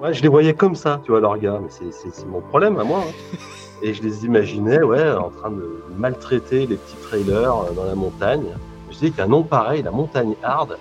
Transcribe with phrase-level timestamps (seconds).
[0.00, 2.84] Ouais, je les voyais comme ça, tu vois, leurs gars, mais c'est mon problème à
[2.84, 3.04] moi.
[3.06, 3.36] Hein.
[3.82, 7.94] Et je les imaginais, ouais, en train de maltraiter les petits trailers euh, dans la
[7.94, 8.44] montagne.
[8.90, 10.76] Je dis qu'un nom pareil, la montagne hard,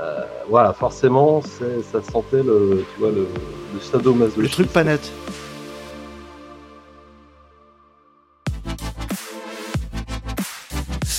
[0.00, 3.26] euh, voilà, forcément, ça sentait le, tu vois, le,
[3.74, 4.42] le sadomasochisme.
[4.42, 5.12] Le truc pas net.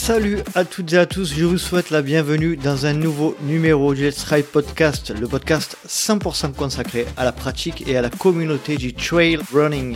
[0.04, 3.94] Salut à toutes et à tous, je vous souhaite la bienvenue dans un nouveau numéro
[3.94, 8.76] du Let's Ride Podcast, le podcast 100% consacré à la pratique et à la communauté
[8.76, 9.96] du trail running.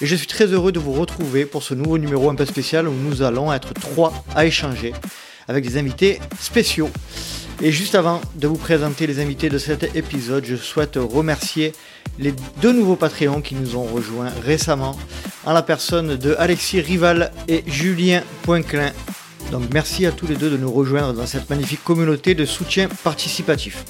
[0.00, 2.88] Et je suis très heureux de vous retrouver pour ce nouveau numéro un peu spécial
[2.88, 4.94] où nous allons être trois à échanger
[5.46, 6.88] avec des invités spéciaux.
[7.60, 11.72] Et juste avant de vous présenter les invités de cet épisode, je souhaite remercier
[12.20, 14.96] les deux nouveaux Patreons qui nous ont rejoints récemment,
[15.44, 18.92] en la personne de Alexis Rival et Julien Poinclin.
[19.50, 22.88] Donc merci à tous les deux de nous rejoindre dans cette magnifique communauté de soutien
[23.02, 23.84] participatif.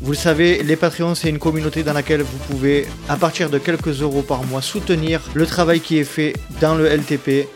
[0.00, 3.58] Vous le savez, les Patreons, c'est une communauté dans laquelle vous pouvez, à partir de
[3.58, 7.48] quelques euros par mois, soutenir le travail qui est fait dans le LTP.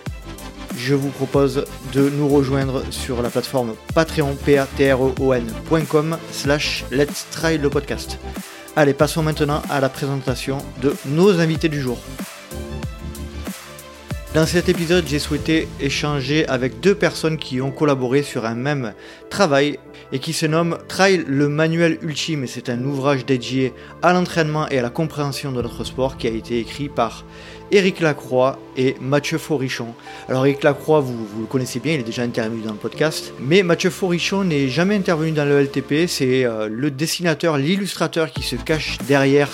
[0.76, 7.70] Je vous propose de nous rejoindre sur la plateforme patreon, patreon.com slash let's try le
[7.70, 8.18] podcast.
[8.76, 11.98] Allez, passons maintenant à la présentation de nos invités du jour.
[14.34, 18.92] Dans cet épisode, j'ai souhaité échanger avec deux personnes qui ont collaboré sur un même
[19.30, 19.78] travail
[20.12, 24.78] et qui se nomme Trail le manuel ultime c'est un ouvrage dédié à l'entraînement et
[24.78, 27.24] à la compréhension de notre sport qui a été écrit par
[27.70, 29.88] Éric Lacroix et Mathieu Forichon.
[30.28, 33.62] Alors Éric Lacroix, vous, le connaissez bien, il est déjà intervenu dans le podcast, mais
[33.62, 38.56] Mathieu Forichon n'est jamais intervenu dans le LTP, c'est euh, le dessinateur, l'illustrateur qui se
[38.56, 39.48] cache derrière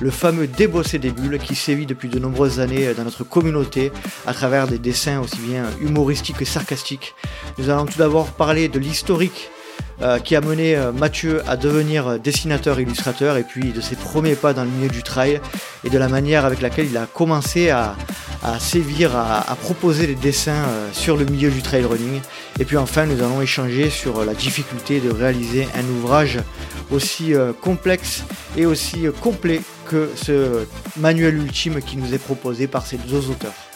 [0.00, 3.92] le fameux débossé des bulles qui sévit depuis de nombreuses années euh, dans notre communauté
[4.26, 7.14] à travers des dessins aussi bien humoristiques que sarcastiques.
[7.58, 9.59] Nous allons tout d'abord parler de l'historique euh,
[10.24, 14.52] qui a mené euh, Mathieu à devenir euh, dessinateur-illustrateur et puis de ses premiers pas
[14.52, 15.40] dans le milieu du trail
[15.84, 17.94] et de la manière avec laquelle il a commencé à,
[18.58, 22.20] sévir, à, proposer des dessins sur le milieu du trail running.
[22.58, 26.38] Et puis enfin, nous allons échanger sur la difficulté de réaliser un ouvrage
[26.90, 28.24] aussi complexe
[28.56, 30.66] et aussi complet que ce
[30.96, 33.69] manuel ultime qui nous est proposé par ces deux auteurs.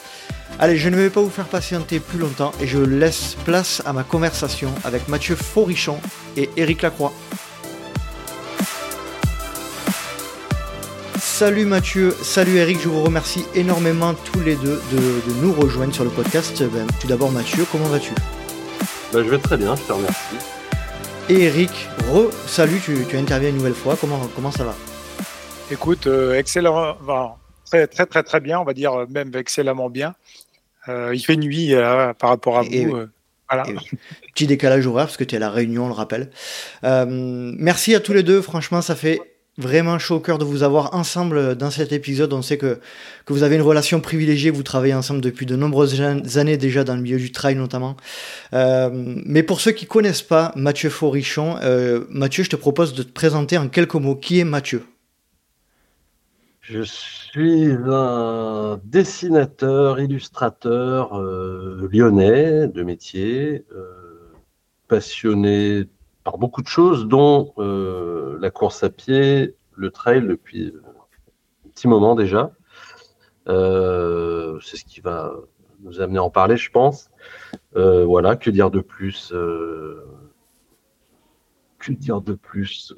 [0.57, 3.91] Allez, je ne vais pas vous faire patienter plus longtemps et je laisse place à
[3.91, 5.99] ma conversation avec Mathieu Forichon
[6.37, 7.11] et Éric Lacroix.
[11.19, 16.05] Salut Mathieu, salut Eric, je vous remercie énormément tous les deux de, nous rejoindre sur
[16.05, 16.63] le podcast.
[16.63, 18.13] Ben, tout d'abord Mathieu, comment vas-tu?
[19.11, 20.37] Ben, Je vais très bien, je te remercie.
[21.27, 24.75] Et Eric, re, salut, tu, tu interviens une nouvelle fois, comment, comment ça va?
[25.69, 26.95] Écoute, euh, excellent,
[27.65, 30.15] très très très très bien, on va dire même excellemment bien.
[30.89, 32.95] Euh, il fait nuit euh, par rapport à vous.
[32.95, 33.07] Euh,
[34.33, 36.31] Petit décalage horaire parce que tu es à la réunion, on le rappelle.
[36.81, 38.41] merci à tous les deux.
[38.41, 39.21] Franchement, ça fait
[39.57, 42.33] vraiment chaud au cœur de vous avoir ensemble dans cet épisode.
[42.33, 42.79] On sait que,
[43.25, 46.01] que vous avez une relation privilégiée, vous travaillez ensemble depuis de nombreuses
[46.37, 47.95] années déjà dans le milieu du trail notamment.
[48.51, 51.59] mais pour ceux qui connaissent pas Mathieu Forichon,
[52.09, 54.15] Mathieu, je te propose de te présenter en quelques mots.
[54.15, 54.83] Qui est Mathieu?
[56.67, 64.33] Je suis un dessinateur, illustrateur euh, lyonnais de métier, euh,
[64.87, 65.83] passionné
[66.23, 70.73] par beaucoup de choses, dont euh, la course à pied, le trail depuis
[71.65, 72.51] un petit moment déjà.
[73.47, 75.33] C'est ce qui va
[75.81, 77.11] nous amener à en parler, je pense.
[77.73, 79.31] voilà, que dire de plus
[81.93, 82.93] dire de plus?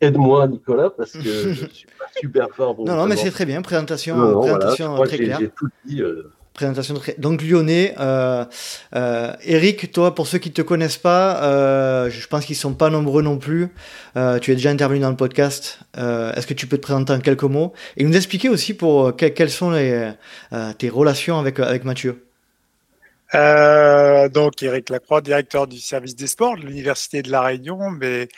[0.00, 2.76] Aide-moi, Nicolas, parce que je ne suis pas super fort.
[2.78, 3.62] non, non, mais c'est très bien.
[3.62, 5.40] Présentation, présentation très claire.
[5.56, 6.32] Tout dit, euh.
[6.56, 7.14] Présentation très...
[7.18, 7.94] Donc lyonnais.
[8.00, 8.46] Euh,
[8.94, 12.72] euh, Eric, toi, pour ceux qui ne te connaissent pas, euh, je pense qu'ils sont
[12.72, 13.68] pas nombreux non plus.
[14.40, 15.80] tu es déjà intervenu dans le podcast.
[15.94, 19.50] Est-ce que tu peux te présenter en quelques mots et nous expliquer aussi pour quelles
[19.50, 20.12] sont les,
[20.78, 22.25] tes relations avec, avec Mathieu?
[23.34, 28.28] Euh, donc, Eric Lacroix, directeur du service des sports de l'Université de La Réunion, mais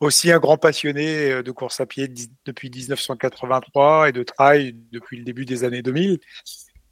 [0.00, 2.08] aussi un grand passionné euh, de course à pied
[2.44, 6.18] depuis 1983 et de trail depuis le début des années 2000.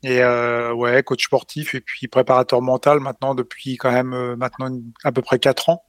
[0.05, 5.13] Et euh, ouais, coach sportif et puis préparateur mental maintenant depuis quand même maintenant à
[5.13, 5.85] peu près quatre ans.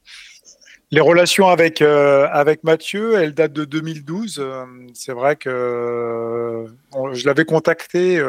[0.92, 4.46] Les relations avec avec Mathieu, elles datent de 2012.
[4.92, 6.66] c'est vrai que
[7.12, 8.20] je l'avais contacté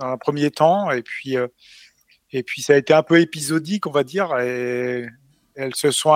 [0.00, 1.36] dans un premier temps et puis
[2.32, 5.06] et puis ça a été un peu épisodique, on va dire, et
[5.54, 6.12] elles se sont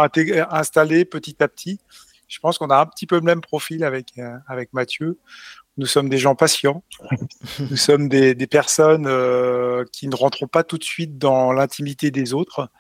[0.51, 1.81] installées petit à petit.
[2.33, 5.19] Je pense qu'on a un petit peu le même profil avec, euh, avec Mathieu.
[5.77, 6.83] Nous sommes des gens patients.
[7.59, 12.11] Nous sommes des, des personnes euh, qui ne rentrons pas tout de suite dans l'intimité
[12.11, 12.71] des autres.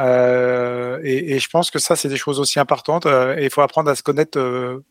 [0.00, 3.06] Euh, et, et, je pense que ça, c'est des choses aussi importantes.
[3.06, 4.38] Et il faut apprendre à se connaître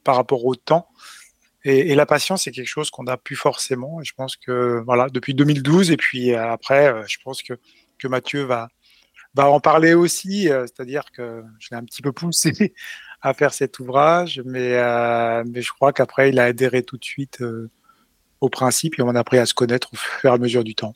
[0.03, 0.87] par rapport au temps.
[1.65, 4.01] Et, la patience, c'est quelque chose qu'on n'a plus forcément.
[4.03, 7.53] Je pense que voilà, depuis 2012 et puis après, je pense que,
[7.97, 8.69] que Mathieu va,
[9.33, 10.43] va en parler aussi.
[10.43, 12.73] C'est-à-dire que je l'ai un petit peu poussé
[13.21, 14.71] à faire cet ouvrage, mais,
[15.45, 17.43] mais je crois qu'après, il a adhéré tout de suite
[18.41, 20.75] au principe et on a appris à se connaître au fur et à mesure du
[20.75, 20.93] temps.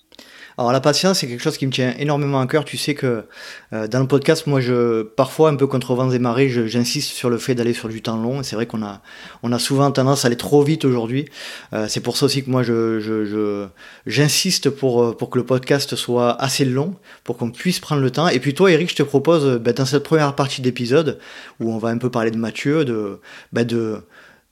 [0.58, 2.64] Alors la patience, c'est quelque chose qui me tient énormément à cœur.
[2.64, 3.26] Tu sais que
[3.74, 7.30] euh, dans le podcast, moi, je parfois un peu contre vents et marées, j'insiste sur
[7.30, 8.44] le fait d'aller sur du temps long.
[8.44, 9.02] C'est vrai qu'on a,
[9.42, 11.26] on a souvent tendance à aller trop vite aujourd'hui.
[11.74, 13.68] Euh, c'est pour ça aussi que moi, je, je,
[14.06, 18.12] j'insiste pour, euh, pour que le podcast soit assez long, pour qu'on puisse prendre le
[18.12, 18.28] temps.
[18.28, 21.20] Et puis toi, Eric, je te propose, ben, dans cette première partie d'épisode,
[21.60, 23.20] où on va un peu parler de Mathieu, de,
[23.52, 24.04] ben, de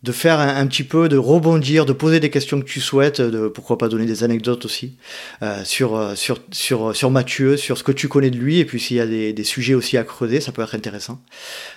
[0.04, 3.48] de faire un, petit peu, de rebondir, de poser des questions que tu souhaites, de
[3.48, 4.98] pourquoi pas donner des anecdotes aussi
[5.44, 8.66] euh, sur, euh, sur, sur, sur Mathieu, sur ce que tu connais de lui, et
[8.66, 11.20] puis s'il y a des, des, sujets aussi à creuser, ça peut être intéressant.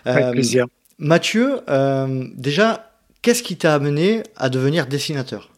[0.07, 0.67] Avec euh, plaisir.
[0.99, 1.61] Mathieu,
[2.37, 5.51] déjà, qu'est-ce qui t'a amené à devenir dessinateur?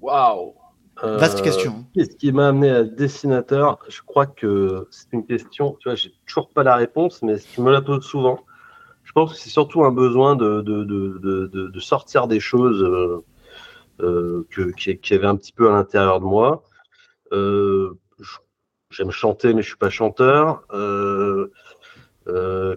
[0.00, 0.54] Waouh
[1.02, 1.84] Vaste question.
[1.94, 3.78] Qu'est-ce qui m'a amené à dessinateur?
[3.88, 7.60] Je crois que c'est une question, tu vois, j'ai toujours pas la réponse, mais tu
[7.60, 8.40] me la poses souvent
[9.16, 13.24] pense que c'est surtout un besoin de, sortir des choses euh,
[14.00, 16.62] euh, que, qui, avait un petit peu à l'intérieur de moi.
[17.32, 17.94] Euh,
[18.90, 20.66] j'aime chanter, mais je suis pas chanteur.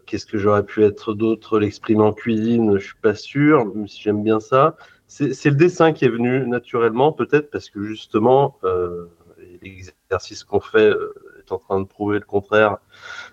[0.06, 1.60] Qu'est-ce que j'aurais pu être d'autre?
[1.60, 4.78] L'exprimer en cuisine, je suis pas sûr, même si j'aime bien ça.
[5.08, 8.58] C'est le dessin qui est venu naturellement, peut-être parce que justement,
[9.62, 10.94] l'exercice qu'on fait
[11.40, 12.78] est en train de prouver le contraire.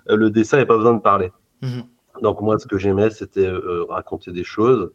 [0.09, 1.31] le dessin, il n'y a pas besoin de parler.
[1.63, 1.83] Mmh
[2.23, 4.93] donc moi, ce que j'aimais, c'était euh, raconter des choses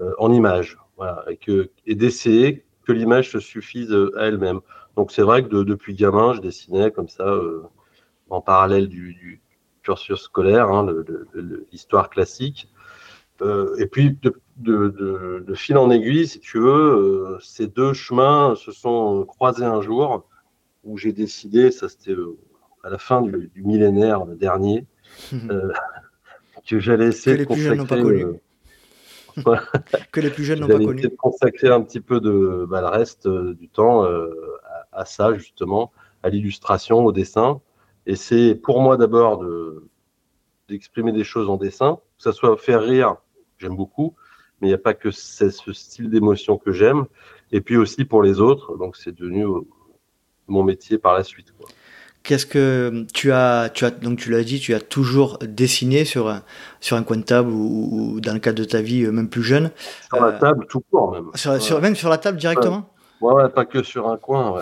[0.00, 4.60] euh, en images, voilà, et, que, et d'essayer que l'image se suffise euh, à elle-même.
[4.96, 7.40] Donc c'est vrai que depuis gamin, je dessinais comme ça
[8.28, 9.40] en parallèle du,
[9.82, 10.86] cursus scolaire, hein,
[11.72, 12.68] l'histoire classique.
[13.78, 19.24] et puis de, de, fil en aiguille, si tu veux, ces deux chemins se sont
[19.24, 20.28] croisés un jour
[20.84, 22.14] où j'ai décidé, ça c'était
[22.82, 24.86] à la fin du, millénaire dernier,
[26.66, 27.96] que j'allais essayer de consacrer.
[27.98, 28.38] Euh,
[30.12, 31.08] que les plus jeunes n'ont pas connu.
[31.16, 34.30] consacrer un petit peu de bah, le reste euh, du temps euh,
[34.92, 35.92] à, ça, justement,
[36.22, 37.60] à l'illustration, au dessin.
[38.06, 39.88] Et c'est pour moi d'abord de,
[40.68, 43.16] d'exprimer des choses en dessin, que ça soit faire rire,
[43.58, 44.14] j'aime beaucoup,
[44.60, 47.06] mais il n'y a pas que ce style d'émotion que j'aime.
[47.52, 49.46] Et puis aussi pour les autres, donc c'est devenu
[50.48, 51.52] mon métier par la suite.
[51.52, 51.68] Quoi.
[52.22, 56.28] Qu'est-ce que tu as, tu as donc tu l'as dit, tu as toujours dessiné sur
[56.28, 56.42] un,
[56.80, 59.42] sur un coin de table ou, dans le cadre de ta vie, euh, même plus
[59.42, 59.70] jeune.
[60.12, 61.30] Sur la euh, table, tout court même.
[61.34, 62.92] Sur, même sur la table directement?
[63.22, 64.56] Ouais, pas que sur un coin.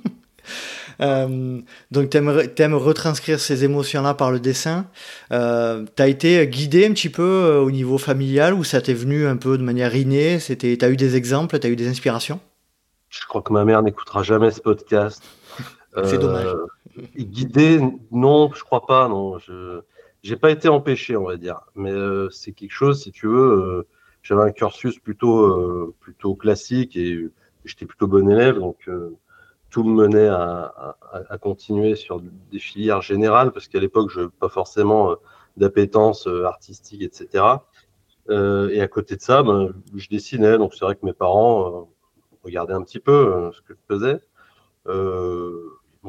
[1.02, 1.60] euh,
[1.90, 4.86] donc tu aimes, retranscrire ces émotions-là par le dessin.
[5.32, 8.94] Euh, tu as été guidé un petit peu euh, au niveau familial ou ça t'est
[8.94, 10.38] venu un peu de manière innée?
[10.38, 12.40] Tu as eu des exemples, tu as eu des inspirations?
[13.10, 15.22] Je crois que ma mère n'écoutera jamais ce podcast.
[16.02, 16.54] C'est dommage.
[17.16, 17.80] Guidé,
[18.10, 19.08] non, je crois pas.
[19.08, 19.82] Non, je
[20.24, 21.60] j'ai pas été empêché, on va dire.
[21.76, 23.62] Mais euh, c'est quelque chose, si tu veux.
[23.62, 23.86] Euh,
[24.22, 27.28] j'avais un cursus plutôt euh, plutôt classique et
[27.66, 28.88] j'étais plutôt bon élève, donc
[29.70, 30.96] tout me menait à,
[31.28, 35.14] à, continuer sur des filières générales parce qu'à l'époque, je pas forcément
[35.58, 37.44] d'appétence artistique, etc.
[38.30, 40.56] et à côté de ça, ben, je dessinais.
[40.56, 41.90] Donc c'est vrai que mes parents
[42.44, 44.20] regardaient un petit peu ce que je faisais.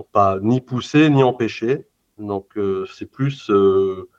[0.03, 1.87] Pas ni poussé ni empêché.
[2.17, 4.09] Donc euh, c'est plus euh,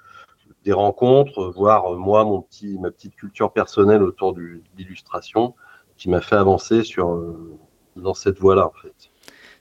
[0.64, 5.54] des rencontres, voir euh, moi mon petit ma petite culture personnelle autour de l'illustration
[5.96, 7.18] qui m'a fait avancer sur
[7.96, 8.70] dans cette voie-là.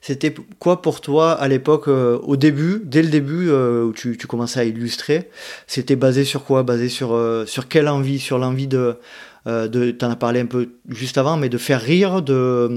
[0.01, 4.59] C'était quoi pour toi à l'époque, au début, dès le début où tu, tu, commençais
[4.59, 5.29] à illustrer
[5.65, 6.63] C'était basé sur quoi?
[6.63, 7.17] Basé sur,
[7.47, 8.19] sur quelle envie?
[8.19, 8.99] Sur l'envie de,
[9.47, 12.67] euh, tu en as parlé un peu juste avant, mais de faire rire, de,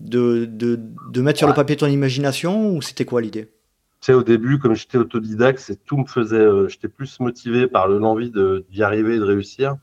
[0.00, 0.80] de, de,
[1.10, 3.50] de mettre sur le papier ton imagination, ou c'était quoi l'idée?
[4.00, 6.36] Tu sais, au début, comme j'étais autodidacte, c'est tout me faisait.
[6.36, 8.32] Euh, j'étais plus motivé par l'envie
[8.70, 9.76] d'y arriver et de réussir.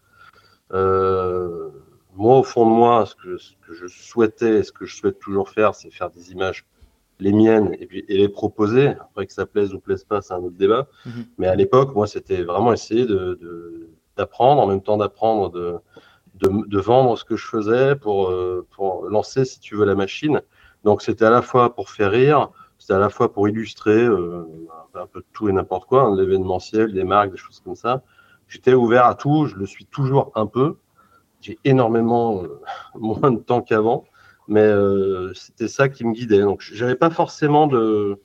[0.73, 1.69] Euh,
[2.15, 4.95] moi, au fond de moi, ce que, ce que, je souhaitais et ce que je
[4.95, 6.65] souhaite toujours faire, c'est faire des images,
[7.19, 8.87] les miennes, et, puis, et les proposer.
[8.87, 10.87] Après que ça plaise ou plaise pas, c'est un autre débat.
[11.05, 11.25] Mhm.
[11.37, 13.05] Mais à l'époque, moi, c'était vraiment essayer
[14.17, 15.75] d'apprendre, de, en même temps d'apprendre de,
[16.49, 20.41] de, vendre ce que je faisais pour, euh, pour lancer, si tu veux, la machine.
[20.83, 24.45] Donc c'était à la fois pour faire rire, c'était à la fois pour illustrer euh,
[24.93, 28.03] un peu tout et n'importe quoi, hein, l'événementiel, des marques, des choses comme ça.
[28.47, 30.77] J'étais ouvert à tout, je le suis toujours un peu.
[31.41, 32.59] J'ai énormément euh,
[32.95, 34.05] moins de temps qu'avant,
[34.47, 34.69] mais
[35.33, 36.41] c'était ça qui me guidait.
[36.41, 38.19] Donc j'avais pas forcément de,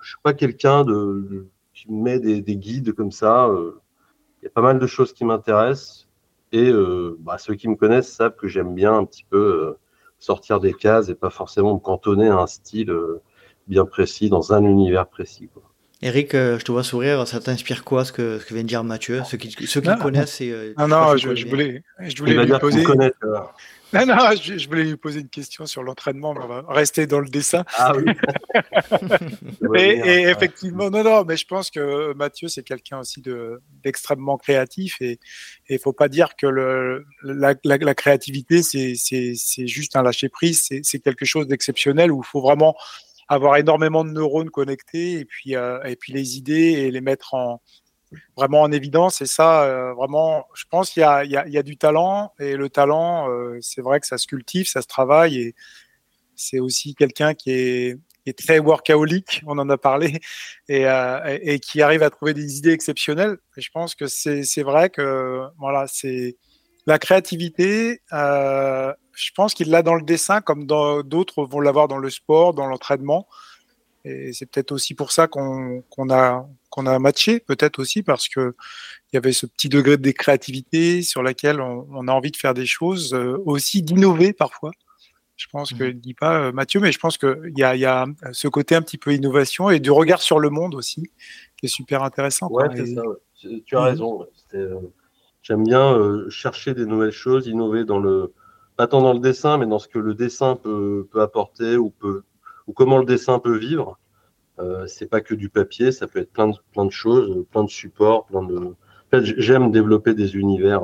[0.00, 3.48] je suis pas quelqu'un de, qui me met des, des guides comme ça.
[4.42, 6.09] Il y a pas mal de choses qui m'intéressent
[6.52, 6.72] Et
[7.20, 9.76] bah, ceux qui me connaissent savent que j'aime bien un petit peu
[10.18, 12.92] sortir des cases et pas forcément me cantonner à un style
[13.68, 15.48] bien précis dans un univers précis.
[15.52, 15.62] Quoi.
[16.02, 18.82] Eric, je te vois sourire, ça t'inspire quoi ce que, ce que vient de dire
[18.82, 19.22] Mathieu?
[19.24, 22.84] Ceux qui, ceux qui connaissent et, Non, non, je, voulais, je voulais lui poser.
[24.06, 27.18] Non, non, je, voulais lui poser une question sur l'entraînement, mais on va rester dans
[27.18, 27.64] le dessin.
[27.76, 28.12] Ah oui.
[29.76, 33.22] et, effectivement, non, non, mais je pense que Mathieu, c'est quelqu'un aussi
[33.82, 35.18] d'extrêmement créatif et
[35.68, 41.24] il faut pas dire que le, la, la, créativité, c'est juste un lâcher-prise, c'est quelque
[41.24, 42.76] chose d'exceptionnel où il faut vraiment
[43.28, 47.34] avoir énormément de neurones connectés et puis, euh, et puis les idées et les mettre
[47.34, 47.60] en,
[48.36, 49.20] vraiment en évidence.
[49.20, 52.32] Et ça, euh, vraiment, je pense qu'il y y, y a du talent.
[52.38, 55.38] Et le talent, euh, c'est vrai que ça se cultive, ça se travaille.
[55.38, 55.54] Et
[56.36, 57.98] c'est aussi quelqu'un qui est,
[58.36, 60.20] très workaholic, on en a parlé,
[60.68, 63.38] et, euh, et, qui arrive à trouver des idées exceptionnelles.
[63.56, 66.36] Et je pense que c'est vrai que voilà, c'est
[66.86, 68.02] la créativité.
[68.12, 72.66] Je pense qu'il l'a dans le dessin, comme d'autres vont l'avoir dans le sport, dans
[72.66, 73.26] l'entraînement.
[74.04, 78.54] Et c'est peut-être aussi pour ça qu'on a, qu'on a matché, peut-être aussi parce que
[79.12, 82.54] il y avait ce petit degré de créativité sur laquelle on, a envie de faire
[82.54, 84.70] des choses, euh, aussi d'innover parfois.
[85.36, 86.00] Je pense que je mmh.
[86.00, 88.82] dis pas euh, Mathieu, mais je pense qu'il y a, y a ce côté un
[88.82, 91.10] petit peu innovation et du regard sur le monde aussi,
[91.56, 92.48] qui est super intéressant.
[92.50, 93.02] Ouais, ça,
[93.34, 93.84] Tu as mmh.
[93.84, 94.26] raison.
[94.54, 94.76] Euh,
[95.42, 98.32] j'aime bien chercher des nouvelles choses, innover dans le,
[98.76, 101.90] pas tant dans le dessin, mais dans ce que le dessin peut, peut apporter ou
[101.90, 102.22] peut
[102.72, 103.98] comment le dessin peut vivre.
[104.58, 107.64] Euh, c'est pas que du papier, ça peut être plein de, plein de choses, plein
[107.64, 108.56] de supports, plein de.
[108.56, 108.76] En
[109.10, 110.82] fait, j'aime développer des univers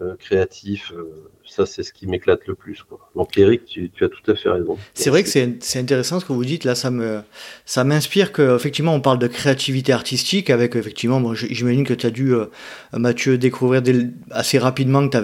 [0.00, 0.92] euh, créatif.
[0.94, 2.84] Euh, ça, c'est ce qui m'éclate le plus.
[2.84, 3.10] Quoi.
[3.16, 4.78] Donc, Eric, tu, tu, as tout à fait raison.
[4.94, 6.62] C'est vrai que c'est intéressant ce que vous dites.
[6.62, 7.20] Là, ça me
[7.64, 11.20] ça m'inspire que effectivement, on parle de créativité artistique avec effectivement.
[11.20, 12.46] Bon, j'imagine que tu as dû, euh,
[12.92, 13.82] Mathieu, découvrir
[14.30, 15.18] assez rapidement que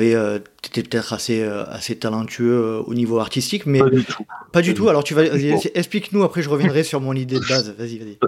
[0.62, 4.26] tu étais peut-être assez assez talentueux au niveau artistique, mais pas du tout.
[4.52, 4.88] Pas du tout.
[4.88, 6.24] Alors, tu vas explique-nous.
[6.24, 7.72] Après, je reviendrai sur mon idée de base.
[7.78, 8.18] Vas-y, vas-y.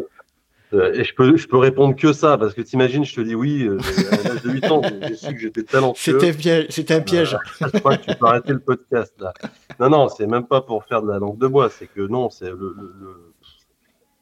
[0.72, 3.34] Euh, et je peux, je peux répondre que ça, parce que t'imagines, je te dis
[3.34, 3.78] oui, euh,
[4.10, 6.18] à l'âge de 8 ans, j'ai su que j'étais talentueux.
[6.70, 7.34] C'était un piège.
[7.34, 9.32] Euh, je crois que tu peux arrêter le podcast là.
[9.78, 12.30] Non, non, c'est même pas pour faire de la langue de bois, c'est que non,
[12.30, 12.74] c'est le,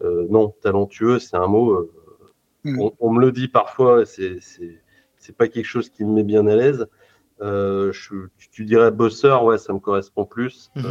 [0.01, 1.91] le, non, talentueux, c'est un mot.
[2.65, 2.89] Hmm.
[2.99, 6.57] on, me le dit parfois, c'est c'est pas quelque chose qui me met bien à
[6.57, 6.87] l'aise.
[7.41, 10.71] Je, tu, dirais bosseur, ouais, ça me correspond plus.
[10.77, 10.83] Hmm.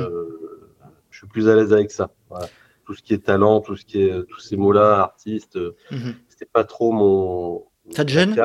[1.11, 2.09] je suis plus à l'aise avec ça.
[2.29, 2.47] Voilà
[2.85, 5.57] tout ce qui est talent, tout ce qui est tous ces mots-là, artiste,
[5.91, 6.15] mhm.
[6.29, 7.65] c'était pas trop mon.
[7.91, 8.35] Ça te gêne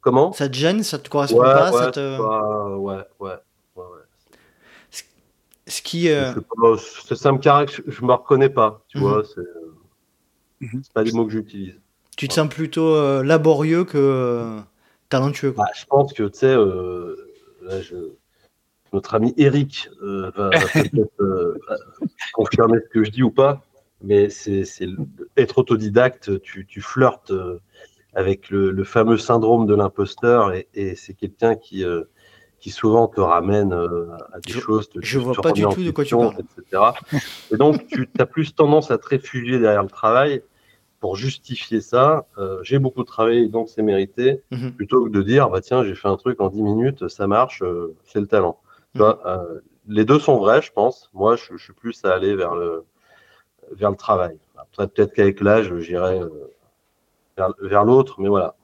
[0.00, 0.32] Comment?
[0.32, 0.82] Ça te gêne?
[0.82, 2.78] Ça te correspond pas ouais, ça te...
[2.78, 3.34] ouais, ouais,
[3.76, 3.84] ouais,
[5.66, 6.10] Ce qui.
[6.10, 6.32] Euh...
[7.14, 9.04] ça me caractérise, je, me reconnais pas, tu mhm.
[9.04, 10.82] vois, c'est mhm.
[10.94, 11.78] pas des mots que j'utilise.
[12.16, 14.60] Tu te sens plutôt euh, laborieux que euh,
[15.08, 15.64] talentueux quoi.
[15.64, 17.16] Bah, je pense que, tu sais, euh,
[17.62, 17.94] là, je
[18.92, 21.58] notre ami Eric euh, va, peut-être euh,
[22.32, 23.62] confirmer ce que je dis ou pas,
[24.02, 24.64] mais c'est
[25.36, 27.60] être autodidacte, tu, tu flirtes euh,
[28.14, 31.84] avec le, le, fameux syndrome de l'imposteur et, et c'est quelqu'un qui,
[32.58, 34.88] qui souvent te ramène à des choses.
[34.88, 36.34] Te, je vois pas du tout de quoi tu parles.
[36.40, 36.82] Etc.
[37.52, 40.42] Et donc, tu as plus tendance à te réfugier derrière le travail
[40.98, 42.26] pour justifier ça.
[42.62, 44.72] j'ai beaucoup travaillé, donc c'est mérité, mhm.
[44.72, 47.62] plutôt que de dire, bah tiens, j'ai fait un truc en 10 minutes, ça marche,
[48.02, 48.58] c'est le talent.
[48.96, 51.10] Euh, les deux sont vrais, je pense.
[51.14, 52.84] Moi, je, suis plus à aller vers le,
[53.72, 54.38] vers le travail.
[54.56, 56.50] Après, peut-être qu'avec l'âge, j'irai euh,
[57.36, 58.54] vers, l'autre, mais voilà.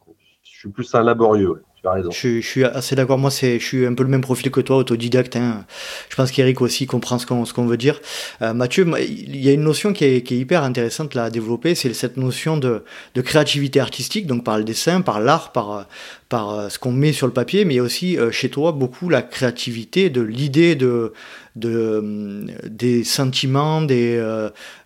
[0.43, 1.63] Je suis plus un laborieux.
[2.11, 3.19] Je, suis assez d'accord.
[3.19, 5.37] Moi, je suis un peu le même profil que toi, autodidacte.
[5.37, 5.65] Hein.
[6.09, 8.01] Je pense qu'Eric aussi comprend ce qu'on, veut dire.
[8.43, 12.17] Euh, Mathieu, il y a une notion qui est, hyper intéressante à développer, c'est cette
[12.17, 12.83] notion de,
[13.23, 15.87] créativité artistique, donc par le dessin, par l'art, par,
[16.29, 19.23] par euh, ce qu'on met sur le papier, mais aussi euh, chez toi beaucoup la
[19.23, 21.13] créativité de l'idée de,
[21.57, 24.17] de, euh, des sentiments, des,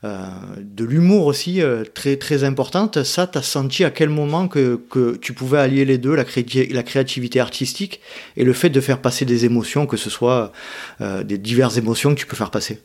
[0.03, 1.61] de l'humour aussi
[1.95, 3.03] très, très importante.
[3.03, 6.25] Ça, tu as senti à quel moment que, que tu pouvais allier les deux, la,
[6.71, 8.01] la, créativité artistique
[8.37, 10.53] et le fait de faire passer des émotions, que ce soit
[11.01, 12.83] des diverses émotions que tu peux faire passer?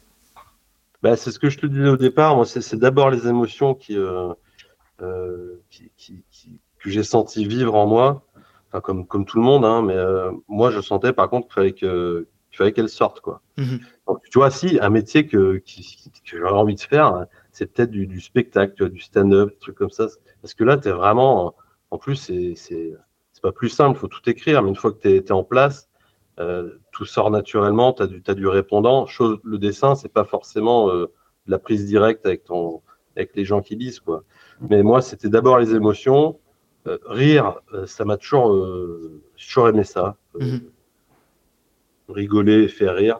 [1.02, 2.36] Bah, C'est ce que je te disais au départ.
[2.36, 3.98] Moi, c'est d'abord les émotions qui,
[5.70, 8.26] qui, qui, qui que j'ai senti vivre en moi
[8.82, 11.72] comme, comme tout le monde, hein, mais euh, moi, je sentais par contre qu'il fallait
[11.74, 13.42] que qu'il fallait qu'elle sorte, quoi.
[13.58, 13.80] Mhm.
[14.08, 18.08] Donc, tu vois, si un métier que, que j'aurais envie de faire, c'est peut-être du,
[18.08, 20.08] du, spectacle, du stand-up, des trucs comme ça.
[20.42, 21.56] Parce que là, tu es vraiment.
[21.92, 22.94] En plus, c'est
[23.42, 25.90] pas plus simple, il faut tout écrire, mais une fois que tu es, en place,
[26.40, 29.06] euh, tout sort naturellement, tu as, du, as du répondant.
[29.06, 31.12] Chose, le dessin, c'est pas forcément euh,
[31.46, 32.82] la prise directe avec, ton,
[33.18, 34.00] avec les gens qui lisent.
[34.00, 34.24] Quoi.
[34.62, 36.40] Mais moi, c'était d'abord les émotions,
[37.06, 38.56] rire, ça m'a toujours,
[39.38, 40.16] toujours aimé ça.
[40.40, 40.72] Mhm.
[42.10, 43.20] Rigoler, faire rire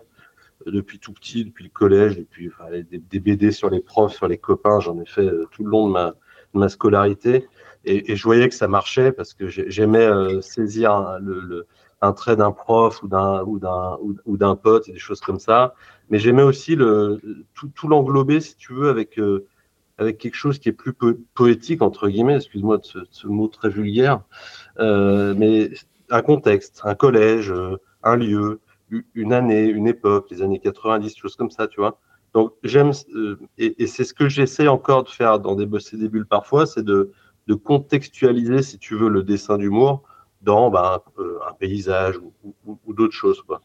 [0.66, 2.50] depuis tout petit, depuis le collège, depuis
[2.90, 5.94] des, BD sur les profs, sur les copains, j'en ai fait tout le long de
[5.94, 6.16] ma,
[6.54, 7.48] ma scolarité.
[7.84, 10.10] Et, je voyais que ça marchait parce que j'aimais
[10.42, 11.68] saisir le,
[12.02, 15.40] un trait d'un prof ou d'un ou d'un ou, d'un pote et des choses comme
[15.40, 15.76] ça.
[16.10, 17.22] Mais j'aimais aussi le
[17.54, 19.46] tout, tout l'englober, si tu veux, avec euh,
[19.98, 20.94] avec quelque chose qui est plus
[21.34, 22.36] poétique entre guillemets.
[22.36, 24.22] Excuse-moi de ce, mot très vulgaire,
[24.80, 25.72] euh, mais
[26.10, 28.60] un contexte, un collège, euh, un lieu,
[29.14, 32.00] une année, une époque, les années 90, choses comme ça, tu vois.
[32.34, 32.92] Donc j'aime
[33.58, 36.66] et, et c'est ce que j'essaie encore de faire dans des bossés des bulles parfois,
[36.66, 37.12] c'est de
[37.48, 40.04] de contextualiser, si tu veux, le dessin d'humour
[40.42, 42.20] dans ben, euh, un paysage
[42.66, 43.42] ou, d'autres choses.
[43.44, 43.62] Quoi.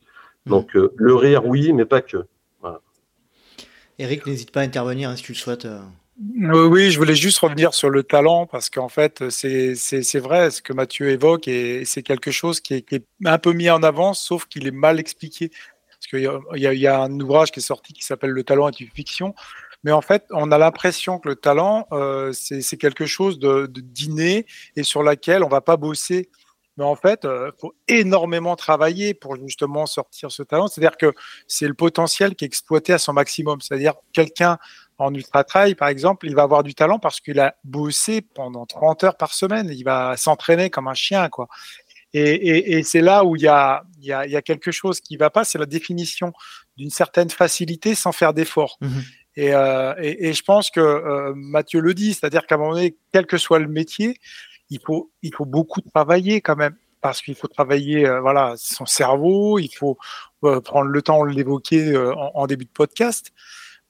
[0.47, 0.51] Mm.
[0.51, 2.27] Donc euh, le rire, oui, mais pas que.
[3.99, 5.67] Eric, n'hésite pas à intervenir hein, si tu le souhaites.
[5.67, 5.79] Euh.
[6.23, 10.75] Oui, je voulais juste revenir sur le talent parce qu'en fait, c'est vrai ce que
[10.75, 14.67] Mathieu évoque et c'est quelque chose qui est, un peu mis en avant, sauf qu'il
[14.67, 15.49] est mal expliqué.
[15.49, 18.91] Parce qu'il y, a un ouvrage qui est sorti qui s'appelle Le talent est une
[18.91, 19.35] fiction.
[19.83, 21.89] Mais en fait, on a l'impression que le talent,
[22.33, 24.45] c'est quelque chose de, de d'inné
[24.77, 26.29] et sur laquelle on va pas bosser.
[26.81, 30.67] Mais en fait, il euh, faut énormément travailler pour justement sortir ce talent.
[30.67, 31.13] C'est-à-dire que
[31.47, 33.61] c'est le potentiel qui est exploité à son maximum.
[33.61, 34.57] C'est-à-dire quelqu'un
[34.97, 38.65] en ultra trail, par exemple, il va avoir du talent parce qu'il a bossé pendant
[38.65, 39.69] 30 heures par semaine.
[39.71, 41.49] Il va s'entraîner comme un chien, quoi.
[42.15, 43.83] Et, c'est là où il y, a,
[44.43, 46.33] quelque chose qui ne va pas, c'est la définition
[46.79, 48.79] d'une certaine facilité sans faire d'effort.
[48.81, 48.89] Mmh
[49.39, 53.27] euh, et, je pense que euh, Mathieu le dit, c'est-à-dire qu'à un moment donné, quel
[53.27, 54.19] que soit le métier,
[54.71, 58.87] il faut, il faut beaucoup travailler quand même parce qu'il faut travailler euh, voilà son
[58.87, 59.99] cerveau, il faut
[60.45, 63.33] euh, prendre le temps, de l'évoquer euh, en, début de podcast.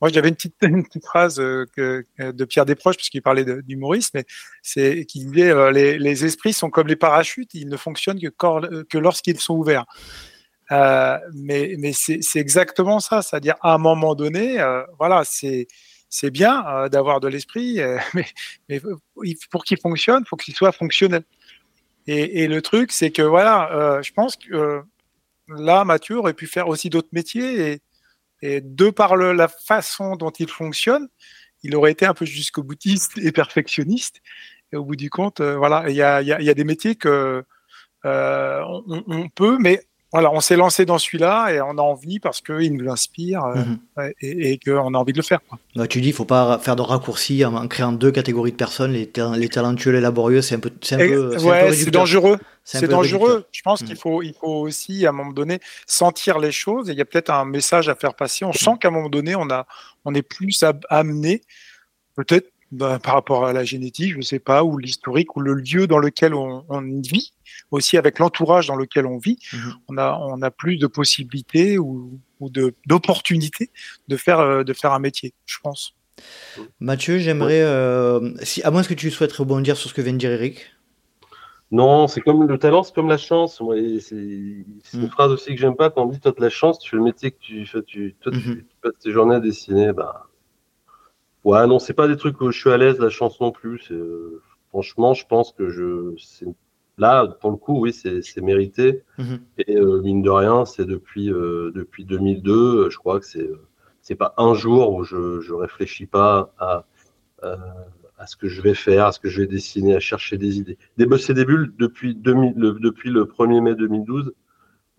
[0.00, 0.54] Moi, j'avais une petite,
[1.04, 4.24] phrase de Pierre Desproges, puisqu'il parlait d'humorisme, mais
[4.62, 9.38] c'est qui disait les, esprits sont comme les parachutes, ils ne fonctionnent que, que lorsqu'ils
[9.38, 9.84] sont ouverts.
[10.70, 14.56] mais mais c'est exactement ça, c'est-à-dire à un moment donné,
[14.98, 15.68] voilà, c'est
[16.10, 17.98] c'est bien euh, d'avoir de l'esprit, euh,
[18.68, 18.82] mais,
[19.50, 21.22] pour qu'il fonctionne, faut qu'il soit fonctionnel.
[22.06, 24.82] Et, le truc, c'est que voilà, euh, je pense que
[25.46, 27.80] là, Mathieu aurait pu faire aussi d'autres métiers
[28.42, 31.08] et, de par la façon dont il fonctionne,
[31.62, 34.22] il aurait été un peu jusqu'au boutiste et perfectionniste.
[34.72, 37.44] Et au bout du compte, voilà, il y a, des métiers que
[38.02, 39.80] on, on, peut, mais
[40.12, 43.54] voilà, on s'est lancé dans celui-là et on a envie parce qu'il nous inspire euh,
[43.56, 44.12] mhm.
[44.20, 45.38] et, qu'on a envie de le faire.
[45.76, 48.56] Bah, tu dis qu'il ne faut pas faire de raccourcis en, créant deux catégories de
[48.56, 51.38] personnes, les, les talentueux, les laborieux, c'est un peu, c'est un peu,
[51.72, 52.38] c'est dangereux.
[52.64, 53.46] C'est dangereux.
[53.52, 53.96] Je pense qu'il mhm.
[53.96, 56.88] faut, il faut aussi à un moment donné sentir les choses.
[56.88, 58.44] Et il y a peut-être un message à faire passer.
[58.44, 59.66] On sent qu'à un moment donné, on a,
[60.04, 61.42] on est plus amené,
[62.16, 65.54] peut-être bah, par rapport à la génétique, je ne sais pas, ou l'historique, ou le
[65.54, 66.64] lieu dans lequel on,
[67.02, 67.32] vit,
[67.70, 69.74] aussi avec l'entourage dans lequel on vit, mhm.
[69.88, 72.48] on, a, on a plus de possibilités ou, ou
[72.86, 73.70] d'opportunités
[74.08, 75.94] de, faire, euh, de faire un métier, je pense.
[76.80, 80.18] Mathieu, j'aimerais, euh, si, à moins que tu souhaites rebondir sur ce que vient de
[80.18, 80.70] dire Eric.
[81.72, 83.62] Non, c'est comme le talent, c'est comme la chance.
[84.00, 85.08] C'est une mhm.
[85.10, 87.04] phrase aussi que j'aime pas quand on dit toi de la chance, tu fais le
[87.04, 88.64] métier que tu fais, tu, toi, tu, mhm.
[88.82, 90.29] passes tes journées à dessiner, bah,
[91.44, 93.90] Ouais, non, c'est pas des trucs où je suis à l'aise, la chance non plus.
[93.90, 96.14] Euh, franchement, je pense que je.
[96.98, 99.02] Là, pour le coup, oui, c'est mérité.
[99.18, 99.40] Mhm.
[99.56, 103.50] Et euh, mine de rien, c'est depuis, euh, depuis 2002, je crois que c'est
[104.02, 106.86] c'est pas un jour où je, je réfléchis pas à,
[107.42, 110.58] à ce que je vais faire, à ce que je vais dessiner, à chercher des
[110.58, 110.78] idées.
[110.96, 114.32] Débosser des bulles depuis, 2000, le, depuis le 1er mai 2012,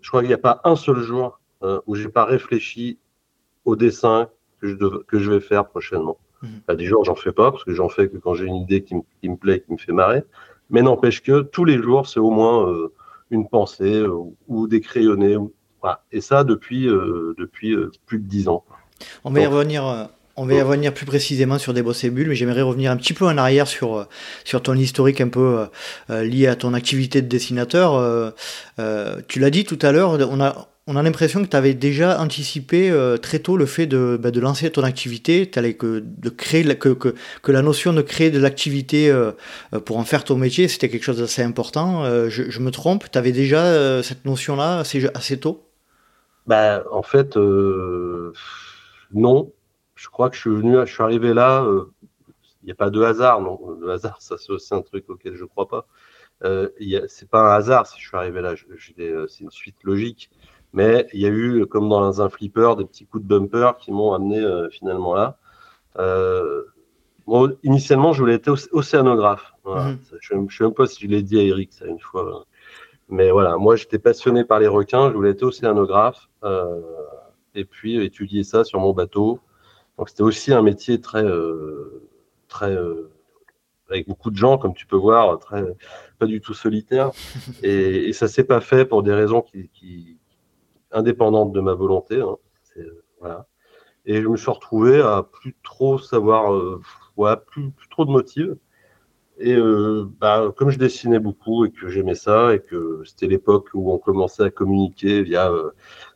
[0.01, 1.39] je crois qu'il n'y a pas un seul jour
[1.87, 2.99] où j'ai pas réfléchi
[3.65, 6.17] au dessin que je, que je vais faire prochainement.
[6.41, 6.75] Mmh.
[6.75, 8.95] des jours, j'en fais pas, parce que j'en fais que quand j'ai une idée qui,
[8.95, 10.23] me plaît, qui me fait marrer.
[10.69, 12.93] Mais n'empêche que tous les jours, c'est au moins euh,
[13.29, 14.15] une pensée euh,
[14.47, 15.37] ou des crayonnés.
[15.81, 16.03] Voilà.
[16.11, 17.75] Et ça depuis, euh, depuis
[18.05, 18.63] plus de dix ans.
[19.23, 20.09] On va y revenir.
[20.37, 22.95] On va y revenir plus précisément sur des bosses et bulles, mais j'aimerais revenir un
[22.95, 24.07] petit peu en arrière sur,
[24.45, 25.67] sur ton historique un peu
[26.09, 28.33] lié à ton activité de dessinateur.
[29.27, 32.19] tu l'as dit tout à l'heure, on a, on a l'impression que tu avais déjà
[32.19, 36.63] anticipé euh, très tôt le fait de, bah, de lancer ton activité, que, de créer
[36.77, 39.31] que, que, que, la notion de créer de l'activité euh,
[39.73, 42.03] euh, pour en faire ton métier, c'était quelque chose d'assez important.
[42.29, 45.67] Je, me trompe, tu avais déjà cette notion-là assez, assez tôt?
[46.47, 47.37] Bah, En fait,
[49.13, 49.51] non.
[49.95, 51.63] Je crois que je suis venu, je suis arrivé là.
[52.63, 53.59] Il n'y a pas de hasard, non.
[53.79, 55.85] Le hasard, c'est un truc auquel je ne crois pas.
[57.07, 58.55] c'est pas un hasard si je suis arrivé là.
[59.27, 60.31] c'est une suite logique.
[60.73, 63.91] Mais il y a eu, comme dans un flipper, des petits coups de bumper qui
[63.91, 65.37] m'ont amené euh, finalement là.
[65.99, 66.63] Euh,
[67.63, 69.53] initialement, je voulais être océanographe.
[69.65, 69.99] Mhm.
[70.19, 72.45] Je ne sais même pas si je l'ai dit à Eric ça une fois.
[73.09, 76.81] Mais voilà, moi j'étais passionné par les requins, je voulais être océanographe euh,
[77.55, 79.39] et puis étudier ça sur mon bateau.
[79.97, 82.09] Donc c'était aussi un métier très, euh,
[82.47, 83.11] très euh,
[83.89, 85.63] avec beaucoup de gens, comme tu peux voir, très,
[86.19, 87.11] pas du tout solitaire.
[87.63, 90.17] Et, et ça s'est pas fait pour des raisons qui, qui
[90.91, 92.21] indépendantes de ma volonté.
[92.21, 92.35] Hein.
[93.19, 93.47] Voilà.
[94.05, 96.81] Et je me suis retrouvé à plus trop savoir, euh,
[97.17, 98.49] ouais, plus, plus, trop de motifs.
[99.37, 103.69] Et euh, bah, comme je dessinais beaucoup et que j'aimais ça et que c'était l'époque
[103.73, 105.71] où on commençait à communiquer via euh,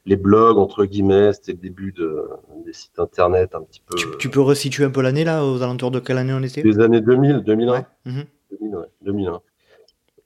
[0.05, 2.27] les blogs entre guillemets, c'était le début de,
[2.65, 3.95] des sites internet un petit peu.
[4.19, 6.61] Tu, peux resituer un peu l'année là, aux alentours de quelle année on était?
[6.61, 7.85] Les années 2000, 2001.
[9.01, 9.41] 2001.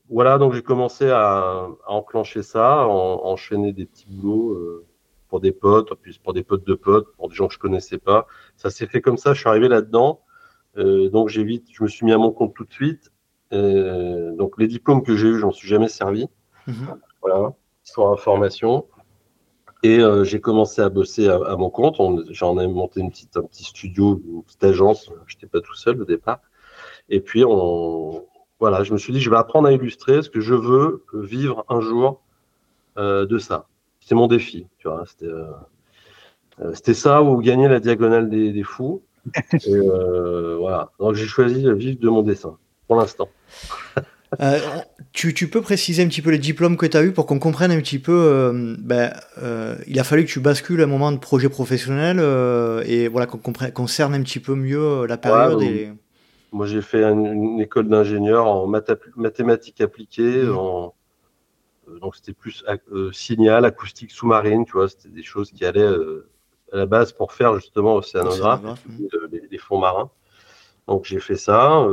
[0.09, 4.83] Voilà, donc j'ai commencé à, à, enclencher ça, à enchaîner des petits boulots
[5.29, 7.99] pour des potes, puis pour des potes de potes, pour des gens que je connaissais
[7.99, 8.27] pas.
[8.57, 9.33] Ça s'est fait comme ça.
[9.33, 10.21] Je suis arrivé là-dedans.
[10.77, 13.11] Euh, donc j'ai vite, je me suis mis à mon compte tout de suite.
[13.53, 16.27] Euh, donc les diplômes que j'ai eus, j'en suis jamais servi.
[16.67, 16.99] Mhm.
[17.21, 18.85] Voilà, sans information.
[19.81, 22.01] Et euh, j'ai commencé à bosser à, mon compte.
[22.31, 25.09] J'en ai monté une petite, un petit studio, une petite agence.
[25.25, 26.41] Je n'étais pas tout seul au départ.
[27.07, 28.25] Et puis on,
[28.59, 31.65] voilà, je me suis dit, je vais apprendre à illustrer parce que je veux vivre
[31.69, 32.21] un jour
[32.97, 33.65] de ça
[34.09, 35.03] c'était mon défi, tu vois.
[35.07, 35.43] C'était, euh,
[36.61, 39.03] euh, c'était ça ou gagner la diagonale des, fous.
[39.53, 40.89] Et, euh, voilà.
[40.99, 43.29] Donc j'ai choisi de vivre de mon dessin pour l'instant.
[45.13, 47.37] tu, tu, peux préciser un petit peu les diplômes que tu as eu pour qu'on
[47.37, 48.51] comprenne un petit peu.
[48.79, 49.13] ben,
[49.85, 52.19] il a fallu que tu bascules un moment de projet professionnel
[52.87, 55.61] et voilà qu'on comprenne, qu'on cerne un petit peu mieux la période.
[55.61, 55.91] et...
[56.51, 60.57] Moi, j'ai fait une, école d'ingénieur en mathématiques appliquées, mmh.
[60.57, 60.95] en,
[61.89, 65.81] euh, donc c'était plus euh, signal, acoustique sous-marine, tu vois, c'était des choses qui allaient
[65.81, 66.29] euh,
[66.71, 68.61] à la base pour faire justement océanographe,
[69.31, 70.11] les, les, fonds marins.
[70.87, 71.85] Donc j'ai fait ça.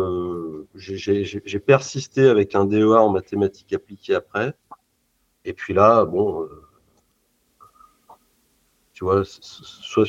[0.74, 4.54] j'ai persisté avec un DEA en mathématiques appliquées après.
[5.44, 6.48] Et puis là, bon,
[8.92, 10.06] tu vois, soit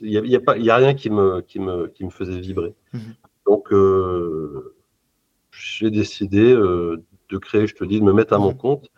[0.00, 2.74] il n'y a, rien qui me, qui me, qui me faisait vibrer.
[2.92, 3.14] Mhm.
[3.46, 3.72] Donc
[5.50, 8.58] j'ai décidé de créer, je te dis, de me mettre à mon mhm.
[8.58, 8.90] compte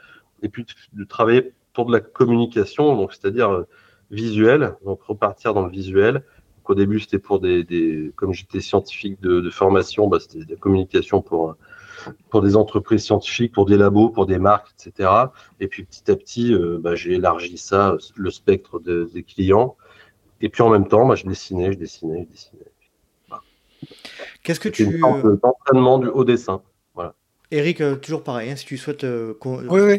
[0.42, 3.66] et puis de, travailler pour de la communication, donc c'est-à-dire euh,
[4.10, 6.14] visuel, donc repartir dans le visuel.
[6.14, 10.44] Donc, au début, c'était pour des, des comme j'étais scientifique de, de formation, bah, c'était
[10.44, 11.56] de la communication pour
[12.30, 15.10] pour des entreprises scientifiques, pour des labos, pour des marques, etc.
[15.58, 19.76] Et puis petit à petit, euh, bah, j'ai élargi ça, le spectre de, des clients.
[20.40, 22.72] Et puis en même temps, bah, je dessinais, je dessinais, je dessinais.
[24.42, 24.84] Qu'est-ce que tu...
[24.84, 25.04] Une
[25.42, 26.62] entraînement du haut dessin.
[27.52, 29.34] Eric, euh, toujours pareil, hein, si tu souhaites euh,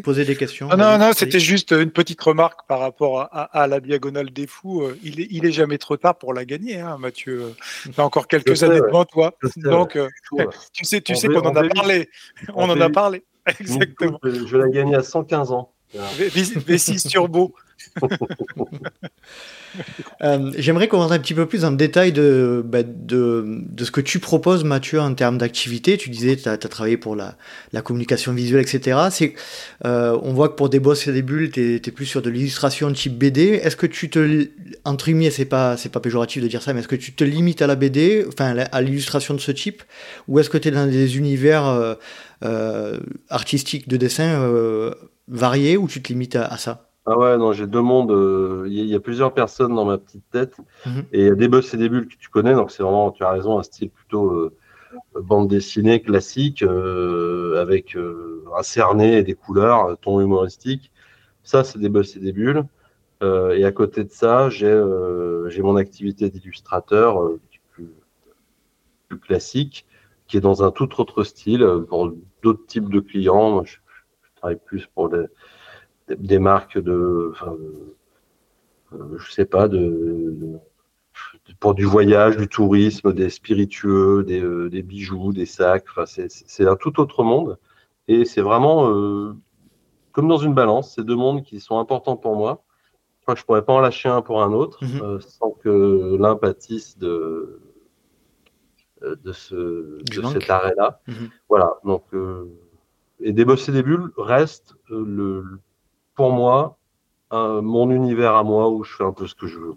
[0.04, 0.68] poser des questions.
[0.70, 4.82] Ah non, non, c'était juste une petite remarque par rapport à, la diagonale des fous.
[4.82, 7.54] Euh, il est, il est jamais trop tard pour la gagner, hein, Mathieu.
[7.84, 9.32] Tu as encore quelques années devant toi.
[9.56, 9.98] Donc,
[10.74, 12.10] tu sais, tu sais qu'on en a parlé.
[12.54, 13.24] On en a parlé.
[13.60, 14.20] Exactement.
[14.22, 15.72] Je l'ai gagné à 115 ans.
[15.94, 17.54] V6 Turbo.
[20.20, 23.84] Euh, j'aimerais qu'on rentre un petit peu plus dans le détail de, bah, de, de,
[23.84, 25.96] ce que tu proposes, Mathieu, en termes d'activité.
[25.96, 27.36] Tu disais tu as, travaillé pour la,
[27.72, 28.98] la, communication visuelle, etc.
[29.84, 32.30] Euh, on voit que pour des boss et des bulles, tu es, plus sur de
[32.30, 33.60] l'illustration type BD.
[33.62, 34.48] Est-ce que tu te.
[34.84, 37.62] Entre guillemets, c'est pas, pas péjoratif de dire ça, mais est-ce que tu te limites
[37.62, 39.84] à la BD, enfin à l'illustration de ce type?
[40.26, 41.94] Ou est-ce que tu es dans des univers euh,
[42.44, 44.44] euh artistiques de dessin
[45.28, 46.87] variés ou tu te limites à ça?
[47.10, 48.10] Ah ouais, non, j'ai deux mondes.
[48.10, 50.58] Euh, il y, a plusieurs personnes dans ma petite tête.
[50.84, 51.04] Mhm.
[51.12, 52.52] Et il y a des boss et des bulles que tu connais.
[52.52, 54.54] Donc, c'est vraiment, tu as raison, un style plutôt euh,
[55.14, 60.92] bande dessinée classique, euh, avec un cerné et des couleurs, ton humoristique.
[61.44, 62.64] Ça, c'est des boss et des bulles.
[63.22, 67.30] et à côté de ça, j'ai mon activité d'illustrateur
[67.72, 67.90] plus,
[69.08, 69.86] plus, classique,
[70.26, 73.64] qui est dans un tout autre style, pour d'autres types de clients.
[73.64, 75.24] je, je travaille plus pour les
[76.16, 77.56] des marques de, enfin,
[78.92, 80.58] euh, je sais pas, de,
[81.60, 85.84] pour du voyage, du tourisme, des spiritueux, des, euh, des bijoux, des sacs.
[85.90, 87.58] Enfin, c'est un tout autre monde.
[88.06, 89.34] Et c'est vraiment euh,
[90.12, 92.64] comme dans une balance, ces deux mondes qui sont importants pour moi.
[93.18, 95.20] Je crois que je pourrais pas en lâcher un pour un autre mhm.
[95.20, 97.60] sans que l'un pâtisse de,
[99.02, 101.02] de, ce, de cet arrêt-là.
[101.06, 101.28] Mhm.
[101.50, 101.78] Voilà.
[101.84, 102.04] Donc,
[103.20, 105.60] et bosses et des bulles reste le,
[106.18, 106.76] pour moi
[107.30, 109.74] mon univers à moi où je fais un peu ce que je veux.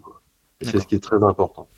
[0.60, 1.68] C'est ce qui est très important.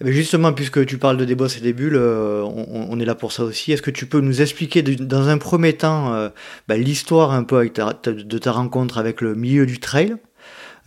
[0.00, 3.04] Eh ben, justement, puisque tu parles de des bosses et des bulles, euh, on, est
[3.06, 3.72] là pour ça aussi.
[3.72, 6.28] Est-ce que tu peux nous expliquer dans un premier temps euh,
[6.68, 10.16] bah, l'histoire un peu de ta rencontre avec le milieu du trail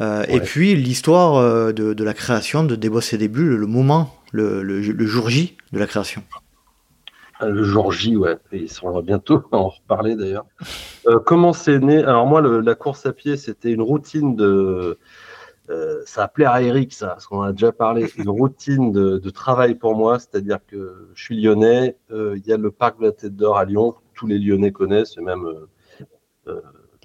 [0.01, 4.15] euh, et puis l'histoire de, la création de des bosses et des bulles, le moment
[4.31, 6.23] le, jour J de la création?
[7.41, 8.37] Le jour J, ouais.
[8.51, 10.45] Et on va bientôt en reparler d'ailleurs.
[11.07, 12.03] Euh, comment c'est né?
[12.03, 14.97] Alors moi, la course à pied, c'était une routine de...
[16.05, 19.95] ça appelait à Eric, ça, parce qu'on a déjà parlé, une routine de, travail pour
[19.95, 23.57] moi, c'est-à-dire que je suis lyonnais, il y a le parc de la Tête d'Or
[23.57, 25.47] à Lyon, tous les Lyonnais connaissent, et même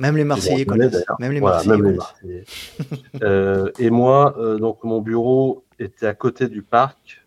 [0.00, 1.04] même les Marseillais connaissent.
[1.18, 2.44] Même les Marseillais.
[3.22, 7.23] euh, et moi, euh, donc mon bureau était à côté du parc euh,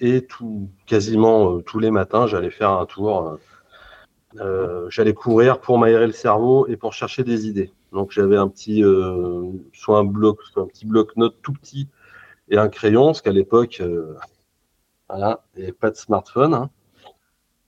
[0.00, 3.38] et tout, quasiment euh, tous les matins, j'allais faire un tour.
[4.88, 7.72] j'allais courir pour m'aérer le cerveau et pour chercher des idées.
[7.92, 8.82] Donc j'avais un petit,
[9.72, 11.88] soit un bloc, soit un petit bloc-notes tout petit
[12.50, 13.82] et un crayon, parce qu'à l'époque,
[15.08, 16.54] voilà, il n'y avait pas de smartphone.
[16.54, 16.70] Hein.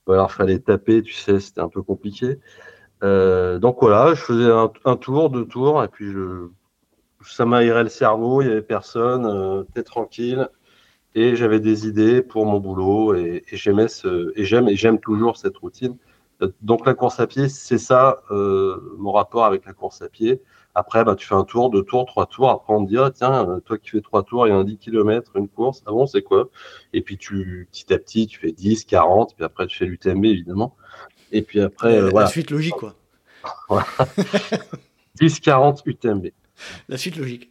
[0.09, 2.38] alors, il fallait taper, tu sais, c'était un peu compliqué.
[3.02, 4.50] Euh, donc voilà, je faisais
[4.85, 6.12] un, tour, deux tours, et puis
[7.24, 10.48] ça m'aérait le cerveau, il n'y avait personne, euh, t'es tranquille,
[11.14, 15.37] et j'avais des idées pour mon boulot, et, j'aimais ce, et j'aime, et j'aime toujours
[15.37, 15.96] cette routine.
[16.42, 20.09] Euh, donc la course à pied, c'est ça euh, mon rapport avec la course à
[20.09, 20.40] pied.
[20.75, 22.49] Après, bah, tu fais un tour, deux tours, trois tours.
[22.49, 24.64] Après, on te dit, ah, tiens, toi qui fais trois tours, il y a un
[24.64, 25.83] 10 km, une course.
[25.85, 26.49] Ah bon, c'est quoi?
[26.92, 30.25] Et puis, tu, petit à petit, tu fais 10, 40, puis après, tu fais l'UTMB,
[30.27, 30.77] évidemment.
[31.33, 32.27] Et puis après, euh, voilà.
[32.27, 32.94] La suite logique, quoi.
[35.20, 36.29] 10-40 UTMB.
[36.88, 37.51] La suite logique.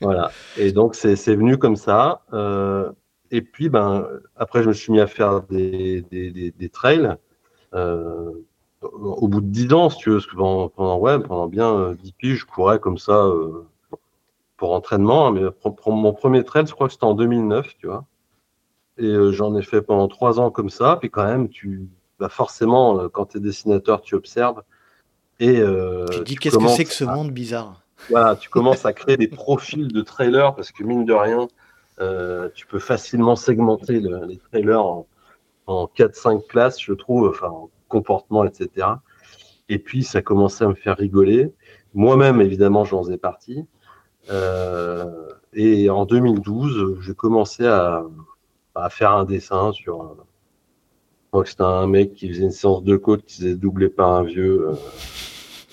[0.00, 0.30] Voilà.
[0.56, 2.22] Et donc, c'est venu comme ça.
[2.32, 2.90] Euh,
[3.30, 7.14] et puis, ben, après, je me suis mis à faire des, des, des, trails.
[7.74, 8.30] Euh,
[8.80, 11.94] au bout de 10 ans, si tu veux, parce que pendant, pendant, ouais, pendant bien
[11.94, 13.30] 10 piges, je courais comme ça
[14.56, 15.28] pour entraînement.
[15.28, 15.42] Hein, mais
[15.86, 18.04] mon premier trail, je crois que c'était en 2009, tu vois.
[18.98, 20.96] Et j'en ai fait pendant 3 ans comme ça.
[21.00, 21.88] Puis quand même, tu,
[22.18, 24.62] bah forcément, euh, quand tu es dessinateur, tu observes.
[25.40, 27.82] Et, euh, tu dis qu'est-ce que c'est que ce monde bizarre?
[28.10, 31.48] Voilà, tu commences à créer des profils de trailers parce que mine de rien,
[32.00, 35.06] euh, tu peux facilement segmenter les trailers en,
[35.66, 38.86] en 4-5 classes, je trouve, enfin, en comportement, etc.
[39.68, 41.52] Et puis, ça commençait à me faire rigoler.
[41.94, 43.64] Moi-même, évidemment, j'en faisais partie.
[44.30, 48.04] Euh, et en 2012, j'ai commencé à,
[48.90, 52.96] faire un dessin sur, je crois que c'était un mec qui faisait une séance de
[52.96, 54.74] côte qui s'est doublé par un vieux euh,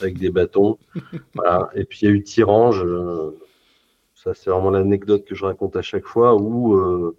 [0.02, 0.78] avec des bâtons.
[1.36, 1.70] voilà.
[1.76, 2.84] Et puis il y a eu Tirange.
[2.84, 3.38] Euh,
[4.14, 7.16] ça, c'est vraiment l'anecdote que je raconte à chaque fois où euh,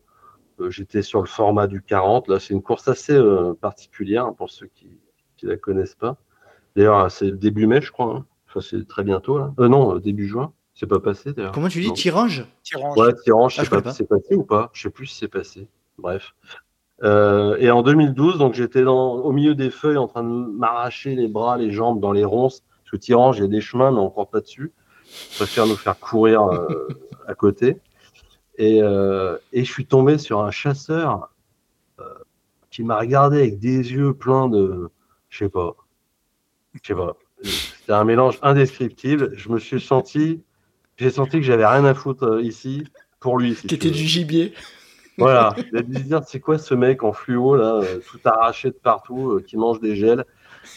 [0.68, 2.28] j'étais sur le format du 40.
[2.28, 3.18] Là, c'est une course assez
[3.60, 4.98] particulière pour ceux qui
[5.42, 6.16] ne la connaissent pas.
[6.74, 8.16] D'ailleurs, c'est le début mai, je crois.
[8.16, 8.26] Hein.
[8.48, 9.38] Enfin, c'est très bientôt.
[9.38, 9.52] Là.
[9.58, 10.52] non, début juin.
[10.74, 11.52] C'est pas passé d'ailleurs.
[11.52, 12.44] Comment tu dis Tirange?
[12.62, 12.98] Tirange.
[12.98, 14.70] Ouais, Tirange, ah, sais pas, c'est passé ou pas?
[14.74, 15.68] Je sais plus si c'est passé.
[15.96, 16.34] Bref.
[17.02, 21.28] Euh, et en 2012, donc j'étais au milieu des feuilles en train de m'arracher les
[21.28, 22.62] bras, les jambes dans les ronces.
[22.90, 24.72] Que Tirange, a des chemins, mais encore pas dessus.
[25.32, 26.88] Je préfère nous faire courir euh,
[27.26, 27.78] à côté.
[28.58, 31.30] Et, euh, et, je suis tombé sur un chasseur
[32.70, 34.90] qui m'a regardé avec des yeux pleins de,
[35.30, 35.74] je sais pas,
[36.74, 37.16] je sais pas.
[37.42, 39.32] C'était un mélange indescriptible.
[39.34, 40.42] Je me suis senti,
[40.96, 42.84] j'ai senti que j'avais rien à foutre ici
[43.20, 43.54] pour lui.
[43.54, 44.52] Si T'étais du gibier.
[45.18, 48.74] Voilà, il a dire, c'est quoi ce mec en fluo, là, euh, tout arraché de
[48.74, 50.24] partout, euh, qui mange des gels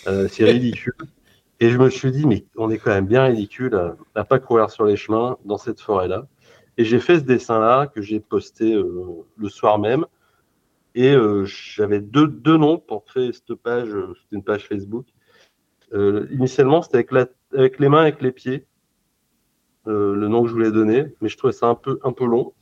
[0.07, 0.93] euh, C'est ridicule.
[1.59, 4.69] Et je me suis dit, mais on est quand même bien ridicule à, pas courir
[4.69, 6.25] sur les chemins dans cette forêt-là.
[6.77, 8.81] Et j'ai fait ce dessin-là que j'ai posté
[9.35, 10.05] le soir même.
[10.95, 13.89] Et j'avais deux, deux noms pour créer cette page.
[13.89, 15.05] C'était une page Facebook.
[16.31, 17.11] initialement, c'était avec,
[17.53, 18.65] avec les mains, avec les pieds.
[19.85, 21.13] le nom que je voulais donner.
[21.19, 22.53] Mais je trouvais ça un peu, un peu long.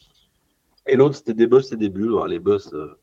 [0.87, 2.15] Et l'autre, c'était des boss et des bulles.
[2.27, 2.97] les boss euh,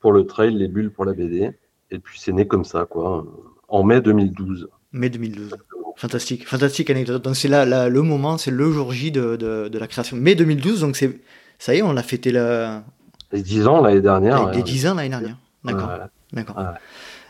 [0.00, 1.50] pour le trail, les bulles pour la BD.
[1.90, 3.26] Et puis c'est né comme ça, quoi,
[3.68, 4.68] en mai 2012.
[4.92, 5.56] Mai 2012.
[5.96, 7.22] Fantastique, fantastique anecdote.
[7.22, 10.16] Donc c'est là, le moment, c'est le jour J de, de, la création.
[10.16, 11.20] Mai 2012, donc c'est
[11.58, 12.84] ça y est, on a fêté la...
[13.32, 14.50] les 10 ans l'année dernière.
[14.50, 15.36] les 10 ans l'année dernière.
[15.62, 15.90] D'accord.
[16.32, 16.56] D'accord.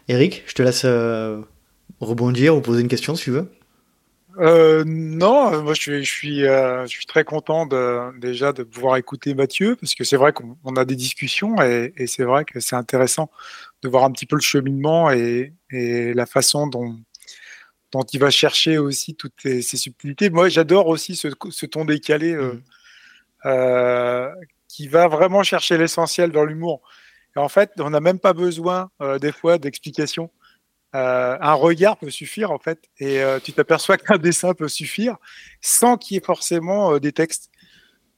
[0.09, 1.41] Eric, je te laisse euh,
[2.01, 3.51] rebondir ou poser une question si tu veux.
[4.39, 8.63] Euh, non, moi je suis, je suis, euh, je suis très content de, déjà de
[8.63, 12.45] pouvoir écouter Mathieu parce que c'est vrai qu'on a des discussions et, et c'est vrai
[12.45, 13.31] que c'est intéressant
[13.83, 16.97] de voir un petit peu le cheminement et, et la façon dont,
[17.93, 20.31] dont il va chercher aussi toutes ces, subtilités.
[20.31, 22.35] Moi, j'adore aussi ce, ce, ton décalé
[23.45, 24.45] euh, mmh.
[24.69, 26.83] qui va vraiment chercher l'essentiel dans l'humour.
[27.37, 28.91] Et en fait, on n'a même pas besoin
[29.21, 30.31] des fois d'explications.
[30.97, 35.17] Euh, un regard peut suffire en fait, et euh, tu t'aperçois qu'un dessin peut suffire
[35.61, 37.51] sans qu'il y ait forcément euh, des textes,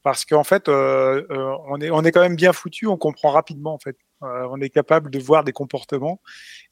[0.03, 3.79] parce qu'en fait, on est on est quand même bien foutu, on comprend rapidement en
[3.79, 6.21] fait, on est capable de voir des comportements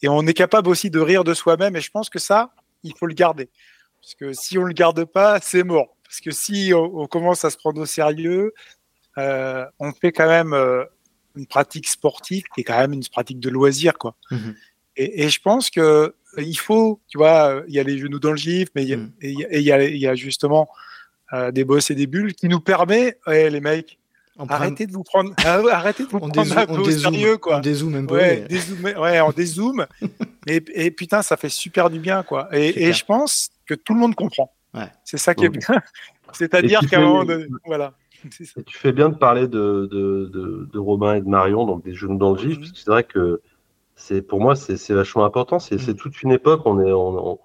[0.03, 2.95] et on est capable aussi de rire de soi-même, et je pense que ça, il
[2.97, 3.51] faut le garder,
[4.01, 7.51] parce que si on le garde pas, c'est mort, parce que si on, commence à
[7.51, 8.53] se prendre au sérieux,
[9.17, 10.55] on fait quand même
[11.37, 14.17] une pratique sportive qui est quand même une pratique de loisir, quoi.
[14.33, 14.57] Mhm.
[14.97, 18.37] Et, je pense que il faut, tu vois, il y a les genoux dans le
[18.37, 19.13] gif, mais il y, mhm.
[19.21, 20.69] il y, a, justement
[21.53, 23.99] des bosses et des bulles qui nous permet, les mecs,
[24.49, 27.59] Arrêtez de vous prendre, ah arrêtez de vous prendre un peu au sérieux, quoi.
[27.59, 28.17] On dézoome un peu.
[28.17, 28.47] Ouais,
[28.97, 29.87] ouais on dézoome.
[30.47, 32.49] et, et, putain, ça fait super du bien, quoi.
[32.53, 34.53] Et, et je pense que tout le monde comprend.
[34.73, 34.91] Ouais.
[35.05, 35.61] C'est ça qui est bien.
[36.33, 37.93] C'est-à-dire qu'à un moment donné, voilà.
[38.31, 41.95] tu fais bien de parler de, de, de, de, Robin et de Marion, donc des
[41.95, 42.59] jeunes dans le gif, mhm.
[42.61, 43.41] parce que c'est vrai que
[44.01, 45.59] c'est pour moi c'est vachement important.
[45.59, 45.95] C'est mhm.
[45.95, 46.63] toute une époque.
[46.65, 47.39] On est on,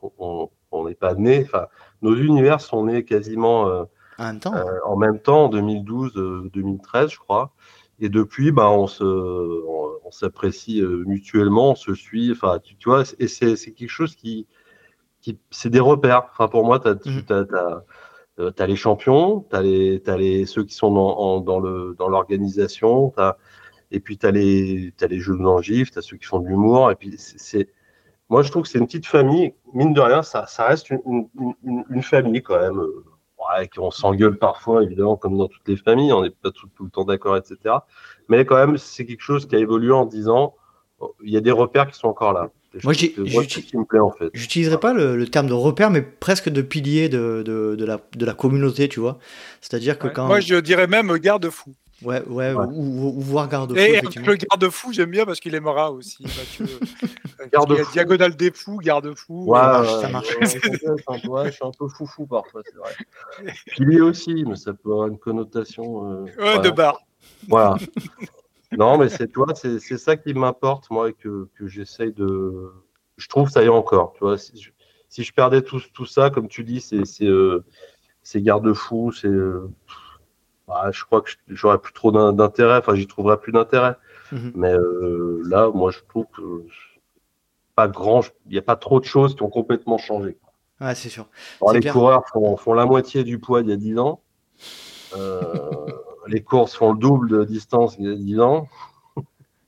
[0.72, 1.44] on, n'est pas né.
[1.46, 1.68] Enfin,
[2.02, 3.68] nos univers sont nés quasiment.
[3.68, 3.84] Euh,
[4.18, 6.14] en même temps, euh, en, même temps en 2012,
[6.54, 7.54] 2013, euh, je crois.
[8.00, 12.32] Et depuis, bah, on se, on, s'apprécie euh, mutuellement, on se suit.
[12.32, 14.48] Enfin, tu, vois, et c'est, quelque chose qui,
[15.22, 16.28] qui c'est des repères.
[16.32, 20.76] Enfin, pour moi, tu as, as, les champions, tu as, les, as les, ceux qui
[20.76, 23.14] sont dans, dans, le, dans l'organisation,
[23.92, 26.92] et puis tu as les, as les jeux tu as ceux qui font de l'humour.
[26.92, 27.70] Et puis, c'est,
[28.30, 29.54] moi, je trouve que c'est une petite famille.
[29.74, 31.28] Mine de rien, ça, ça reste une,
[31.64, 32.82] une, une famille quand même
[33.78, 37.06] on s'engueule parfois, évidemment, comme dans toutes les familles, on n'est pas tout, le temps
[37.06, 37.76] d'accord, etc.
[38.30, 40.56] Mais quand même, c'est quelque chose qui a évolué en disant,
[41.00, 42.50] oh, il y a des repères qui sont encore là.
[42.84, 42.94] Moi,
[44.34, 48.34] j'utiliserais pas le, terme de repère, mais presque de pilier de, de, la, de la
[48.34, 49.18] communauté, tu vois.
[49.62, 50.28] C'est-à-dire que quand.
[50.28, 51.74] Moi, je dirais même garde-fou.
[52.02, 53.80] Ouais, ouais, Ou, voir garde-fou.
[53.80, 56.26] Et le garde-fou, j'aime bien parce qu'il aimera aussi.
[57.54, 57.92] garde-fou.
[57.94, 59.46] Diagonale des fous, garde-fou.
[59.46, 59.60] Ouais,
[60.02, 60.28] ça marche.
[60.42, 63.54] je suis un peu foufou parfois, c'est vrai.
[63.68, 66.12] Pilier aussi, mais ça peut avoir une connotation.
[66.12, 67.00] Euh, ouais, de barre.
[67.48, 67.78] Voilà.
[68.78, 72.74] non, mais c'est toi, c'est ça qui m'importe, moi, et que, que j'essaye de.
[73.16, 74.12] Je trouve ça y est encore.
[74.14, 74.70] Tu vois, si je,
[75.08, 77.64] si je perdais tout, tout ça, comme tu dis, c'est euh,
[78.36, 79.30] garde-fou, c'est.
[80.68, 83.96] Bah, je crois que j'aurais plus trop d'intérêt, enfin j'y trouverais plus d'intérêt.
[84.32, 84.52] Mhm.
[84.56, 86.66] Mais euh, là, moi je trouve que
[87.76, 90.38] pas grand, il n'y a pas trop de choses qui ont complètement changé.
[90.82, 91.28] Ouais, c'est sûr.
[91.74, 94.22] les coureurs font, font, la moitié du poids d'il y a 10 ans.
[95.16, 95.52] Euh,
[96.28, 98.68] les courses font le double de distance il y a 10 ans.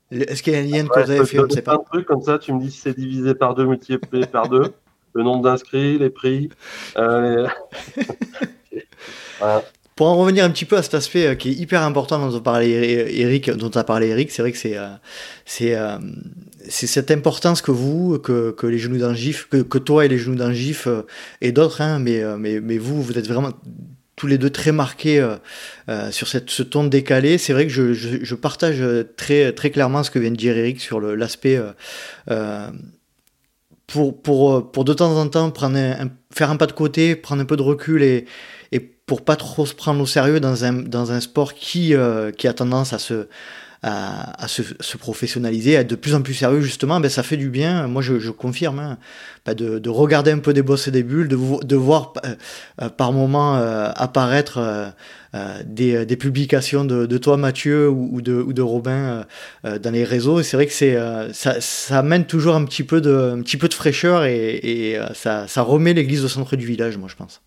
[0.09, 1.75] Est-ce qu'il y a un lien de cause à effet On ne sait pas.
[1.75, 4.73] Un truc comme ça, tu me dis si c'est divisé par deux, multiplié par deux,
[5.13, 6.49] le nombre d'inscrits, les prix.
[6.97, 7.47] Euh,
[9.39, 9.63] voilà.
[9.97, 12.37] Pour en revenir un petit peu à cet aspect euh, qui est hyper important dont
[12.37, 12.69] a parlé
[13.15, 14.89] Eric, dont a parlé Eric, c'est vrai que c'est euh,
[15.43, 15.97] c'est euh,
[16.69, 20.07] c'est cette importance que vous, que, que les genoux d'un gif, que, que toi et
[20.07, 20.87] les genoux d'un gif
[21.41, 23.49] et d'autres, hein, mais, mais mais vous, vous êtes vraiment
[24.15, 25.25] tous les deux très marqués
[26.11, 27.37] sur cette, ce ton décalé.
[27.37, 28.83] C'est vrai que je, je, je, partage
[29.15, 31.57] très, très clairement ce que vient de dire Eric sur l'aspect
[33.87, 35.79] pour, pour, pour de temps en temps prendre
[36.33, 38.25] faire un pas de côté, prendre un peu de recul et,
[39.07, 42.45] pour pas trop se prendre au sérieux dans un, dans un sport qui, euh, qui
[42.47, 43.27] a tendance à se,
[43.81, 47.23] à, à se, se, professionnaliser, à être de plus en plus sérieux justement, ben ça
[47.23, 47.87] fait du bien.
[47.87, 48.97] Moi, je, je confirme hein,
[49.45, 52.35] ben de, de, regarder un peu des bosses et des bulles, de, de voir euh,
[52.81, 53.55] euh, par moment
[53.95, 54.93] apparaître
[55.65, 59.25] des, des, publications de, de, toi, Mathieu, ou, de, ou de Robin
[59.63, 60.41] dans les réseaux.
[60.43, 60.97] C'est vrai que c'est
[61.31, 64.99] ça, ça amène toujours un petit peu de, un petit peu de fraîcheur et, et
[65.13, 67.41] ça, ça remet l'église au centre du village, moi, je pense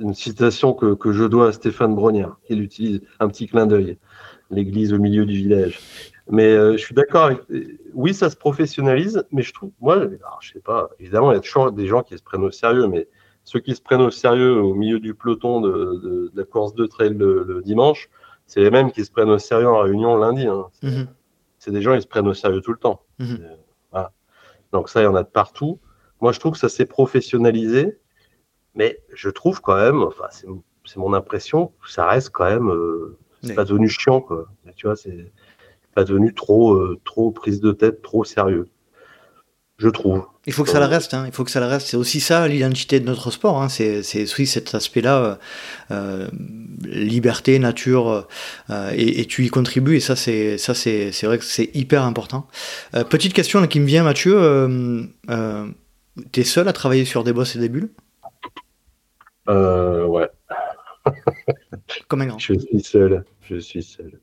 [0.00, 3.98] une citation que, que, je dois à Stéphane Brognard, qui utilise un petit clin d'œil,
[4.50, 5.80] l'église au milieu du village.
[6.28, 7.40] Mais euh, je suis d'accord avec.
[7.94, 11.38] Oui, ça se professionnalise, mais je trouve, moi, alors, je sais pas, évidemment, il y
[11.38, 13.08] a toujours des gens qui se prennent au sérieux, mais
[13.44, 16.86] ceux qui se prennent au sérieux au milieu du peloton de, de, la course de
[16.86, 18.10] trail le, dimanche,
[18.46, 20.46] c'est les mêmes qui se prennent au sérieux en réunion lundi.
[20.46, 20.66] Hein.
[20.82, 21.06] Mm-hmm.
[21.58, 23.02] C'est des gens qui se prennent au sérieux tout le temps.
[23.20, 23.38] Mm-hmm.
[23.92, 24.12] voilà.
[24.72, 25.78] Donc ça, il y en a de partout.
[26.20, 27.98] Moi, je trouve que ça s'est professionnalisé.
[28.76, 33.54] Mais je trouve quand même, enfin, c'est mon impression, ça reste quand même, euh, c'est
[33.54, 34.46] pas devenu chiant, quoi.
[34.76, 35.32] Tu vois, c'est
[35.94, 38.68] pas devenu trop, euh, trop prise de tête, trop sérieux.
[39.78, 40.24] Je trouve.
[40.46, 41.24] Il faut que ça le reste, hein.
[41.26, 41.88] il faut que ça le reste.
[41.88, 43.60] C'est aussi ça l'identité de notre sport.
[43.60, 43.68] Hein.
[43.68, 45.38] C'est, aussi cet aspect-là,
[45.90, 46.28] euh,
[46.82, 48.26] liberté, nature,
[48.70, 49.96] et, et, tu y contribues.
[49.96, 52.46] Et ça, c'est ça, c'est, vrai que c'est hyper important.
[53.10, 55.10] petite question là, qui me vient, Mathieu.
[56.32, 57.90] tu es seul à travailler sur des bosses et des bulles?
[59.48, 60.28] Euh, ouais.
[62.08, 62.38] Comme un grand.
[62.38, 63.24] Je suis seul.
[63.42, 64.18] Je suis seul.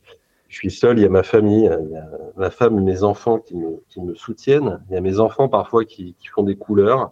[0.49, 0.99] Je suis seul.
[0.99, 4.01] Il y a ma famille, il y a ma femme mes enfants qui me, qui
[4.01, 4.84] me soutiennent.
[4.89, 7.11] Il y a mes enfants parfois qui, qui font des couleurs.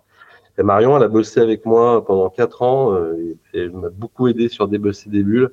[0.58, 2.94] Et Marion, elle a bossé avec moi pendant quatre ans.
[2.94, 5.52] Euh, et elle m'a beaucoup aidé sur des bosses et des bulles.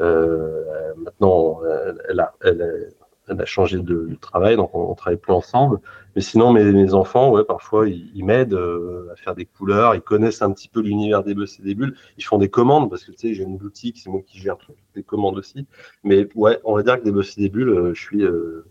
[0.00, 0.64] Euh,
[0.96, 1.60] maintenant,
[2.08, 2.92] elle, a, elle,
[3.28, 5.80] elle a changé de, travail, donc on, ne travaille plus ensemble.
[6.14, 9.94] Mais sinon, mes, mes enfants, ouais, parfois, ils, m'aident euh, à faire des couleurs.
[9.94, 11.96] Ils connaissent un petit peu l'univers des bosses et des bulles.
[12.18, 14.56] Ils font des commandes parce que tu sais, j'ai une boutique, c'est moi qui gère
[14.58, 15.66] toutes les commandes aussi.
[16.04, 18.64] Mais ouais, on va dire que des bosses et des bulles, euh, je suis, euh,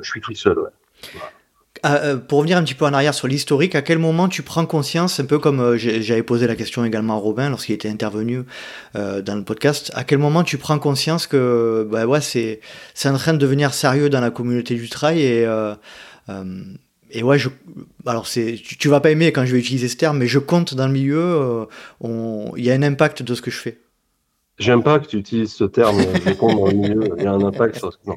[0.00, 0.58] je suis tout seul.
[0.58, 0.70] Ouais.
[1.84, 4.66] Euh, pour revenir un petit peu en arrière sur l'historique, à quel moment tu prends
[4.66, 8.42] conscience, un peu comme euh, j'avais posé la question également à Robin lorsqu'il était intervenu
[8.94, 12.60] euh, dans le podcast, à quel moment tu prends conscience que bah ouais, c'est
[13.04, 15.46] en train de devenir sérieux dans la communauté du trail et
[17.12, 17.48] et ouais, je,
[18.04, 20.74] alors c'est, tu, vas pas aimer quand je vais utiliser ce terme, mais je compte
[20.74, 21.68] dans le milieu,
[22.02, 23.78] il y a un impact de ce que je fais.
[24.58, 27.32] J'aime pas que tu utilises ce terme, je compte dans le milieu, il y a
[27.32, 28.10] un impact sur ce que.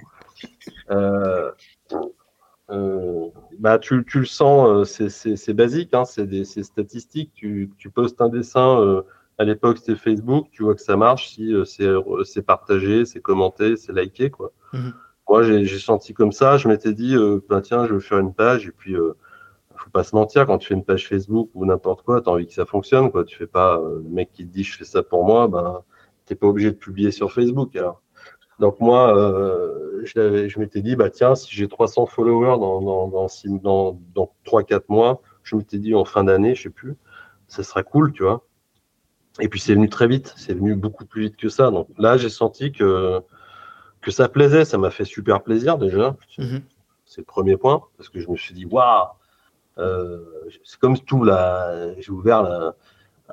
[2.71, 3.29] Euh,
[3.59, 7.31] bah, tu, tu, le sens, euh, c'est basique, hein, c'est statistique.
[7.33, 9.01] Tu, tu, postes un dessin, euh,
[9.37, 13.93] à l'époque c'était Facebook, tu vois que ça marche si c'est partagé, c'est commenté, c'est
[13.93, 14.29] liké.
[14.29, 14.51] Quoi.
[14.73, 14.93] Mhm.
[15.27, 17.15] Moi j'ai senti comme ça, je m'étais dit,
[17.49, 18.95] bah, tiens, je vais faire une page et puis
[19.75, 22.33] faut pas se mentir, quand tu fais une page Facebook ou n'importe quoi, tu as
[22.33, 23.11] envie que ça fonctionne.
[23.11, 23.23] Quoi.
[23.23, 25.83] Tu fais pas le mec qui te dit je fais ça pour moi, ben,
[26.25, 27.75] tu pas obligé de publier sur Facebook.
[27.75, 28.01] Alors.
[28.59, 33.99] Donc moi, euh, je, m'étais dit, bah tiens, si j'ai 300 followers dans, dans, dans,
[34.13, 36.95] dans 3-4 mois, je m'étais dit en fin d'année, je sais plus,
[37.47, 38.45] ça serait cool, tu vois.
[39.39, 41.71] Et puis c'est venu très vite, c'est venu beaucoup plus vite que ça.
[41.71, 43.21] Donc là, j'ai senti que,
[44.01, 46.17] que ça plaisait, ça m'a fait super plaisir déjà.
[46.37, 46.61] Mhm.
[47.05, 49.07] C'est le premier point, parce que je me suis dit, waouh,
[49.77, 50.19] euh,
[50.65, 52.73] c'est comme tout là, j'ai ouvert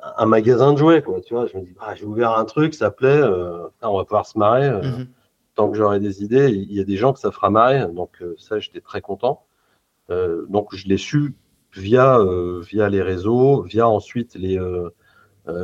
[0.01, 1.47] un magasin de jouets, quoi, tu vois.
[1.47, 4.37] Je me dis, ah, j'ai ouvert un truc, ça plaît, euh, on va pouvoir se
[4.37, 4.71] marrer.
[4.71, 5.07] Mhm
[5.57, 7.85] tant que j'aurai des idées, il y a des gens que ça fera marrer.
[7.93, 9.43] Donc euh, ça, j'étais très content.
[10.09, 11.35] Euh, donc je l'ai su
[11.73, 14.59] via euh, via les réseaux, via ensuite les.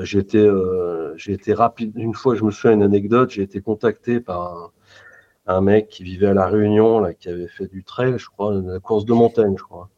[0.03, 1.93] j'ai été rapide.
[1.95, 3.29] Une fois, je me souviens une anecdote.
[3.29, 4.71] J'ai été contacté par
[5.45, 8.53] un, mec qui vivait à la Réunion, là, qui avait fait du trail, je crois,
[8.53, 9.89] la course de montagne, je crois.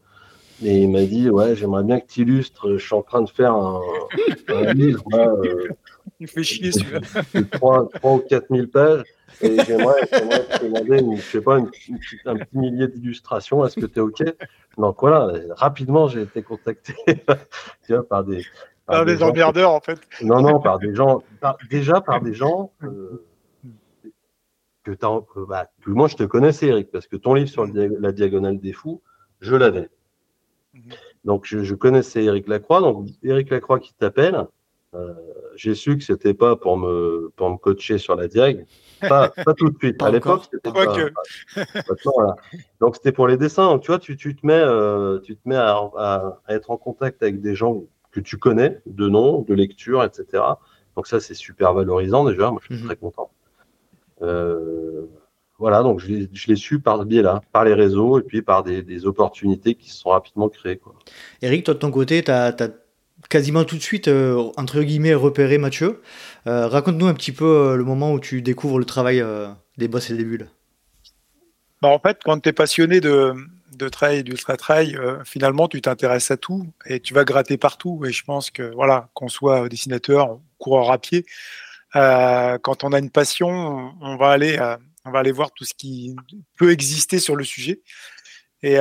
[0.64, 2.78] Et il m'a dit, ouais, j'aimerais bien que tu illustres.
[2.78, 3.82] Je suis en train de faire un,
[4.74, 5.04] livre.
[6.20, 7.02] il fait chier celui-là.
[7.52, 9.04] 3, 3 ou 4 000 pages.
[9.42, 11.94] Et j'aimerais te demander, je sais pas, un petit
[12.54, 13.66] millier d'illustrations.
[13.66, 14.24] Est-ce que tu es OK?
[14.78, 16.94] Donc voilà, rapidement, j'ai été contacté
[17.86, 18.44] tu vois, par des.
[18.86, 20.00] Par, des, emmerdeurs, en fait.
[20.22, 21.24] Non, non, par des gens.
[21.72, 22.72] déjà par des gens.
[22.84, 23.26] Euh,
[24.84, 28.60] que, que bah, moi je te connaissais, Eric, parce que ton livre sur la diagonale
[28.60, 29.02] des fous,
[29.42, 29.90] je l'avais.
[30.74, 30.82] Mhm.
[31.24, 32.82] Donc je, je, connaissais Eric Lacroix.
[32.82, 34.44] Donc Eric Lacroix qui t'appelle, euh,
[35.56, 38.66] j'ai su que c'était pas pour me, pour me coacher sur la diag.
[39.02, 40.02] Pas, pas tout de suite.
[40.04, 40.96] à l'époque, c'était pas.
[42.06, 42.36] voilà.
[42.80, 43.68] Donc, c'était pour les dessins.
[43.68, 46.78] Donc, tu vois, tu, tu te mets, euh, tu te mets à, à, être en
[46.78, 50.44] contact avec des gens que tu connais, de nom, de lecture, etc.
[50.96, 52.52] Donc, ça, c'est super valorisant déjà.
[52.52, 52.88] Moi, je suis mhm.
[52.88, 53.32] très content.
[54.22, 55.08] Euh,
[55.58, 58.84] voilà, donc je l'ai su par ce biais-là, par les réseaux et puis par des,
[58.84, 60.78] des, opportunités qui se sont rapidement créées.
[60.78, 60.96] Quoi.
[61.42, 62.70] Eric, toi de ton côté, tu as, as,
[63.30, 66.02] quasiment tout de suite, euh, entre guillemets, repéré Mathieu.
[66.48, 69.24] Euh, raconte-nous un petit peu euh, le moment où tu découvres le travail
[69.78, 70.50] des boss et des bulles.
[71.82, 73.34] Bah, en fait, quand tu es passionné de,
[73.74, 78.04] de trail, d'ultra trail, finalement, tu t'intéresses à tout et tu vas gratter partout.
[78.06, 81.26] Et je pense que, voilà, qu'on soit dessinateur, coureur à pied,
[81.94, 84.58] quand on a une passion, on va aller,
[85.04, 86.16] on va aller voir tout ce qui
[86.58, 87.82] peut exister sur le sujet.
[88.64, 88.76] Et,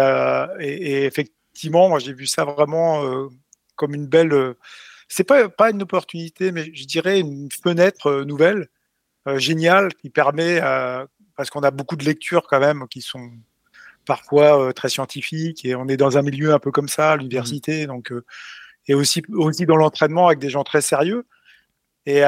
[0.60, 3.28] et effectivement, moi, j'ai vu ça vraiment
[3.76, 4.32] comme une belle.
[4.32, 4.54] Euh,
[5.08, 8.68] c'est pas, pas une opportunité, mais je dirais une fenêtre euh, nouvelle,
[9.28, 10.60] euh, géniale, qui permet,
[11.36, 13.30] parce qu'on a beaucoup de lectures quand même qui sont
[14.06, 17.84] parfois très scientifiques et on est dans un milieu un peu comme ça, à l'université,
[17.84, 17.86] mmh.
[17.88, 18.12] donc
[18.86, 21.26] et aussi aussi dans l'entraînement avec des gens très sérieux.
[22.06, 22.22] Et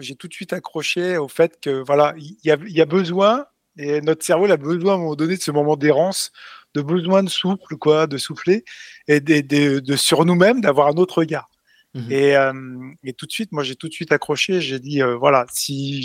[0.00, 3.46] j'ai tout de suite accroché au fait que voilà, il y a, y a, besoin
[3.76, 6.32] et notre cerveau il a besoin à un moment donné de ce moment d'errance
[6.74, 8.64] de besoin de souffle, quoi, de souffler,
[9.08, 11.50] et de, sur nous-mêmes, d'avoir un autre regard.
[11.94, 12.08] Mhm.
[12.12, 14.60] Euh, et, tout de suite, moi, j'ai tout de suite accroché.
[14.60, 16.02] J'ai dit, euh, voilà, si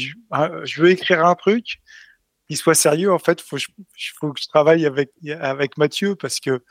[0.64, 1.80] je, veux écrire un truc
[2.48, 6.40] qui soit sérieux, en fait, faut, il faut que je travaille avec, avec Mathieu parce
[6.40, 6.64] que,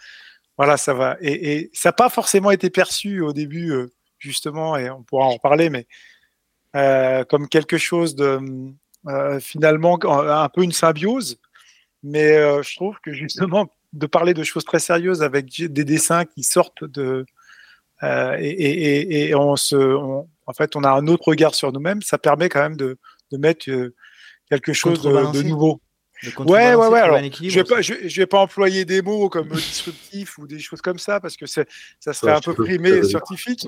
[0.57, 1.17] voilà, ça va.
[1.21, 5.35] Et, ça n'a pas forcément été perçu au début, euh, justement, et on pourra en
[5.35, 5.87] reparler, mais
[7.29, 8.41] comme quelque chose de
[9.41, 11.39] finalement un peu une symbiose.
[12.03, 16.43] Mais je trouve que justement, de parler de choses très sérieuses avec des dessins qui
[16.43, 17.25] sortent de
[18.03, 22.03] euh, et, et, on se, en fait, on a un autre regard sur nous-mêmes.
[22.03, 22.99] Ça permet quand même de,
[23.33, 23.95] de mettre euh,
[24.51, 25.81] quelque chose de, nouveau.
[26.39, 27.01] Ouais, ouais, ouais.
[27.01, 30.81] Alors, je vais pas, je, vais pas employer des mots comme disruptif ou des choses
[30.81, 31.65] comme ça parce que ça
[32.13, 33.67] serait un peu primé scientifique.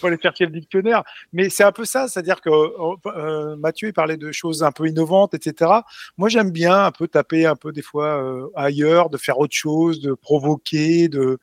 [0.00, 1.02] pour aller chercher le dictionnaire.
[1.32, 4.88] Mais c'est un peu ça, c'est-à-dire que euh, Mathieu il parlait de choses un peu
[4.88, 5.70] innovantes, etc.
[6.16, 9.54] Moi, j'aime bien un peu taper un peu des fois euh, ailleurs, de faire autre
[9.54, 11.38] chose, de provoquer, de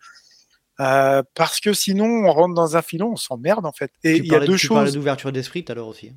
[0.80, 3.92] euh, parce que sinon on rentre dans un filon, on s'emmerde en fait.
[4.04, 4.94] Et il y a deux tu choses.
[4.94, 6.14] d'ouverture d'esprit tout à l'heure aussi.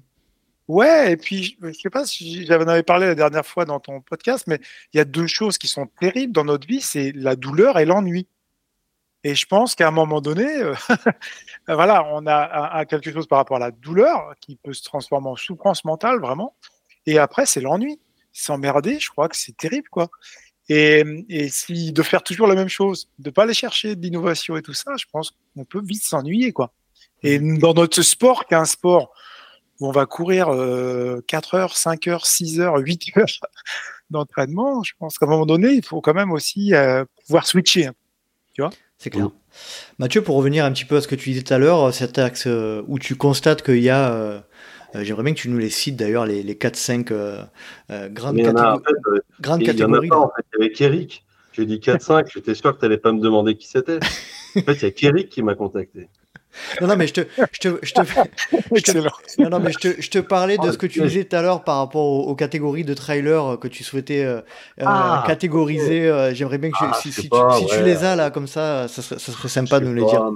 [0.69, 4.01] Ouais, et puis je sais pas si j'en avais parlé la dernière fois dans ton
[4.01, 4.61] podcast, mais
[4.93, 7.85] il y a deux choses qui sont terribles dans notre vie, c'est la douleur et
[7.85, 8.27] l'ennui.
[9.25, 10.75] Et je pense qu'à un moment donné, euh,
[11.69, 15.37] voilà, on a, quelque chose par rapport à la douleur qui peut se transformer en
[15.37, 16.55] souffrance mentale vraiment.
[17.07, 18.01] Et après, c'est l'ennui.
[18.33, 20.11] S'emmerder, je crois que c'est terrible, quoi.
[20.69, 24.57] Et, et, si de faire toujours la même chose, de pas aller chercher de l'innovation
[24.57, 26.73] et tout ça, je pense qu'on peut vite s'ennuyer, quoi.
[27.23, 29.13] Et dans notre sport, qui est un sport
[29.81, 30.49] où on va courir
[31.27, 33.41] 4 heures, 5 heures, 6 heures, 8 heures
[34.11, 37.87] d'entraînement, je pense qu'à un moment donné, il faut quand même aussi euh, pouvoir switcher.
[37.87, 37.95] Hein.
[38.53, 39.31] Tu vois C'est clair.
[39.99, 42.19] Mathieu, pour revenir un petit peu à ce que tu disais tout à l'heure, cet
[42.19, 44.13] axe euh, où tu constates qu'il y a.
[44.13, 44.41] Euh,
[44.95, 47.05] j'aimerais bien que tu nous les cites d'ailleurs, les, les 4-5
[48.11, 49.21] grandes, catégories.
[49.41, 49.69] grandes catégories.
[49.71, 51.25] Il y en a pas, en fait, avec Eric.
[51.53, 54.01] J'ai dit 4-5, j'étais sûr que tu n'allais pas me demander qui c'était.
[54.57, 56.09] En fait, il y a Eric qui m'a contacté.
[56.81, 57.21] Non, non, mais je te,
[57.53, 58.99] je te, je te,
[59.43, 61.43] non, non, mais je te, je te parlais de ce que tu disais tout à
[61.43, 64.39] l'heure par rapport aux, catégories de trailers que tu souhaitais euh,
[64.81, 66.09] euh, ah, catégoriser.
[66.09, 68.89] Euh, j'aimerais bien que ah, si, si, tu, si tu, les as là comme ça,
[68.89, 70.31] ça serait, ça serait sympa de nous les dire.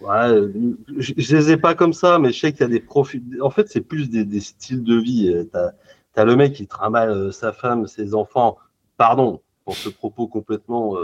[0.00, 0.52] ouais,
[0.98, 3.22] je, je, les ai pas comme ça, mais je sais qu'il y a des profils.
[3.40, 5.46] En fait, c'est plus des, des, styles de vie.
[5.52, 5.70] T'as
[6.16, 8.58] as le mec qui trimballe sa femme, ses enfants.
[8.96, 10.96] Pardon pour ce propos complètement.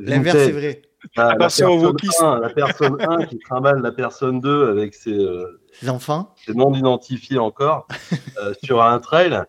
[0.00, 0.82] L'inverse est vrai.
[1.16, 5.60] La, la, personne 1, la, personne 1, qui trimballe la personne 2 avec ses, euh,
[5.88, 7.86] enfants, ses non identifiés encore
[8.38, 9.42] euh, sur un trail.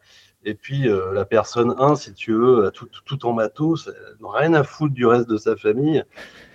[0.43, 3.89] Et puis euh, la personne 1, si tu veux, tout, tout en matos,
[4.22, 6.03] rien à foutre du reste de sa famille.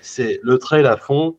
[0.01, 1.39] C'est le trail à fond.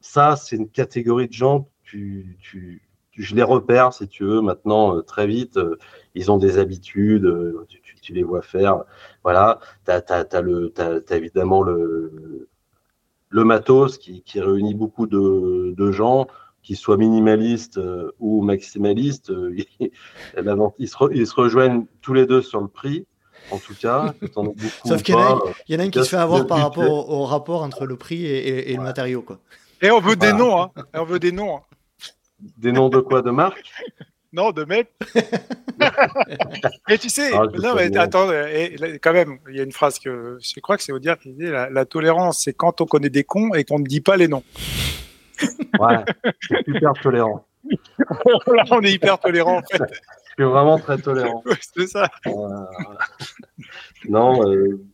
[0.00, 2.82] ça, c'est une catégorie de gens, tu, tu,
[3.12, 5.58] je les repère, si tu veux, maintenant, très vite.
[6.14, 7.30] ils ont des habitudes,
[7.68, 8.84] tu, tu les vois faire.
[9.28, 12.48] Voilà, tu as, évidemment le,
[13.28, 16.28] le matos qui, réunit beaucoup de, gens,
[16.62, 19.28] qu'ils soient minimalistes euh, ou maximalistes.
[19.28, 19.54] Euh,
[20.78, 23.06] ils, se rejoignent tous les deux sur le prix.
[23.50, 24.14] En tout cas,
[24.86, 27.84] Sauf qu'il y, en a un qui se fait avoir par rapport au, rapport entre
[27.84, 29.20] le prix et, le matériau.
[29.20, 29.40] Quoi.
[29.82, 30.62] Et on veut des noms.
[30.62, 30.70] Hein.
[30.94, 31.58] on veut des noms.
[31.58, 31.62] Hein.
[32.56, 33.70] Des noms de quoi De marque?
[34.32, 34.92] Non, de mec.
[36.88, 38.28] mais tu sais, ah, non, mais attends,
[39.02, 41.46] quand même, il y a une phrase que je crois que c'est Audiard qui dit
[41.46, 44.42] la, tolérance, c'est quand on connaît des cons et qu'on ne dit pas les noms.
[45.78, 46.04] ouais,
[46.48, 47.46] c'est super tolérant.
[47.64, 49.82] Là, on est hyper tolérant en fait.
[50.38, 51.42] Je suis vraiment très tolérant.
[51.74, 52.08] c'est ça.
[54.08, 54.84] non, euh,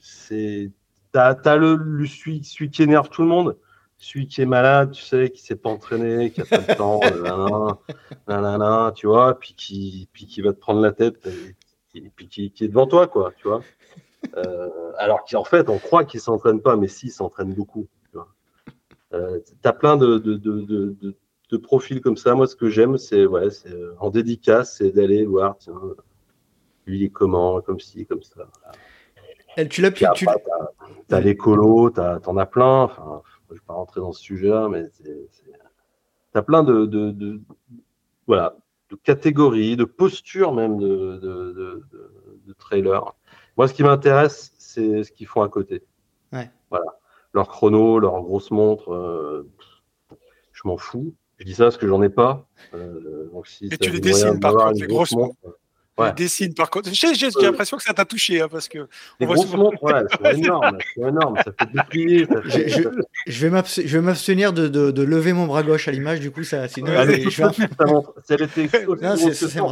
[0.00, 0.70] c'est.
[1.12, 3.56] T'as, as le, le celui, celui qui énerve tout le monde
[4.02, 7.00] celui qui est malade, tu sais, qui s'est pas entraîné, qui a pas le temps,
[8.28, 11.28] nanana, tu vois, puis qui, puis qui va te prendre la tête,
[11.94, 13.62] et, puis qui, qui, est devant toi, quoi, tu vois.
[14.36, 17.86] Euh, alors qu'en fait, on croit qu'il s'entraîne pas, mais si, il s'entraîne beaucoup.
[18.10, 18.28] Tu vois.
[19.14, 20.96] Euh, as plein de, de, de,
[21.50, 22.34] de, profils comme ça.
[22.34, 25.80] Moi, ce que j'aime, c'est ouais, c'est en dédicace, c'est d'aller voir, tiens,
[26.86, 28.48] lui, il est comment, comme ci, comme ça.
[29.56, 30.04] Elle, tu l'as tu...
[30.06, 32.82] as, l'écolo, t'en as plein.
[32.84, 33.22] Enfin,
[33.52, 37.40] je ne vais pas rentrer dans ce sujet-là, mais tu as plein de, de,
[38.26, 38.56] voilà,
[38.90, 41.84] de catégories, de postures même de, de,
[42.46, 43.14] de trailers.
[43.56, 45.82] Moi, ce qui m'intéresse, c'est ce qu'ils font à côté.
[46.32, 46.50] Ouais.
[46.70, 46.86] Voilà.
[47.34, 49.48] Leur chrono, leur grosse montre, euh,
[50.52, 51.14] je m'en fous.
[51.38, 52.46] Je dis ça parce que j'en ai pas.
[52.74, 55.36] Euh, donc si Et tu les dessines par contre, les grosses montres.
[55.98, 56.12] Ouais.
[56.14, 56.88] dessine par contre.
[56.92, 57.12] J'ai
[57.42, 58.88] l'impression que ça t'a touché hein, parce que.
[59.20, 59.64] Les grosses souvent...
[59.64, 62.26] montres, ouais, c'est énorme, c'est énorme, ça fait déplier.
[62.26, 62.68] Fait...
[62.68, 62.88] Je,
[63.26, 63.46] je,
[63.96, 66.66] vais m'abstenir de, de, de, lever mon bras gauche à l'image, du coup, ça.
[66.66, 67.48] Sinon, Allez, je vais...
[68.24, 68.38] C'est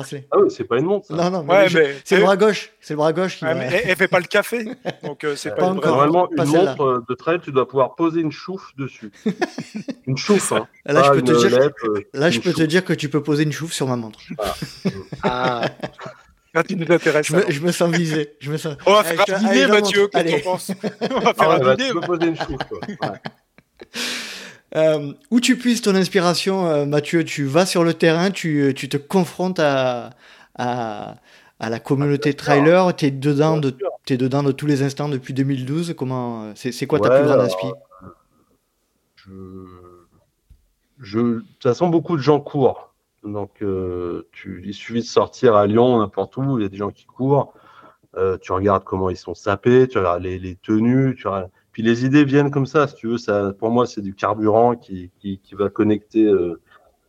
[0.04, 0.26] c'est.
[0.30, 1.06] Ah oui, c'est pas une montre.
[1.06, 1.14] Ça.
[1.14, 1.96] Non, non, mais, ouais, mais...
[2.04, 2.72] c'est le bras gauche.
[2.80, 3.44] C'est le bras gauche qui.
[3.44, 4.64] Ouais, mais elle, fait pas le café,
[5.02, 7.94] donc euh, c'est pas, pas une encore, Normalement, une montre de trail, tu dois pouvoir
[7.94, 9.10] poser une chouffe dessus.
[10.06, 10.66] une chouffe, hein.
[10.84, 11.70] Là, je peux te dire.
[12.12, 14.20] Là, je peux te dire que tu peux poser une chouffe sur ma montre.
[15.22, 15.62] Ah.
[16.54, 17.26] Quand il nous intéresse.
[17.26, 18.36] Je me, je me, sens visé.
[18.40, 18.76] Je me sens...
[18.86, 20.70] On va faire un dîner, Mathieu, qu'est-ce que penses
[21.00, 21.90] On va faire ah, un dîner.
[22.04, 23.08] poser une chouffe, ouais.
[24.76, 28.88] Euh, où tu puisses ton inspiration, euh, Mathieu, tu vas sur le terrain, tu, tu
[28.88, 30.10] te confrontes à,
[30.56, 31.16] à,
[31.58, 33.76] à, la communauté trailer, tu es, dedans de,
[34.08, 35.94] es dedans de tous les instants depuis 2012.
[35.96, 37.76] Comment, c'est, quoi ta plus grande inspiration
[39.16, 39.30] je...
[41.00, 41.18] je...
[41.18, 42.89] De toute façon, beaucoup de gens courent.
[43.24, 43.62] Donc,
[44.32, 47.04] tu, il suffit de sortir à Lyon, n'importe où, il y a des gens qui
[47.04, 47.52] courent.
[48.40, 52.24] tu regardes comment ils sont sapés, tu regardes les, tenues, tu regardes puis les idées
[52.24, 53.52] viennent comme ça, si tu veux.
[53.52, 55.10] Pour moi, c'est du carburant qui,
[55.52, 56.60] va connecter euh,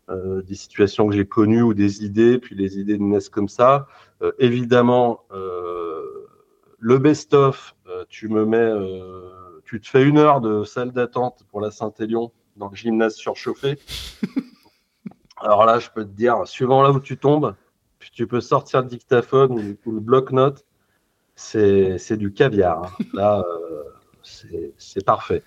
[0.10, 3.88] euh, des situations que j'ai connues ou des idées, puis les idées naissent comme ça.
[4.22, 6.28] Euh, évidemment, euh,
[6.80, 11.44] le best-of, euh, tu me mets, euh, tu te fais une heure de salle d'attente
[11.50, 13.80] pour la Saint-Élion dans le gymnase surchauffé.
[15.44, 17.56] Alors là, je peux te dire, suivant là où tu tombes,
[18.14, 20.66] tu peux sortir le dictaphone ou, le bloc-notes,
[21.36, 22.84] c'est du caviar.
[22.84, 23.04] Hein.
[23.14, 23.44] Là
[24.24, 25.44] c'est parfait.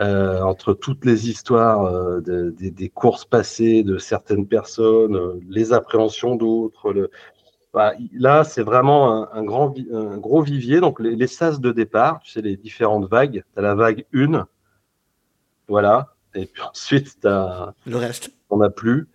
[0.00, 5.40] Euh, entre toutes les histoires euh, de, de, des courses passées de certaines personnes, euh,
[5.48, 6.92] les appréhensions d'autres.
[6.92, 7.10] Le...
[7.72, 10.80] Bah, là, c'est vraiment un, un, grand, un gros vivier.
[10.80, 13.44] Donc, les, les, sas de départ, tu sais, les différentes vagues.
[13.52, 14.48] Tu as la vague 1,
[15.68, 16.13] voilà.
[16.34, 17.74] Et puis ensuite, tu as.
[17.86, 18.30] Le reste.
[18.50, 19.08] On n'a plus.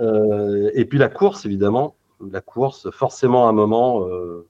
[0.00, 1.96] Euh, et puis la course, évidemment.
[2.20, 4.06] La course, forcément, à un moment.
[4.06, 4.48] Euh,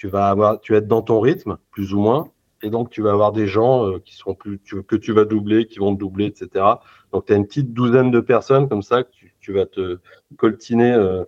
[0.00, 2.30] tu vas avoir, tu vas être dans ton rythme, plus ou moins,
[2.62, 5.26] et donc tu vas avoir des gens euh, qui seront plus, tu, que tu vas
[5.26, 6.64] doubler, qui vont te doubler, etc.
[7.12, 9.98] Donc tu as une petite douzaine de personnes comme ça que tu, tu vas te
[10.38, 11.24] coltiner euh,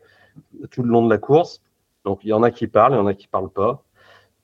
[0.71, 1.61] tout le long de la course.
[2.07, 3.85] Donc il y en a qui parlent, il y en a qui parlent pas,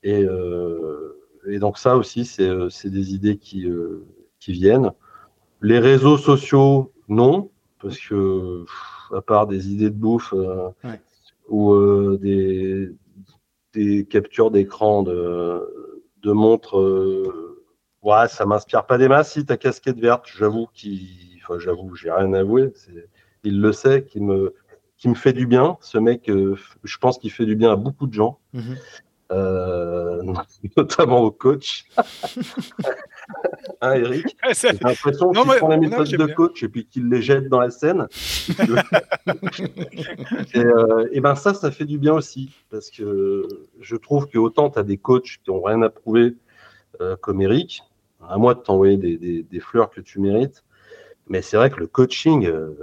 [0.03, 4.05] et, euh, et donc ça aussi c'est euh, des idées qui euh,
[4.41, 4.93] qui viennent.
[5.61, 8.65] Les réseaux sociaux, non, parce que
[9.15, 11.01] à part des idées de bouffe euh, ouais.
[11.49, 12.93] ou des
[13.75, 15.63] des captures d'écran de,
[16.23, 16.79] de montres.
[16.79, 17.65] Euh,
[18.03, 19.33] ouais, ça m'inspire pas des masses.
[19.33, 22.73] Si ta casquette verte, j'avoue qu'il, enfin, j'avoue, j'ai rien à avouer.
[23.45, 24.55] Il le sait, qui me,
[24.97, 25.79] qui me fait du bien.
[25.81, 28.39] Ce mec, euh, je pense qu'il fait du bien à beaucoup de gens.
[28.53, 28.77] Mm -hmm.
[29.33, 30.23] euh,
[30.77, 31.85] notamment au coach.
[33.81, 37.49] hein, Eric J'ai l'impression qu'il prend la méthode de coach et puis qu'il les jette
[37.49, 38.07] dans la scène.
[40.55, 43.47] et, euh, et, ben ça, ça fait du bien aussi parce que
[43.81, 46.35] je trouve que autant tu as des coachs qui n'ont rien à prouver
[47.01, 47.83] euh, comme Eric,
[48.27, 50.65] à moi de t'envoyer des, des, des, fleurs que tu mérites,
[51.29, 52.75] mais c'est vrai que le coaching, euh,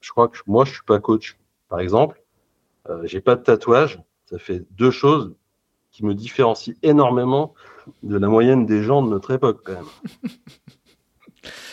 [0.00, 1.38] je crois que moi je suis pas coach.
[1.68, 2.22] Par exemple,
[3.04, 5.34] j'ai pas de tatouage, ça fait deux choses
[5.90, 7.54] qui me différencient énormément
[8.02, 9.84] de la moyenne des gens de notre époque, quand même.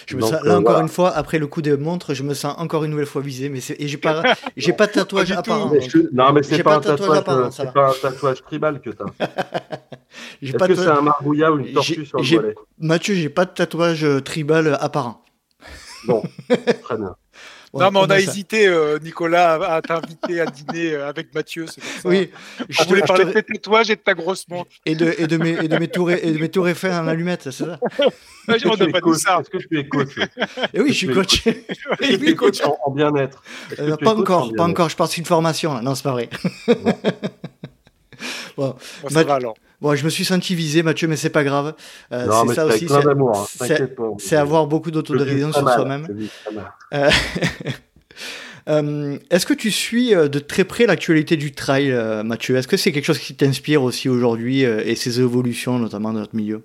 [0.07, 0.81] Je me Donc, sens, là, euh, encore voilà.
[0.81, 3.47] une fois, après le coup des montres, je me sens encore une nouvelle fois visé.
[3.47, 4.23] Mais et j'ai pas,
[4.57, 5.69] j'ai pas de tatouage apparent.
[5.71, 8.89] Mais je, non, mais c'est pas, pas, un tatouage, c'est pas un tatouage tribal que
[8.89, 9.27] tu as.
[10.41, 13.51] Est-ce que c'est un marbouillat ou une tortue sur le mollet Mathieu, j'ai pas de
[13.51, 15.23] tatouage tribal apparent.
[16.07, 16.23] Bon,
[16.81, 17.15] très bien.
[17.73, 21.65] Non, mais on a hésité, euh, Nicolas, à t'inviter à dîner euh, avec Mathieu.
[22.03, 22.31] Oui,
[22.67, 24.71] je voulais parler de tes tatouages et de ta grosse montre.
[24.85, 27.07] Et de, et de, mes, et de mes tours et de mes tours Eiffel en
[27.07, 27.79] allumette, c'est ça?
[28.47, 29.39] On n'a pas dit ça.
[29.39, 30.17] Est-ce que tu es coach?
[30.73, 31.43] Et oui, je suis coach.
[32.01, 33.43] Je suis coach en, en bien-être.
[33.79, 34.89] Euh, pas encore, pas encore.
[34.89, 35.75] Je passe une formation.
[35.75, 35.81] Là.
[35.81, 36.29] Non, c'est pas vrai.
[38.57, 39.55] bon, bon ça va alors.
[39.81, 41.73] Bon, je me suis senti visé, Mathieu, mais c'est pas grave.
[42.11, 42.87] Euh, c'est ça aussi.
[44.17, 44.41] C'est hein.
[44.41, 46.27] avoir beaucoup d'autodérision sur soi-même.
[46.93, 47.09] Euh,
[48.69, 51.93] euh, Est-ce que tu suis de très près l'actualité du trail,
[52.25, 52.57] Mathieu?
[52.57, 56.35] Est-ce que c'est quelque chose qui t'inspire aussi aujourd'hui et ses évolutions, notamment dans notre
[56.35, 56.61] milieu?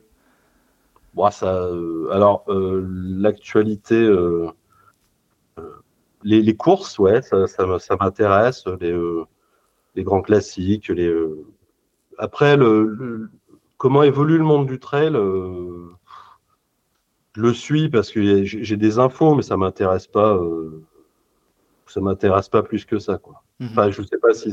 [1.15, 1.69] Bon, ça,
[2.11, 4.09] Alors, l'actualité,
[6.25, 8.65] les, les, courses, ouais, ça, ça, ça m'intéresse.
[8.81, 8.93] Les,
[9.95, 11.15] les, grands classiques, les
[12.19, 13.31] après, le, le,
[13.77, 15.89] comment évolue le monde du trail euh,
[17.37, 20.35] Je le suis parce que j'ai des infos, mais ça m'intéresse pas.
[20.37, 20.83] Euh,
[21.87, 23.43] ça m'intéresse pas plus que ça, quoi.
[23.61, 23.71] Mm -hmm.
[23.71, 24.53] Enfin, je sais pas si,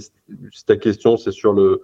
[0.51, 1.81] si ta question c'est sur le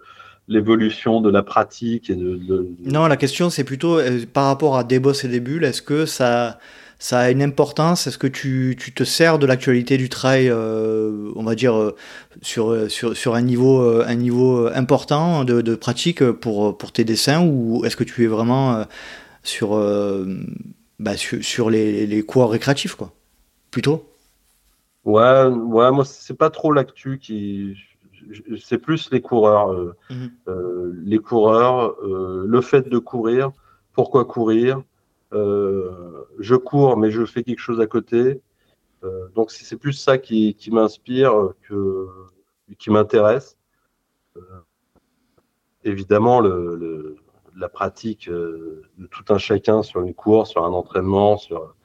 [0.47, 4.77] l'évolution de la pratique et de, de, Non, la question c'est plutôt euh, par rapport
[4.77, 5.65] à des boss et des bulles.
[5.65, 6.59] Est-ce que ça
[6.99, 11.31] ça a une importance Est-ce que tu, tu, te sers de l'actualité du trail, euh,
[11.35, 11.95] on va dire, euh,
[12.41, 17.03] sur, sur, sur un, niveau, euh, un niveau important de, de pratique pour, pour tes
[17.03, 18.85] dessins ou est-ce que tu es vraiment
[19.43, 19.79] sur,
[20.99, 23.11] bah, sur, sur, les, les cours récréatifs, quoi?
[23.69, 24.09] Plutôt?
[25.05, 27.75] Ouais, ouais moi, c'est pas trop l'actu qui.
[28.61, 29.95] C'est plus les coureurs.
[30.09, 30.29] -hmm.
[31.05, 33.51] les coureurs, le fait de courir,
[33.93, 34.81] pourquoi courir
[35.31, 38.41] je cours, mais je fais quelque chose à côté.
[39.03, 42.07] Euh, donc c'est plus ça qui, m'inspire que
[42.77, 43.57] qui m'intéresse.
[44.35, 44.41] Euh,
[45.83, 51.75] évidemment, la pratique de tout un chacun sur une course, sur un entraînement, sur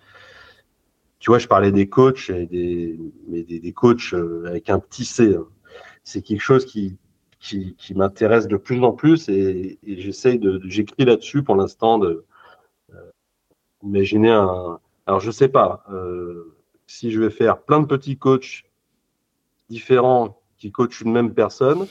[1.19, 4.13] tu vois, je parlais des coachs et des, mais des, coachs
[4.45, 5.37] avec un petit C.
[5.37, 5.47] Hein.
[6.03, 6.99] C'est quelque chose qui,
[7.39, 11.99] qui, qui m'intéresse de plus en plus et, et j'essaye de, j'écris là-dessus pour l'instant
[11.99, 12.25] de,
[13.83, 14.79] imaginer un.
[15.07, 15.85] Alors, je sais pas.
[15.91, 16.55] Euh,
[16.87, 18.65] si je vais faire plein de petits coachs
[19.69, 21.87] différents qui coachent une même personne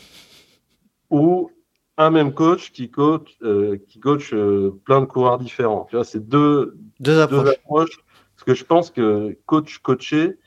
[1.09, 1.51] ou
[1.97, 5.85] un même coach qui coach, euh, qui coach euh, plein de coureurs différents.
[5.89, 7.99] Tu vois, c'est deux, deux approches.
[8.35, 10.39] Parce que je pense que coach, coacher,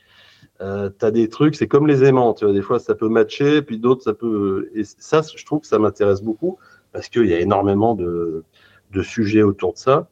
[0.60, 2.34] euh, tu as des trucs, c'est comme les aimants.
[2.34, 4.70] Tu vois, des fois, ça peut matcher, puis d'autres, ça peut.
[4.74, 6.58] Et ça, je trouve que ça m'intéresse beaucoup
[6.92, 8.44] parce qu'il y a énormément de,
[8.92, 10.08] de, sujets autour de ça.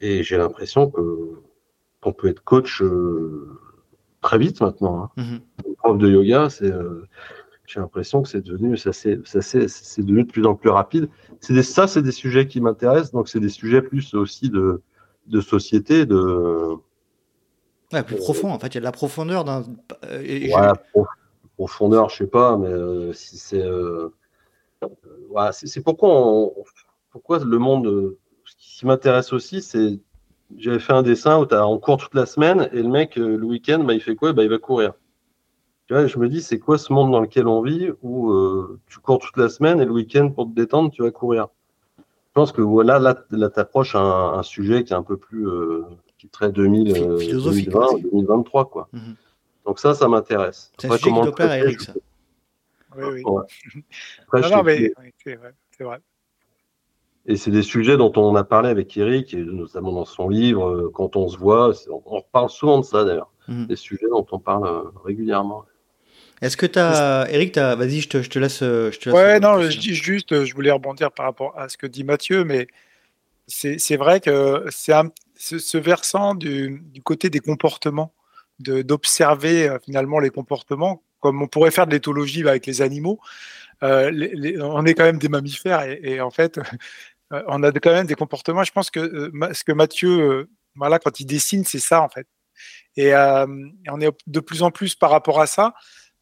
[0.00, 1.40] Et j'ai l'impression que
[2.00, 3.58] qu'on peut être coach euh,
[4.20, 5.04] très vite maintenant.
[5.04, 5.10] Hein.
[5.16, 5.74] Mm-hmm.
[5.76, 6.72] Prof de yoga, c'est
[7.68, 11.10] j'ai l'impression que c'est devenu, ça c'est, c'est devenu de plus en plus rapide.
[11.40, 14.80] C'est ça, c'est des sujets qui m'intéressent, donc c'est des sujets plus aussi de,
[15.26, 16.76] de société, de.
[17.92, 18.50] Ouais, plus profond.
[18.50, 19.62] En fait, il y a de la profondeur dans.
[20.02, 20.72] ouais,
[21.56, 23.62] profondeur, je sais pas, mais euh, si c'est.
[23.62, 24.14] Euh,
[25.28, 26.50] ouais, c'est, pourquoi,
[27.10, 28.16] pourquoi le monde.
[28.78, 29.98] Ce qui m'intéresse aussi, c'est.
[30.56, 33.36] J'avais fait un dessin où as, on court toute la semaine et le mec, euh,
[33.36, 34.32] le week-end, bah, il fait quoi?
[34.32, 34.92] Bah, Il va courir
[35.90, 39.18] je me dis, c'est quoi ce monde dans lequel on vit où euh, tu cours
[39.18, 41.48] toute la semaine et le week-end pour te détendre, tu vas courir?
[41.98, 45.48] Je pense que voilà, là, là tu approches un, sujet qui est un peu plus
[45.48, 45.82] euh,
[46.18, 48.88] qui très 2000, 2020, 2023, quoi.
[48.92, 49.16] Mhm.
[49.66, 50.72] Donc ça, ça m'intéresse.
[50.78, 51.94] C'est un sujet qui plaire à Eric, ça.
[52.96, 53.22] Oui, oui.
[54.52, 54.92] non, mais
[55.24, 56.00] c'est vrai, vrai.
[57.28, 60.68] Et c'est des sujets dont on a parlé avec Eric, et notamment dans son livre,
[60.68, 61.72] euh, quand on se voit.
[61.90, 63.66] On, on reparle souvent de ça d'ailleurs, mhm.
[63.66, 65.64] des sujets dont on parle régulièrement.
[66.40, 67.26] Est-ce que tu as.
[67.30, 68.60] Eric, vas-y, je te, je te, laisse.
[68.60, 71.76] Je te laisse ouais, non, je dis juste, je voulais rebondir par rapport à ce
[71.76, 72.68] que dit Mathieu, mais
[73.48, 74.92] c'est vrai que c'est
[75.36, 78.12] ce, ce, versant du, du, côté des comportements,
[78.58, 83.18] d'observer euh, finalement les comportements, comme on pourrait faire de l'éthologie avec les animaux.
[83.82, 86.62] Euh, les, on est quand même des mammifères et, et en fait, euh,
[87.30, 88.64] on a quand même des comportements.
[88.64, 92.26] Je pense que euh, ce que Mathieu, voilà, quand il dessine, c'est ça en fait.
[92.96, 93.46] Et, euh,
[93.88, 95.74] on est de plus en plus par rapport à ça.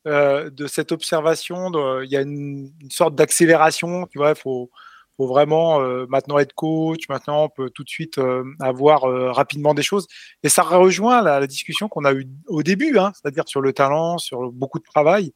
[0.07, 4.71] Euh, de cette observation, il y a une, sorte d'accélération, tu il faut,
[5.19, 9.03] vraiment euh, maintenant être coach, maintenant on peut tout de suite euh, avoir
[9.35, 10.07] rapidement des choses.
[10.43, 13.73] Et ça rejoint la, la discussion qu'on a eue au début, hein, c'est-à-dire sur le
[13.73, 15.33] talent, sur beaucoup de travail.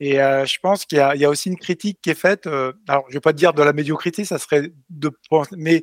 [0.00, 2.46] Et je pense qu'il y, y, a aussi une critique qui est faite.
[2.88, 5.10] alors, je vais pas dire de la médiocrité, ça serait de,
[5.56, 5.82] mais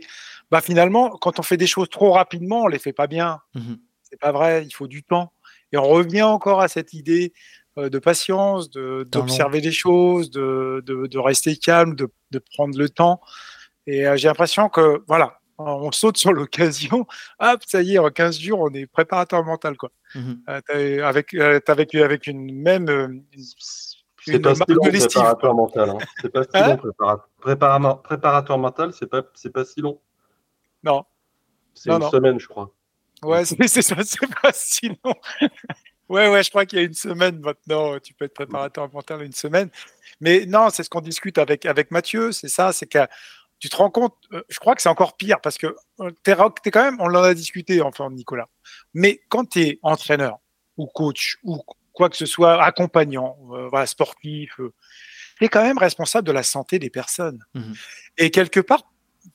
[0.49, 3.39] bah finalement, quand on fait des choses trop rapidement, on les fait pas bien.
[3.53, 4.65] Mmh C'est pas vrai.
[4.65, 5.33] Il faut du temps.
[5.71, 7.33] Et on revient encore à cette idée
[7.77, 13.21] euh, de patience, d'observer les choses, de, de, rester calme, de, de, prendre le temps.
[13.85, 17.05] Et euh, j'ai l'impression que, voilà, on saute sur l'occasion.
[17.39, 19.91] Hop, ça y est, en 15 jours, on est préparateur mental, quoi.
[20.15, 20.41] Mhm.
[20.49, 22.89] Euh, avec, avec, avec une même.
[22.89, 23.23] Une,
[24.31, 25.89] c'est pas, si long, préparateur mental.
[25.89, 25.97] Hein.
[26.21, 26.77] C'est pas si hein
[28.49, 29.99] long, mental, c'est pas, c'est pas si long.
[30.83, 31.03] Non.
[31.73, 32.71] C'est une semaine, je crois.
[33.23, 35.15] Ouais, c'est ça, c'est pas si long.
[36.09, 39.23] Ouais, ouais, je crois qu'il y a une semaine maintenant, tu peux être préparateur mental
[39.23, 39.69] une semaine.
[40.21, 42.99] Mais non, c'est ce qu'on discute avec, avec Mathieu, c'est ça, c'est que
[43.59, 45.67] tu te rends compte, euh, je crois que c'est encore pire parce que
[45.99, 48.47] euh, tu es, quand même, on en a discuté, enfin, Nicolas.
[48.93, 50.37] Mais quand tu es entraîneur
[50.77, 51.61] ou coach ou
[51.97, 54.59] quoi que ce soit, accompagnant, euh, voilà, sportif,
[55.37, 57.43] tu es quand même responsable de la santé des personnes.
[57.53, 57.73] Mmh
[58.19, 58.81] et quelque part,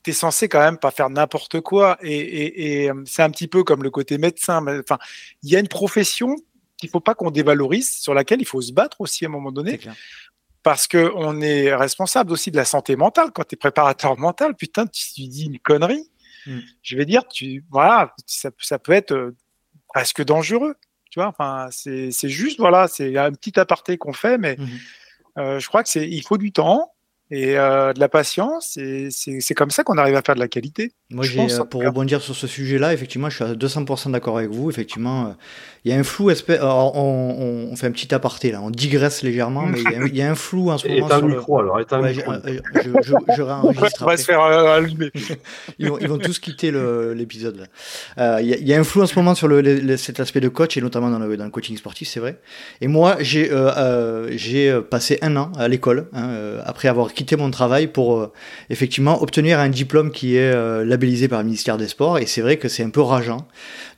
[0.03, 1.97] tu es censé quand même pas faire n'importe quoi.
[2.01, 4.61] Et, et, et c'est un petit peu comme le côté médecin.
[4.81, 4.97] Enfin,
[5.41, 6.35] il y a une profession
[6.75, 9.53] qu'il faut pas qu'on dévalorise, sur laquelle il faut se battre aussi à un moment
[9.53, 9.79] donné.
[10.63, 13.31] Parce qu'on est responsable aussi de la santé mentale.
[13.33, 16.09] Quand tu es préparateur mental, putain, tu, dis une connerie.
[16.45, 16.59] Hmm.
[16.81, 19.33] Je vais dire, tu, voilà, ça, ça peut être euh,
[19.87, 20.75] presque dangereux.
[21.13, 24.67] Tu vois, enfin, c'est juste, voilà, c'est un petit aparté qu'on fait, mais hmm.
[25.37, 26.91] euh, je crois que c'est, il faut du temps
[27.31, 28.77] et euh, de la patience.
[28.77, 30.91] Et c'est comme ça qu'on arrive à faire de la qualité.
[31.09, 34.69] Moi, euh, pour rebondir sur ce sujet-là, effectivement, je suis à 200% d'accord avec vous.
[34.69, 35.29] Effectivement, euh,
[35.85, 36.31] il y a un flou.
[36.31, 40.35] on, on, fait un petit aparté là, on digresse légèrement, mais il y, a un
[40.35, 41.07] flou en ce moment.
[41.07, 42.33] Éteins le micro alors, éteins le micro.
[42.33, 44.01] Je, je, je, réenregistre.
[44.01, 45.11] on va se faire allumer.
[45.79, 46.71] ils, vont, ils vont tous quitter
[47.15, 47.67] l'épisode.
[48.17, 50.77] Il y, y, a un flou en ce moment sur le, cet aspect de coach
[50.77, 52.39] et notamment dans le, dans le coaching sportif, c'est vrai.
[52.81, 53.51] Et moi, j'ai
[54.31, 58.31] j'ai passé un an à l'école hein, après avoir quitté mon travail pour
[58.69, 60.53] effectivement obtenir un diplôme qui est
[60.85, 62.17] labellisé par le ministère des Sports.
[62.19, 63.47] Et c'est vrai que c'est un peu rageant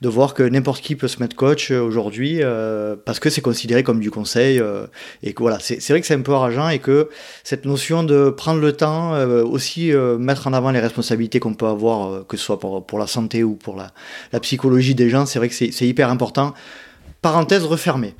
[0.00, 3.40] de voir que n'importe qui peut se mettre coach euh, aujourd'hui euh, parce que c'est
[3.40, 4.60] considéré comme du conseil.
[4.60, 4.86] Euh,
[5.22, 7.08] et que voilà, c'est vrai que c'est un peu rageant et que
[7.44, 12.26] cette notion de prendre le temps, aussi mettre en avant les responsabilités qu'on peut avoir,
[12.26, 13.92] que ce soit pour, pour la santé ou pour la,
[14.32, 16.54] la psychologie des gens, c'est vrai que c'est hyper important.
[17.22, 18.14] Parenthèse refermée.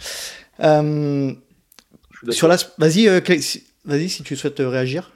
[0.58, 3.22] sur la, vas-y,
[3.86, 5.12] vas-y si tu souhaites réagir.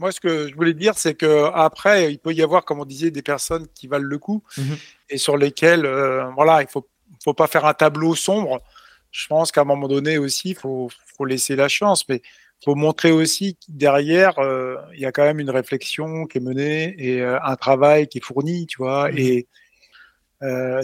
[0.00, 2.86] Moi, ce que je voulais dire, c'est que après, il peut y avoir, comme on
[2.86, 4.76] disait, des personnes qui valent le coup mhm.
[5.10, 6.88] et sur lesquelles, euh, voilà, il faut
[7.22, 8.62] faut pas faire un tableau sombre.
[9.10, 10.88] Je pense qu'à un moment donné aussi, il faut,
[11.18, 12.22] faut laisser la chance, mais
[12.64, 16.40] faut montrer aussi que derrière, euh, il y a quand même une réflexion qui est
[16.40, 19.10] menée et euh, un travail qui est fourni, tu vois.
[19.10, 19.18] Mmh.
[19.18, 19.48] Et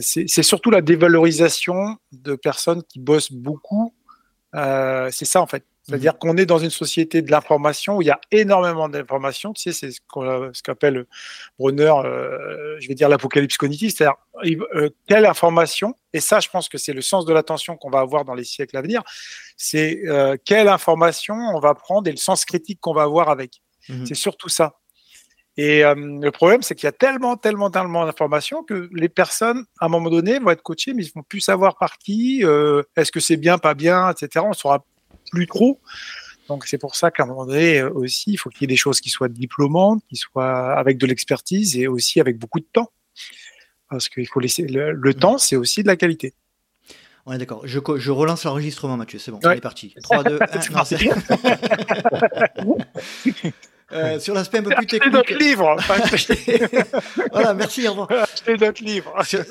[0.03, 3.95] c'est surtout la dévalorisation de personnes qui bossent beaucoup.
[4.53, 5.65] C'est ça en fait.
[5.87, 6.19] C'est-à-dire mhm.
[6.19, 9.53] qu'on est dans une société de l'information où il y a énormément d'informations.
[9.53, 11.07] Tu sais, c'est ce qu'appelle
[11.59, 14.17] Brunner, euh, je vais dire l'apocalypse cognitive, c'est-à-dire
[14.75, 18.01] euh, quelle information, et ça, je pense que c'est le sens de l'attention qu'on va
[18.01, 19.03] avoir dans les siècles à venir,
[19.57, 23.61] c'est euh, quelle information on va prendre et le sens critique qu'on va avoir avec.
[23.89, 24.07] Mhm.
[24.07, 24.77] C'est surtout ça.
[25.57, 29.65] Et euh, le problème, c'est qu'il y a tellement, tellement, tellement d'informations que les personnes,
[29.81, 32.83] à un moment donné, vont être coachées, mais ils vont plus savoir par qui, euh,
[32.97, 34.45] est-ce que c'est bien, pas bien, etc.
[34.45, 34.85] On ne saura
[35.31, 35.81] plus trop.
[36.49, 38.69] Donc c'est pour ça qu'à un moment donné euh, aussi, il faut qu'il y ait
[38.69, 42.67] des choses qui soient diplômantes, qui soient avec de l'expertise et aussi avec beaucoup de
[42.73, 42.91] temps.
[43.89, 46.35] Parce qu'il faut laisser le, le temps, c'est aussi de la qualité.
[47.29, 47.67] On d'accord.
[47.67, 49.19] Je, je, relance l'enregistrement, Mathieu.
[49.19, 49.95] C'est bon, on est parti.
[50.01, 50.47] 3, 2, 1.
[53.97, 55.13] Euh, sur l'aspect un peu plus technique.
[55.13, 55.77] notre livre.
[57.33, 57.89] voilà, merci.
[57.89, 58.27] Au revoir.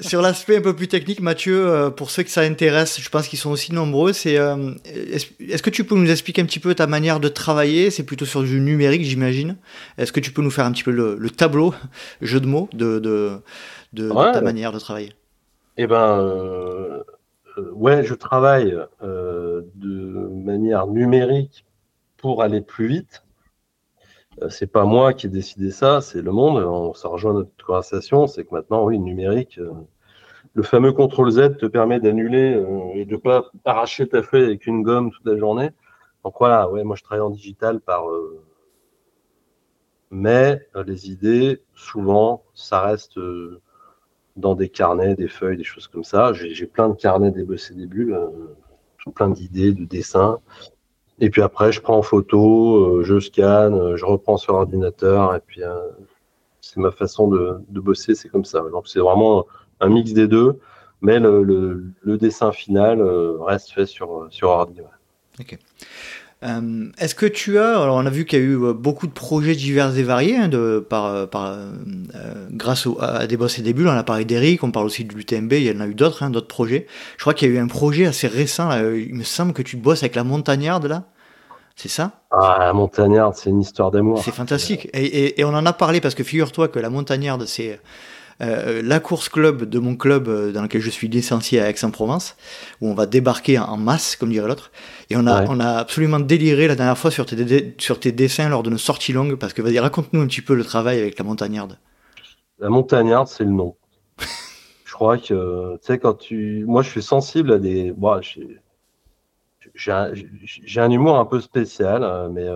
[0.01, 3.27] Sur, l'aspect un peu plus technique, Mathieu, euh, pour ceux que ça intéresse, je pense
[3.27, 4.13] qu'ils sont aussi nombreux.
[4.13, 7.89] C'est, euh, est-ce, que tu peux nous expliquer un petit peu ta manière de travailler?
[7.89, 9.57] C'est plutôt sur du numérique, j'imagine.
[9.97, 11.73] Est-ce que tu peux nous faire un petit peu le, tableau,
[12.21, 13.41] jeu de mots, de, de,
[13.93, 15.13] de, ta manière de travailler?
[15.77, 17.03] Eh ben,
[17.73, 21.65] ouais, je travaille de manière numérique
[22.17, 23.24] pour aller plus vite
[24.49, 26.57] c'est pas moi qui ai décidé ça, c'est le monde.
[26.63, 29.71] On, ça rejoint notre conversation, c'est que maintenant, oui, numérique, euh,
[30.53, 34.67] le fameux CTRL Z te permet d'annuler euh, et de pas arracher ta feuille avec
[34.67, 35.71] une gomme toute la journée.
[36.23, 38.05] Donc voilà, ouais, moi je travaille en digital par.
[40.11, 43.19] mais les idées, souvent, ça reste
[44.35, 46.33] dans des carnets, des feuilles, des choses comme ça.
[46.33, 48.17] J'ai plein de carnets débossés des bulles,
[49.13, 50.39] plein d'idées, de dessins.
[51.19, 55.33] Et puis après, je prends en photo, euh, je scanne, euh, je reprends sur l'ordinateur,
[55.33, 55.89] et puis euh,
[56.59, 58.61] c'est ma façon de, bosser, c'est comme ça.
[58.71, 59.45] Donc c'est vraiment
[59.79, 60.59] un mix des deux,
[61.01, 63.01] mais le, dessin final
[63.41, 64.81] reste fait sur, sur ordi.
[65.39, 65.57] Ok.
[66.45, 69.11] Euh, Est-ce que tu as, alors on a vu qu'il y a eu beaucoup de
[69.11, 73.61] projets divers et variés hein, de, par, par, euh, grâce au, à des boss et
[73.61, 75.87] des bulles, on a parlé d'Eric, on parle aussi de l'UTMB, il y en a
[75.87, 76.87] eu d'autres, hein, d'autres projets.
[77.17, 79.61] Je crois qu'il y a eu un projet assez récent, là, il me semble que
[79.61, 81.03] tu bosses avec la montagnarde là,
[81.75, 82.11] c'est ça?
[82.31, 84.21] Ah, la montagnarde, c'est une histoire d'amour.
[84.23, 84.89] C'est fantastique.
[84.93, 87.79] Et, et, et, on en a parlé parce que figure-toi que la montagnarde, c'est
[88.41, 92.35] euh, la course club de mon club euh, dans lequel je suis licencié à Aix-en-Provence,
[92.81, 94.71] où on va débarquer en masse, comme dirait l'autre.
[95.09, 98.49] Et on a, on a absolument déliré la dernière fois sur tes, sur tes dessins
[98.49, 101.17] lors de nos sorties longues, parce que vas-y, raconte-nous un petit peu le travail avec
[101.17, 101.79] la montagnarde.
[102.59, 103.75] La montagnarde, c'est le nom.
[104.85, 106.65] je crois que, tu sais, quand tu.
[106.67, 107.93] Moi, je suis sensible à des.
[107.93, 110.11] Bon, j'ai un,
[110.77, 112.47] un, humour un peu spécial, euh, mais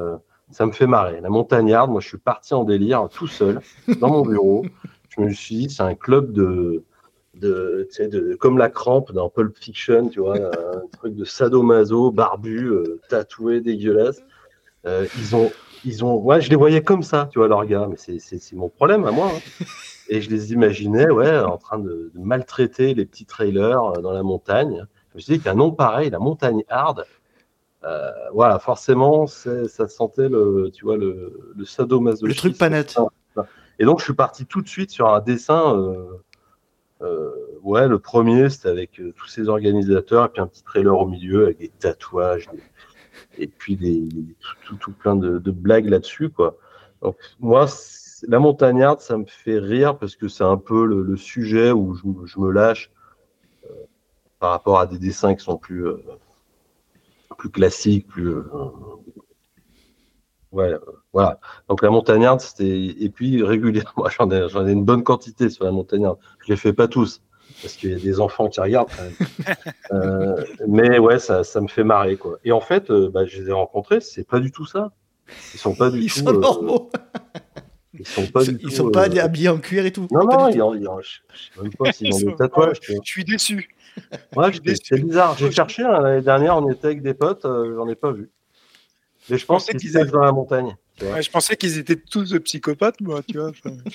[0.51, 1.21] ça me fait marrer.
[1.21, 3.61] La montagnarde, moi, je suis parti en délire tout seul
[3.99, 4.65] dans mon bureau
[5.09, 6.83] je me suis dit, c'est un club de,
[7.35, 12.67] de, de, comme la crampe dans Pulp Fiction, tu vois, un truc de sadomaso, barbu,
[12.67, 14.21] euh, tatoué, dégueulasse.
[14.85, 15.51] Euh, ils ont,
[15.85, 18.69] ils ont, ouais, je les voyais comme ça, tu vois, leurs gars, mais c'est mon
[18.69, 19.31] problème à moi.
[19.33, 19.65] Hein.
[20.11, 24.23] Et je les imaginais, ouais, en train de, maltraiter les petits trailers euh, dans la
[24.23, 24.85] montagne.
[25.11, 27.05] Je me suis dit qu'un nom pareil, la montagne hard,
[28.33, 32.25] voilà, forcément, ça sentait le, tu vois, le, le sadomaso.
[32.25, 32.97] Le truc pas net.
[33.79, 35.75] Et donc, je suis parti tout de suite sur un dessin.
[35.77, 36.21] Euh,
[37.01, 37.31] euh,
[37.63, 41.07] ouais, le premier, c'était avec euh, tous ces organisateurs, et puis un petit trailer au
[41.07, 42.49] milieu avec des tatouages,
[43.37, 44.09] et puis des,
[44.65, 46.57] tout, plein de, blagues là-dessus, quoi.
[47.01, 47.67] Donc, moi,
[48.27, 52.39] la montagnarde, ça me fait rire parce que c'est un peu le, sujet où je,
[52.39, 52.91] me lâche
[54.39, 55.85] par rapport à des dessins qui sont plus,
[57.37, 58.35] plus classiques, plus,
[60.51, 60.79] Ouais, euh,
[61.13, 61.39] voilà.
[61.67, 62.87] Donc la montagnarde, c'était.
[62.99, 66.17] Et puis régulièrement, j'en ai, j'en ai une bonne quantité sur la montagnarde.
[66.45, 67.21] Je les fais pas tous,
[67.61, 69.55] parce qu'il y a des enfants qui regardent quand même.
[69.91, 72.37] euh, mais ouais, ça, ça me fait marrer, quoi.
[72.43, 74.91] Et en fait, euh, bah, je les ai rencontrés, c'est pas du tout ça.
[75.53, 76.19] Ils sont pas du ils tout.
[76.19, 76.89] Sont normaux.
[77.93, 80.07] Ils sont pas, ils, du ils tout, sont pas habillés en cuir et tout.
[80.11, 82.79] Non, non, ils ont, ils ont, je sais même pas s'ils ont des tatouages.
[82.81, 83.69] Je suis déçu.
[84.35, 84.51] Ouais,
[84.83, 85.35] c'est bizarre.
[85.37, 88.31] J'ai cherché hein, l'année dernière, on était avec des potes, euh, j'en ai pas vu.
[89.29, 90.75] Mais je pense qu'ils étaient dans la montagne.
[91.01, 93.51] Ouais, je pensais qu'ils étaient tous psychopathes, moi, tu vois.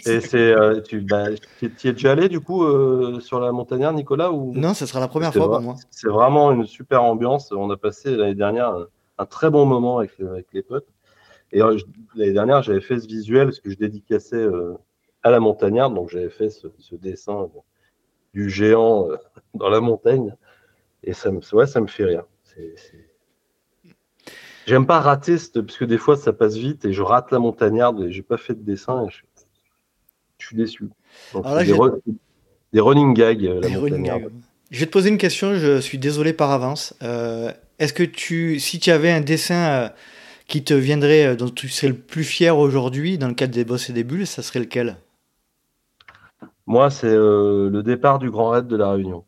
[0.07, 1.27] Et c'est, euh, tu, bah,
[1.59, 4.55] tu es déjà allé du coup euh, sur la montagnard, Nicolas ou?
[4.55, 5.77] Non, ce sera la première fois pour moi.
[5.91, 7.53] C'est vraiment une super ambiance.
[7.53, 8.87] On a passé l'année dernière un,
[9.19, 10.89] un, très bon moment avec, avec les potes.
[11.53, 11.77] Et euh,
[12.15, 14.75] l'année dernière, j'avais fait ce visuel parce que je dédicaçais euh,
[15.23, 17.49] à la montagnarde, donc j'avais fait ce, ce dessin
[18.33, 19.09] du géant
[19.53, 20.35] dans la montagne.
[21.03, 22.25] Et ça me, ouais, ça me fait rire.
[24.67, 28.01] J'aime pas rater, parce que des fois ça passe vite et je rate la montagnarde
[28.03, 29.05] et j'ai pas fait de dessin.
[29.07, 30.47] Et je...
[30.47, 30.89] suis déçu.
[32.73, 34.31] des, running gags, la montagnarde.
[34.71, 36.95] Je vais te poser une question, je suis désolé par avance.
[37.03, 39.89] Euh, est-ce que tu, si tu avais un dessin euh,
[40.49, 43.65] qui te viendrait, euh, dont tu serais le plus fier aujourd'hui dans le cadre des
[43.65, 44.97] boss et des bulles, ça serait lequel?
[46.67, 49.25] Moi, c'est le départ du Grand Raid de la Réunion.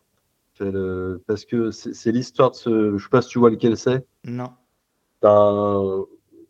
[1.26, 2.98] parce que c'est l'histoire de ce.
[2.98, 4.04] Je sais pas si tu vois lequel c'est.
[4.24, 4.50] Non.
[5.22, 6.04] Un,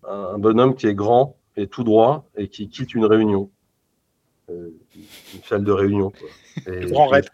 [0.08, 3.50] un bonhomme qui est grand et tout droit et qui quitte une réunion.
[4.48, 6.12] une salle de réunion.
[6.66, 7.28] Et Grand Raid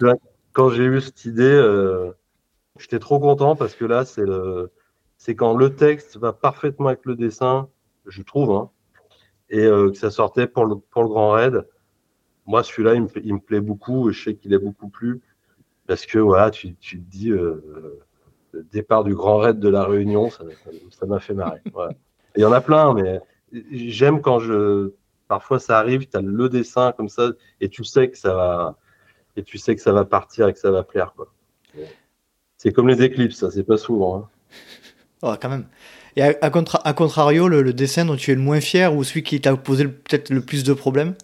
[0.52, 2.12] quand j'ai eu cette idée, euh,
[2.78, 4.70] j'étais trop content parce que là, c'est le,
[5.16, 7.68] c'est quand le texte va parfaitement avec le dessin,
[8.06, 8.70] je trouve, hein,
[9.50, 11.66] et euh, que ça sortait pour le, pour le grand raid.
[12.46, 15.20] Moi, celui-là, il me, il me plaît beaucoup et je sais qu'il est beaucoup plu
[15.86, 18.00] parce que voilà, tu, tu te dis euh,
[18.52, 21.60] le départ du grand raid de la Réunion, ça m'a fait marrer.
[22.36, 23.20] Il y en a plein, mais
[23.70, 24.92] j'aime quand je
[25.28, 27.30] parfois ça arrive, tu as le dessin comme ça
[27.60, 28.76] et tu sais que ça va
[29.36, 31.14] et tu sais que ça va partir et que ça va plaire.
[31.16, 31.28] Quoi.
[32.58, 34.16] C'est comme les éclipses, ça, c'est pas souvent.
[34.16, 34.28] Hein.
[35.22, 35.66] Oh, quand même.
[36.16, 36.50] Et à,
[36.92, 40.28] contrario, le, dessin dont tu es le moins fier ou celui qui t'a posé peut-être
[40.30, 41.14] le plus de problèmes?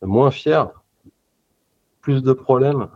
[0.00, 0.70] Le moins fier?
[2.00, 2.88] Plus de problèmes?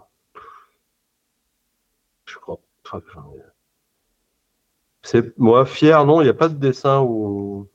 [5.02, 7.68] C'est moi fier, non, il n'y a pas de dessin où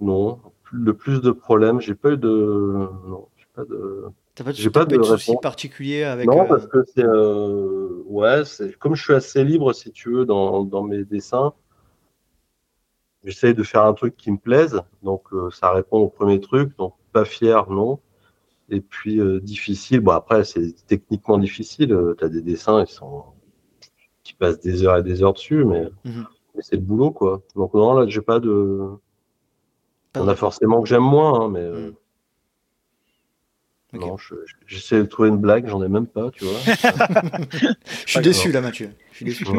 [0.00, 0.40] non,
[0.72, 4.06] le plus de problèmes, j'ai pas eu de non, pas de.
[4.34, 6.26] T'as pas de, pas de, souci particulier avec.
[6.26, 7.04] Non, euh, parce que c'est.
[7.04, 11.52] Euh, ouais, c'est comme je suis assez libre, si tu veux, dans, dans mes dessins.
[13.24, 16.76] J'essaye de faire un truc qui me plaise, donc euh, ça répond au premier truc.
[16.78, 18.00] Donc pas fier, non.
[18.70, 20.00] Et puis difficile.
[20.00, 21.96] Bon après, c'est techniquement difficile.
[22.16, 23.24] tu as des dessins qui sont
[24.62, 26.26] des heures et des heures dessus, mais, mhm.
[26.54, 27.42] mais c'est le boulot, quoi.
[27.56, 28.88] Donc non, là, j'ai pas de.
[30.14, 31.68] On a forcément que j'aime moins, hein, mais.
[31.68, 31.94] Mhm.
[33.94, 34.16] Non,
[34.66, 36.58] j'essaie de trouver une blague, j'en ai même pas, tu vois.
[38.06, 38.88] je suis déçu là, Mathieu.
[39.10, 39.44] Je suis déçu.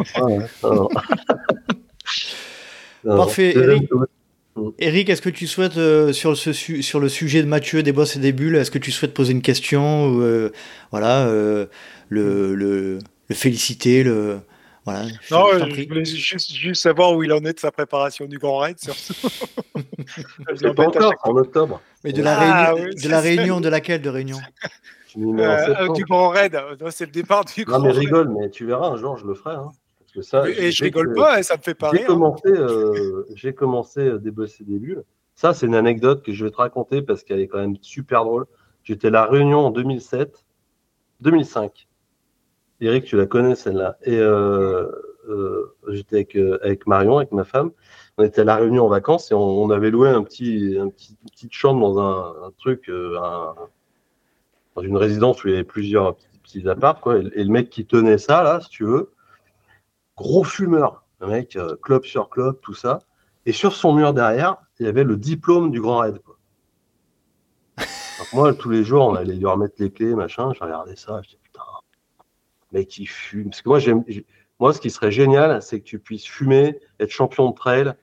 [3.04, 3.88] Parfait, Eric.
[4.78, 6.36] Eric, est-ce que tu souhaites, euh, sur, le,
[6.82, 9.32] sur le sujet de Mathieu, des boss et des bulles, est-ce que tu souhaites poser
[9.32, 10.50] une question ou, euh,
[10.90, 11.66] voilà, euh,
[12.08, 14.38] le, le, le, féliciter le,
[14.84, 18.58] voilà, non, je voulais juste, savoir où il en est de sa préparation du Grand
[18.58, 19.28] Raid, surtout.
[20.74, 21.80] pas encore, en octobre.
[22.04, 24.38] Mais de la, ah réunion, de, la réunion, de laquelle de réunion?
[25.16, 26.58] Euh, euh, Du Grand Raid,
[26.90, 27.86] c'est le départ du Grand Raid.
[27.86, 29.54] Non, mais rigole, mais tu verras, un jour, je le ferai.
[29.54, 29.70] Hein.
[30.00, 33.26] Parce que ça, et je rigole pas, et ça me fait pas J'ai commencé, euh,
[33.34, 35.04] j'ai commencé des boss et des bulles.
[35.34, 38.24] Ça, c'est une anecdote que je vais te raconter parce qu'elle est quand même super
[38.24, 38.46] drôle.
[38.82, 40.44] J'étais à la réunion en 2007,
[41.22, 41.88] 2005.
[42.80, 43.96] Eric, tu la connais celle-là.
[44.02, 44.90] Et euh,
[45.28, 47.70] euh, j'étais avec, euh, avec, Marion, avec ma femme.
[48.18, 51.16] On était à la Réunion en vacances et on, avait loué un petit, un petit,
[51.22, 56.38] une petite chambre dans un, truc, dans une résidence où il y avait plusieurs petits,
[56.42, 57.00] petits apparts.
[57.00, 57.18] Quoi.
[57.18, 59.12] Et, le mec qui tenait ça, là, si tu veux,
[60.16, 61.04] gros fumeur.
[61.20, 63.00] Un mec, club sur club, tout ça.
[63.46, 66.18] Et sur son mur derrière, il y avait le diplôme du Grand Raid.
[66.20, 66.38] Quoi.
[68.32, 70.52] moi, tous les jours, on allait lui remettre les clés, machin.
[70.54, 71.20] Je regardais ça.
[71.22, 71.36] Je
[72.74, 73.50] mais qui fume.
[73.50, 74.04] Parce que moi, j'aime,
[74.60, 77.94] moi, ce qui serait génial, c'est que tu puisses fumer, être champion de trail,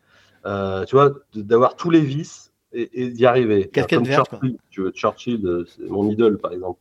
[0.45, 3.69] euh, tu vois, d'avoir tous les vices et, d'y arriver.
[3.89, 6.79] Comme Churchill, tu veux, Churchill, euh, c'est mon idole, par exemple.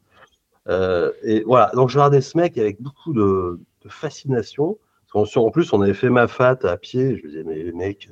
[0.69, 4.79] Euh, et voilà, donc je regardais ce mec avec beaucoup de, fascination.
[5.13, 7.17] En plus, on avait fait ma fat à pied.
[7.17, 8.09] Je me disais, mais mec,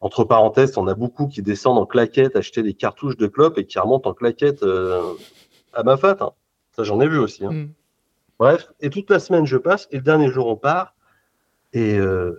[0.00, 3.66] entre parenthèses, on a beaucoup qui descendent en claquette acheter des cartouches de clopes et
[3.66, 4.64] qui remontent en claquette
[5.74, 6.16] à ma fat.
[6.20, 6.30] Hein.
[6.72, 7.44] Ça, j'en ai vu aussi.
[7.44, 7.52] Hein.
[7.52, 7.68] Mm.
[8.38, 10.94] Bref, et toute la semaine je passe, et le dernier jour on part,
[11.72, 12.32] et euh,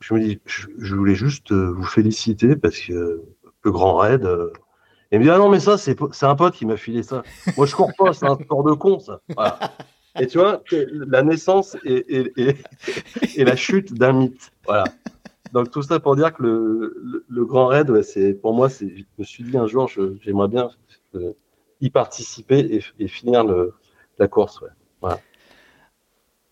[0.00, 3.22] je me dis, je, voulais juste euh, vous féliciter parce que
[3.62, 4.24] le grand raid.
[4.24, 4.52] Euh,
[5.10, 7.22] il me dit, ah non, mais ça, c'est un pote qui m'a filé ça.
[7.56, 9.20] Moi, je cours pas, c'est un sport de con, ça.
[10.20, 14.52] Et tu vois, la naissance et, et, la chute d'un mythe.
[14.64, 14.84] Voilà.
[15.52, 18.86] Donc, tout ça pour dire que le, le, grand raid, c'est pour moi, je
[19.18, 19.88] me suis dit un jour,
[20.20, 20.68] j'aimerais bien
[21.80, 23.72] y participer et, finir le,
[24.18, 24.64] la course.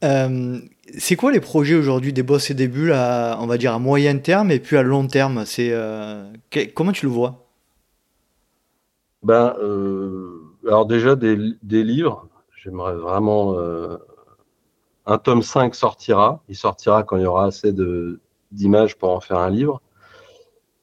[0.02, 0.58] Euh,
[0.98, 3.78] c'est quoi les projets aujourd'hui des boss et des bulles à, on va dire, à
[3.78, 5.44] moyen terme et puis à long terme?
[5.46, 6.30] C'est euh,
[6.74, 7.46] Comment tu le vois?
[9.22, 12.28] Ben, euh, Alors déjà, des, livres.
[12.62, 13.56] J'aimerais vraiment...
[15.06, 16.42] un tome 5 sortira.
[16.48, 17.72] Il sortira quand il y aura assez
[18.52, 19.80] d'images pour en faire un livre.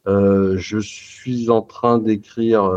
[0.05, 2.69] je suis en train d'écrire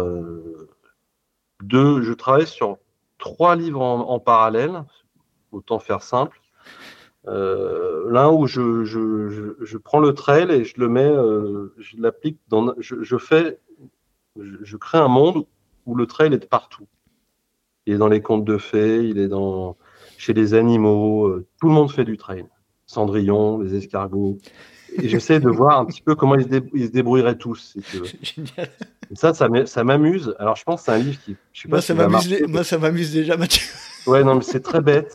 [1.62, 2.02] deux...
[2.02, 2.78] Je travaille sur
[3.22, 4.84] trois livres en, parallèle,
[5.52, 6.40] autant faire simple.
[7.28, 12.38] Euh, l'un où je, je, prends le trail et je le mets, euh, je l'applique
[12.48, 13.60] dans, je, fais,
[14.40, 15.46] je, crée un monde
[15.86, 16.88] où le trail est partout.
[17.86, 19.76] Il est dans les contes de fées, il est dans
[20.18, 22.44] chez les animaux, euh, tout le monde fait du trail.
[22.86, 24.38] Cendrillon, les escargots.
[25.00, 27.76] Et j'essaie de voir un petit peu comment ils se, débrouilleraient tous.
[29.14, 30.34] Ça, ça m'amuse.
[30.38, 31.36] Alors, je pense que c'est un livre qui.
[31.52, 31.94] Je sais moi, ça
[32.48, 33.66] moi, ça m'amuse déjà, Mathieu.
[34.06, 35.14] Ouais, non, mais c'est très bête.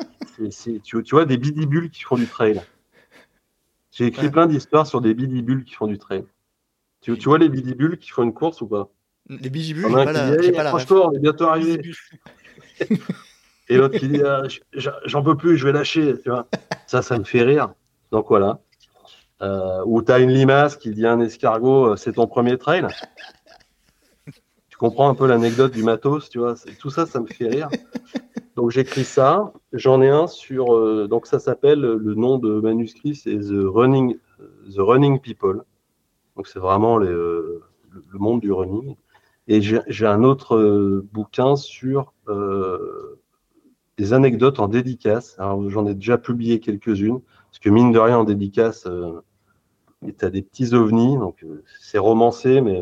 [0.84, 2.62] tu, tu, vois des bidibules qui font du trail.
[3.92, 6.24] J'ai écrit plein d'histoires sur des bidibules qui font du trail.
[7.02, 8.90] Tu, tu, vois les bidibules qui font une course ou pas?
[9.30, 11.82] Les bidibules, j'ai pas, la, on est bientôt arrivé.
[13.70, 14.44] Et l'autre qui dit ah,
[15.06, 16.16] J'en peux plus, je vais lâcher.
[16.22, 16.48] Tu vois
[16.86, 17.74] ça, ça me fait rire.
[18.12, 18.60] Donc voilà.
[19.42, 22.88] Euh, ou tu as une limace qui dit un escargot, euh, c'est ton premier trail.
[24.70, 26.56] Tu comprends un peu l'anecdote du matos, tu vois.
[26.80, 27.70] Tout ça, ça me fait rire.
[28.58, 29.54] Donc j'écris ça.
[29.72, 30.76] J'en ai un sur.
[30.76, 34.18] Euh, donc ça s'appelle, le nom de manuscrit, c'est The Running,
[34.76, 35.64] The Running People.
[36.36, 37.62] Donc c'est vraiment le,
[38.14, 38.96] monde du running.
[39.48, 42.14] Et j'ai un autre bouquin sur
[43.98, 45.38] des anecdotes en dédicace.
[45.40, 49.22] J'en ai déjà publié quelques-unes, parce que mine de rien, en dédicace, euh,
[50.02, 52.82] tu as des petits ovnis, donc euh, c'est romancé, mais.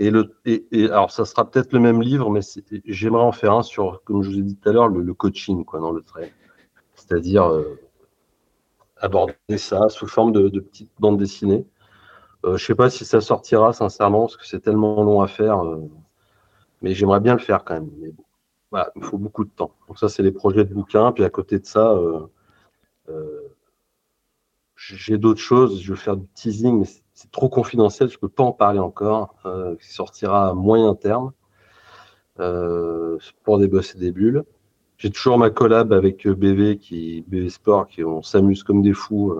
[0.00, 0.36] Euh, euh, et, le,
[0.72, 2.40] et, alors, ça sera peut-être le même livre, mais
[2.84, 5.64] j'aimerais en faire un sur, comme je vous ai dit tout à l'heure, le, coaching
[5.64, 6.32] quoi, dans le trail.
[6.94, 7.50] C'est-à-dire
[8.98, 11.66] aborder ça sous forme de, de petites bandes dessinées.
[12.44, 15.62] je ne sais pas si ça sortira, sincèrement, parce que c'est tellement long à faire.
[16.82, 17.90] mais j'aimerais bien le faire quand même.
[17.98, 18.24] Mais bon
[18.96, 19.72] il faut beaucoup de temps.
[19.88, 21.12] Donc ça, c'est les projets de bouquins.
[21.12, 22.26] Puis à côté de ça, euh,
[23.08, 23.40] euh,
[24.76, 25.80] j'ai d'autres choses.
[25.80, 28.08] Je vais faire du teasing, mais c'est trop confidentiel.
[28.08, 29.34] Je ne peux pas en parler encore.
[29.46, 31.32] Euh, qui sortira à moyen terme
[33.44, 34.44] pour des boss et des bulles.
[34.98, 39.34] J'ai toujours ma collab avec BV, qui, BV Sport, qui on s'amuse comme des fous.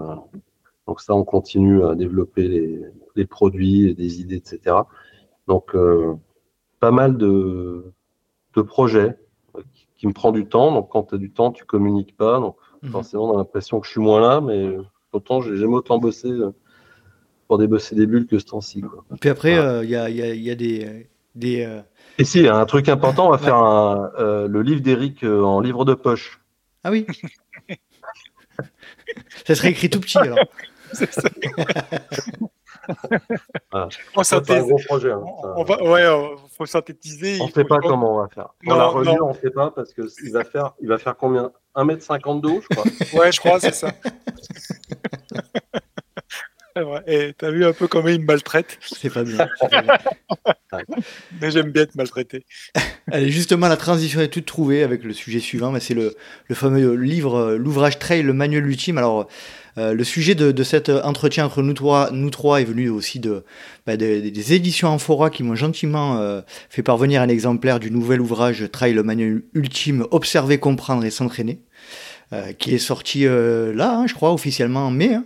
[0.87, 2.83] donc ça, on continue à développer les,
[3.15, 4.77] les produits, des idées, etc.
[5.47, 5.77] Donc
[6.81, 7.93] pas mal de,
[8.55, 9.19] de projets
[9.97, 10.73] qui me prend du temps.
[10.73, 12.41] Donc, quand tu as du temps, tu communiques pas.
[12.41, 12.91] Donc, mhm.
[12.91, 14.77] forcément, on a l'impression que je suis moins là, mais
[15.11, 16.51] pourtant, j'ai jamais autant bossé euh,
[17.47, 18.83] pour débosser des bulles que ce temps-ci.
[19.21, 21.09] Puis après, il euh, y, a, y, a, des.
[21.35, 21.81] des euh,
[22.19, 24.11] Et si, un truc important, on va faire un,
[24.49, 26.41] le livre d'Eric en livre de poche.
[26.85, 27.07] Ah oui
[29.47, 30.39] Ça serait écrit tout petit alors.
[34.23, 35.13] c'est un gros projet.
[35.13, 35.23] Hein,
[35.57, 37.39] on, va, ouais, faut synthétiser.
[37.41, 38.55] On ne sait pas comment on va faire.
[38.63, 41.53] non, la revue, on ne sait pas parce qu'il va faire, il va faire combien?
[41.75, 42.85] 1m50 de haut, je crois.
[43.21, 43.91] ouais, je crois, c'est ça.
[47.07, 49.49] Et t'as vu un peu comment il me maltraite C'est pas bien.
[51.41, 52.45] mais j'aime bien être maltraité.
[53.11, 55.71] Allez, justement, la transition est toute trouvée avec le sujet suivant.
[55.71, 56.17] Mais c'est le,
[56.49, 58.99] le, fameux livre, l'ouvrage Trail, le manuel ultime.
[58.99, 59.29] Alors,
[59.79, 63.45] euh, le sujet de, cet entretien entre nous trois, nous trois est venu aussi de,
[63.87, 68.65] bah, des éditions Amphora qui m'ont gentiment euh, fait parvenir un exemplaire du nouvel ouvrage
[68.73, 71.61] Trail, le manuel ultime, observer, comprendre et s'entraîner,
[72.33, 75.15] euh, qui est sorti là, hein, je crois, officiellement en mai.
[75.15, 75.25] Hein.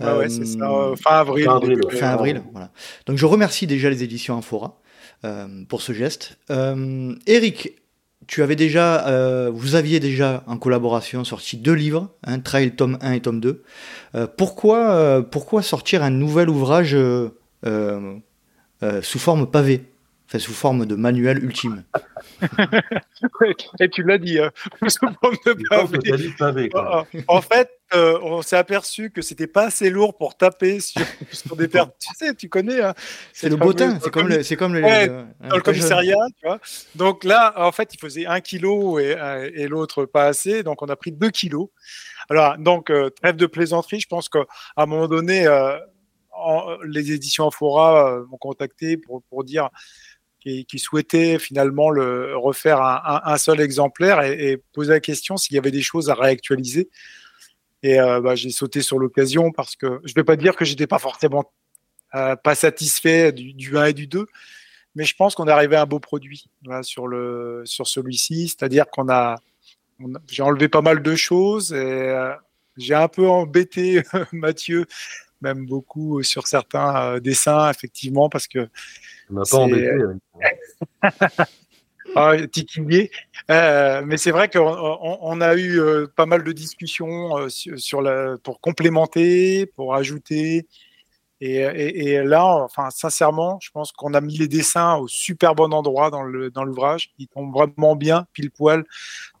[0.00, 1.44] Ah ouais, c'est ça, fin avril.
[1.46, 2.70] Fin avril, fin avril voilà.
[3.06, 4.78] Donc je remercie déjà les éditions Amphora
[5.68, 6.38] pour ce geste.
[7.26, 7.78] Eric,
[8.28, 12.98] tu avais déjà, euh, vous aviez déjà en collaboration sorti deux livres, un Trail tome
[13.00, 13.64] 1 et tome 2.
[14.14, 16.96] Euh, pourquoi, euh, pourquoi sortir un nouvel ouvrage
[17.64, 19.82] sous forme pavé
[20.28, 21.84] Enfin, sous forme de manuel ultime.
[23.80, 24.50] et tu l'as dit, hein,
[24.88, 26.68] sous forme de pavé.
[27.26, 31.00] En fait, on s'est aperçu que c'était pas assez lourd pour taper sur,
[31.56, 31.88] des terres.
[31.98, 32.82] Tu sais, tu connais.
[32.82, 32.92] Hein,
[33.32, 36.18] c'est le botin, c'est comme, le, c'est comme le, dans le commissariat.
[36.38, 36.60] Tu vois.
[36.94, 39.16] Donc là, en fait, il faisait un kilo et,
[39.54, 40.62] et l'autre pas assez.
[40.62, 41.70] Donc on a pris deux kilos.
[42.28, 42.92] Alors, donc,
[43.22, 44.44] trêve de plaisanterie, je pense qu'à
[44.76, 45.48] un moment donné,
[46.84, 49.70] les éditions Amphora m'ont contacté pour, pour dire
[50.66, 55.70] qui, souhaitait finalement le, refaire un, seul exemplaire et, poser la question s'il y avait
[55.70, 56.88] des choses à réactualiser.
[57.82, 60.64] Et euh, bah, j'ai sauté sur l'occasion parce que je ne vais pas dire que
[60.64, 61.52] j'étais pas forcément
[62.14, 64.26] euh, pas satisfait du, 1 et du 2,
[64.94, 66.50] mais je pense qu'on est arrivé à un beau produit
[66.82, 67.08] sur,
[67.64, 68.48] sur celui-ci.
[68.48, 69.36] C'est-à-dire qu'on a,
[70.28, 72.32] j'ai enlevé pas mal de choses et euh,
[72.76, 74.02] j'ai un peu embêté
[74.32, 74.86] Mathieu,
[75.40, 78.68] même beaucoup sur certains dessins, effectivement, parce que
[79.30, 79.90] m'a pas embêté.
[82.16, 82.32] ah,
[83.50, 88.02] euh, mais c'est vrai qu'on on, a eu euh, pas mal de discussions euh, sur,
[88.02, 90.66] la, pour complémenter, pour ajouter.
[91.40, 96.10] Et, là, enfin, sincèrement, je pense qu'on a mis les dessins au super bon endroit
[96.10, 97.12] dans le dans l'ouvrage.
[97.18, 98.84] Ils tombent vraiment bien, pile poil,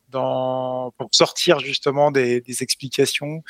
[0.08, 3.42] dans pour sortir justement des, des explications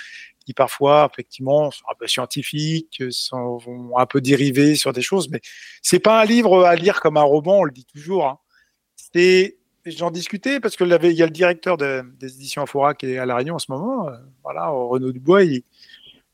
[0.54, 5.28] parfois, effectivement, un peu scientifiques, sont vont un peu dériver sur des choses.
[5.30, 5.40] Mais
[5.82, 8.26] c'est pas un livre à lire comme un roman, on le dit toujours.
[8.26, 8.38] Hein.
[8.96, 9.56] C'est
[9.86, 13.24] J'en discutais parce que il y a le directeur des éditions Afora qui est à
[13.24, 15.62] La Réunion en ce moment, euh, voilà, Renaud Dubois, il,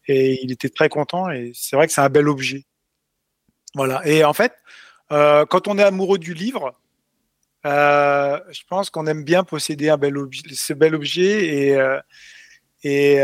[0.09, 2.65] et il était très content et c'est vrai que c'est un bel objet.
[3.75, 4.07] Voilà.
[4.07, 4.53] Et en fait,
[5.13, 6.75] euh, quand on est amoureux du livre,
[7.67, 12.01] euh, je pense qu'on aime bien posséder un bel objet, ce bel objet et, euh,
[12.83, 13.23] et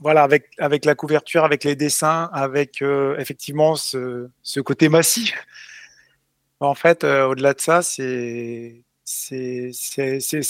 [0.00, 5.34] voilà, avec, avec la couverture, avec les dessins, avec effectivement ce, ce, côté massif.
[6.60, 8.84] En fait, au-delà de ça, c'est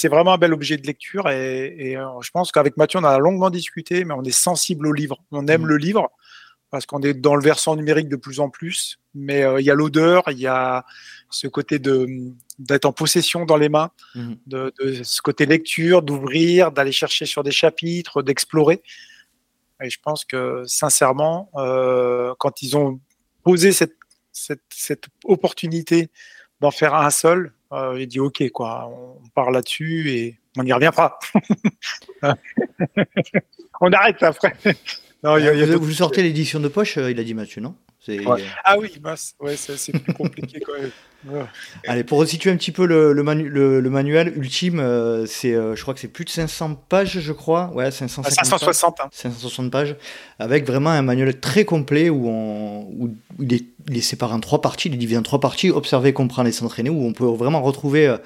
[0.08, 3.50] vraiment un bel objet de lecture et, euh, je pense qu'avec Mathieu, on a longuement
[3.50, 5.18] discuté, mais on est sensible au livre.
[5.32, 5.66] On aime mmh.
[5.66, 6.10] le livre
[6.70, 9.70] parce qu'on est dans le versant numérique de plus en plus, mais euh, il y
[9.70, 10.84] a l'odeur, il y a
[11.28, 14.32] ce côté d'être en possession dans les mains, mmh.
[14.46, 14.72] de,
[15.02, 18.82] ce côté lecture, d'ouvrir, d'aller chercher sur des chapitres, d'explorer.
[19.82, 23.00] Et je pense que sincèrement, euh, quand ils ont
[23.42, 23.96] posé cette,
[24.32, 26.10] cette, cette opportunité
[26.60, 30.72] d'en faire un seul, euh, j'ai dit ok quoi, on part là-dessus et on n'y
[30.72, 31.18] revient pas.
[33.80, 34.54] on arrête après.
[35.22, 35.36] Non,
[35.76, 37.74] vous, sortez l'édition de poche, euh, il a dit Mathieu, non?
[38.64, 38.90] Ah oui,
[39.38, 40.90] ouais, c'est plus compliqué quand même.
[41.86, 45.94] Allez, pour resituer un petit peu le, le, le, manuel ultime, euh, c'est, je crois
[45.94, 47.70] que c'est plus de 500 pages, je crois.
[47.74, 48.34] Ouais, 560.
[48.34, 49.68] Pages, 560 hein.
[49.70, 49.96] pages,
[50.38, 54.40] avec vraiment un manuel très complet où, on, où il est il est séparé en
[54.40, 57.24] trois parties, il est divisé en trois parties, observer, comprendre et s'entraîner, où on peut
[57.24, 58.18] vraiment retrouver euh,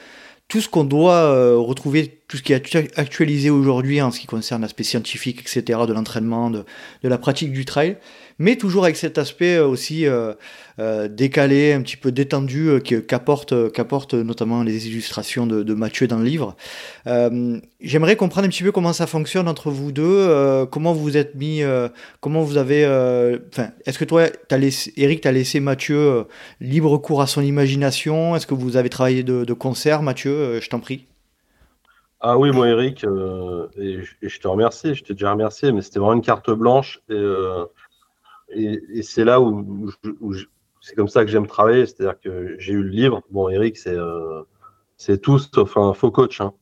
[0.49, 4.27] tout ce qu'on doit euh, retrouver, tout ce qui est actualisé aujourd'hui en ce qui
[4.27, 6.65] concerne l'aspect scientifique, etc., de l'entraînement, de,
[7.03, 7.97] de, la pratique du trail
[8.39, 10.33] mais toujours avec cet aspect euh, aussi euh,
[10.79, 16.25] euh, décalé, un petit peu détendu qu'apporte qu'apporte notamment les illustrations de, Mathieu dans le
[16.25, 16.57] livre.
[17.81, 21.63] J'aimerais comprendre un petit peu comment ça fonctionne entre vous deux, comment vous êtes mis,
[22.21, 22.85] comment vous avez,
[23.53, 26.25] enfin, est-ce que toi, as laissé, Eric, t'as laissé Mathieu
[26.61, 28.37] libre cours à son imagination?
[28.37, 30.61] Est-ce que vous avez travaillé de, de concert, Mathieu?
[30.61, 31.07] Je t'en prie.
[32.21, 33.05] Ah oui, moi Eric,
[33.77, 37.01] et, je, te remercie, je t'ai déjà remercié, mais c'était vraiment une carte blanche.
[37.11, 37.23] Et,
[38.51, 39.91] et, c'est là où,
[40.81, 43.23] c'est comme ça que j'aime travailler, c'est-à-dire que j'ai eu le livre.
[43.31, 44.43] Bon, Eric, c'est euh,
[44.97, 46.41] c'est tout sauf un faux coach.
[46.41, 46.53] Hein.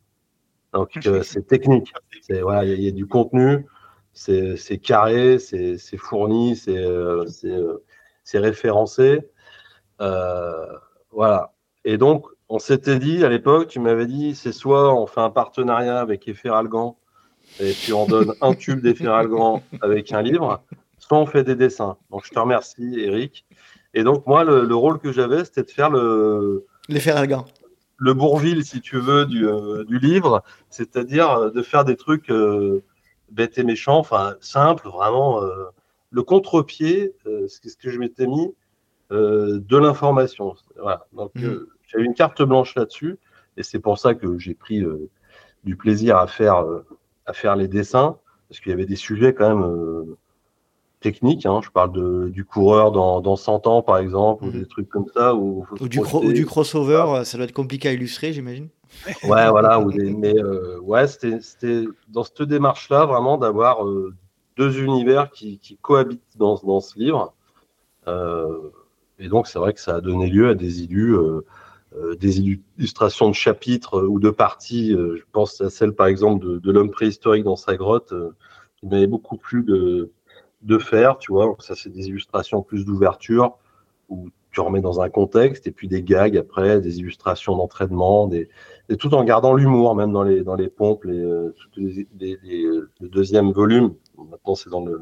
[0.73, 1.93] Donc euh, c'est technique.
[2.23, 3.67] C'est voilà, il y, a du contenu,
[4.13, 7.27] c'est carré, c'est fourni, c'est euh,
[8.25, 9.21] c'est référencé.
[9.99, 11.53] voilà.
[11.85, 15.31] Et donc on s'était dit à l'époque, tu m'avais dit, c'est soit on fait un
[15.31, 16.97] partenariat avec Efferalgan
[17.61, 20.63] et puis on donne un tube d'Efferalgan avec un livre,
[21.13, 21.99] soit on fait des dessins.
[22.11, 23.45] Donc je te remercie, Eric.
[23.93, 26.65] Et donc moi, le, rôle que j'avais, c'était de faire le.
[26.89, 27.45] L'effet Algan.
[27.99, 32.31] Le Bourville, si tu veux, du, euh, du livre, c'est-à-dire euh, de faire des trucs
[32.31, 32.83] euh,
[33.31, 35.43] bêtes et méchants, enfin simples, vraiment.
[36.11, 37.15] le contre-pied,
[37.49, 38.55] c'est ce que je m'étais mis,
[39.11, 40.55] de l'information.
[40.81, 41.07] Voilà.
[41.13, 41.67] Donc mmh.
[41.89, 43.19] j'avais une carte blanche là-dessus,
[43.59, 44.83] et c'est pour ça que j'ai pris
[45.65, 46.65] du plaisir à faire,
[47.27, 48.19] à faire les dessins,
[48.49, 50.17] parce qu'il y avait des sujets quand même
[51.03, 51.45] technique.
[51.45, 51.61] Hein.
[51.63, 54.61] Je parle de, du coureur dans, dans 100 ans, par exemple, ou mhm.
[54.61, 55.35] des trucs comme ça.
[55.35, 56.01] Ou, du,
[56.33, 58.69] du, crossover, ça doit être compliqué à illustrer, j'imagine.
[59.25, 59.81] Ouais, voilà.
[59.81, 64.15] Ou mais euh, ouais, c'était dans cette démarche-là, vraiment, d'avoir euh,
[64.57, 67.35] deux univers qui, qui cohabitent dans, dans, ce livre.
[68.09, 68.71] Euh,
[69.19, 71.17] et donc, c'est vrai que ça a donné lieu à des illus.
[72.19, 76.73] des illustrations de chapitres ou de parties, je pense à celle par exemple de, de
[76.73, 78.15] l'homme préhistorique dans sa grotte,
[78.77, 80.11] qui m'avait beaucoup plu de,
[80.63, 81.55] de faire, tu vois.
[81.59, 83.59] Ça, c'est des illustrations plus d'ouverture
[84.09, 88.49] où tu remets dans un contexte et puis des gags après, des illustrations d'entraînement, des,
[88.89, 93.51] et tout en gardant l'humour, même dans les, dans les pompes, les, euh, le deuxième
[93.51, 93.95] volume.
[94.19, 95.01] Maintenant, c'est dans le,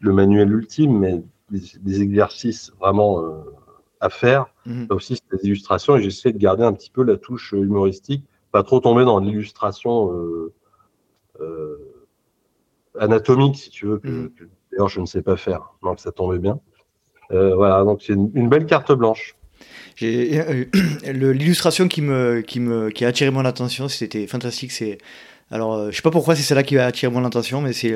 [0.00, 3.40] le, manuel ultime, mais des, exercices vraiment euh,
[4.00, 4.46] à faire.
[4.64, 4.86] Mhm.
[4.90, 8.62] aussi, c'est des illustrations et j'essaie de garder un petit peu la touche humoristique, pas
[8.62, 10.12] trop tomber dans l'illustration
[11.40, 11.78] euh,
[12.98, 14.30] anatomique, si tu veux, que,
[14.78, 15.72] mhm je ne sais pas faire.
[15.82, 16.60] Donc, ça tombait bien.
[17.32, 19.34] Euh, voilà, donc c'est une, belle carte blanche.
[20.02, 20.64] Euh,
[21.12, 22.42] l'illustration qui me,
[23.00, 24.72] a attiré mon attention, c'était fantastique.
[24.72, 24.98] C'est
[25.50, 27.94] alors, euh, je sais pas pourquoi c'est celle-là qui a attiré mon attention, mais c'est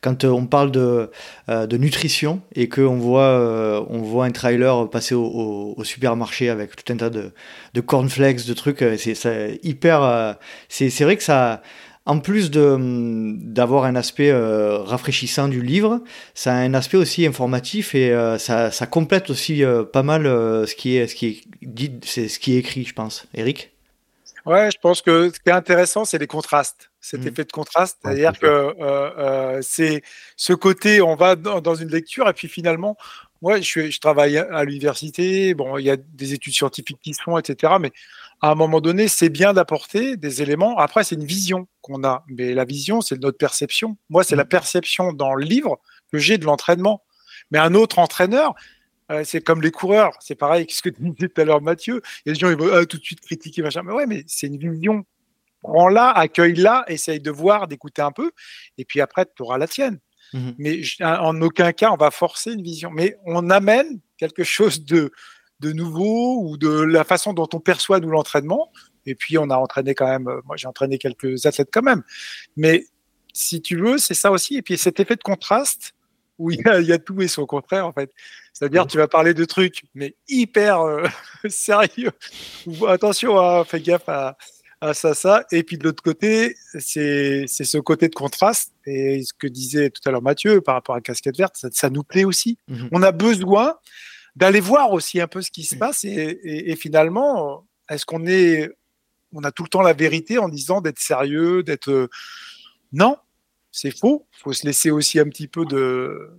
[0.00, 1.10] quand on parle de,
[1.76, 7.10] nutrition et qu'on voit, on voit un trailer passer au, supermarché avec tout un tas
[7.10, 8.84] de cornflakes, de trucs.
[8.98, 10.36] C'est hyper.
[10.68, 11.62] c'est vrai que ça
[12.04, 16.00] en plus d'avoir un aspect euh, rafraîchissant du livre,
[16.34, 20.24] ça a un aspect aussi informatif et euh, ça, ça, complète aussi euh, pas mal
[20.24, 23.26] ce qui est ce qui est dit, c'est ce qui est écrit, je pense.
[23.34, 23.70] Eric.
[24.44, 27.28] Ouais, je pense que ce qui est intéressant, c'est les contrastes, cet mmh.
[27.28, 30.02] effet de contraste, c'est-à-dire que c'est
[30.36, 32.96] ce côté, on va dans, une lecture et puis finalement,
[33.40, 37.22] moi, je, je travaille à l'université, bon, il y a des études scientifiques qui se
[37.22, 37.74] font, etc.
[37.80, 37.92] Mais
[38.42, 40.76] à un moment donné, c'est bien d'apporter des éléments.
[40.78, 42.24] Après, c'est une vision qu'on a.
[42.26, 43.96] Mais la vision, c'est notre perception.
[44.10, 44.48] Moi, c'est la mm.
[44.48, 47.04] perception dans le livre que j'ai de l'entraînement.
[47.52, 48.54] Mais un autre entraîneur,
[49.12, 50.14] euh, c'est comme les coureurs.
[50.18, 52.02] C'est pareil que ce que tu disais tout à l'heure, Mathieu.
[52.26, 53.82] Il y a des gens qui vont ah, tout de suite critiquer, machin.
[53.84, 55.04] Mais ouais, mais c'est une vision.
[55.62, 58.32] Prends-la, accueille-la, essaye de voir, d'écouter un peu.
[58.76, 60.00] Et puis après, tu auras la tienne.
[60.34, 60.54] Mm-hmm.
[60.58, 62.90] Mais en aucun cas, on va forcer une vision.
[62.90, 65.12] Mais on amène quelque chose de,
[65.62, 68.70] de nouveau ou de la façon dont on perçoit nous l'entraînement.
[69.06, 72.02] Et puis on a entraîné quand même, moi j'ai entraîné quelques athlètes quand même.
[72.56, 72.86] Mais
[73.32, 74.56] si tu veux, c'est ça aussi.
[74.56, 75.94] Et puis cet effet de contraste
[76.38, 78.10] où il y a, tout et son contraire en fait.
[78.52, 81.06] C'est-à-dire tu vas parler de trucs mais hyper euh,
[81.48, 82.12] sérieux.
[82.88, 84.36] attention, hein, fais gaffe à,
[84.94, 85.44] ça, ça.
[85.52, 88.72] Et puis de l'autre côté, c'est ce côté de contraste.
[88.84, 92.02] Et ce que disait tout à l'heure Mathieu par rapport à Casquette Verte, ça, nous
[92.02, 92.58] plaît aussi.
[92.66, 92.88] Mhm.
[92.90, 93.76] On a besoin
[94.36, 98.70] d'aller voir aussi un peu ce qui se passe et, finalement, est-ce qu'on est,
[99.32, 102.08] on a tout le temps la vérité en disant d'être sérieux, d'être euh,
[102.92, 103.16] non,
[103.70, 104.26] c'est faux.
[104.38, 106.30] Il faut se laisser aussi un petit peu de,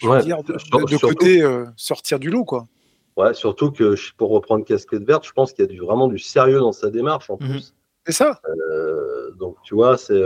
[0.00, 2.68] dire, de, côté euh, sortir du lot, quoi.
[3.16, 6.18] Ouais, surtout que pour reprendre casquette verte, je pense qu'il y a du, vraiment du
[6.18, 7.50] sérieux dans sa démarche en mhm.
[7.50, 7.74] plus.
[8.06, 8.40] C'est ça.
[8.48, 10.22] Euh, donc tu vois, c'est,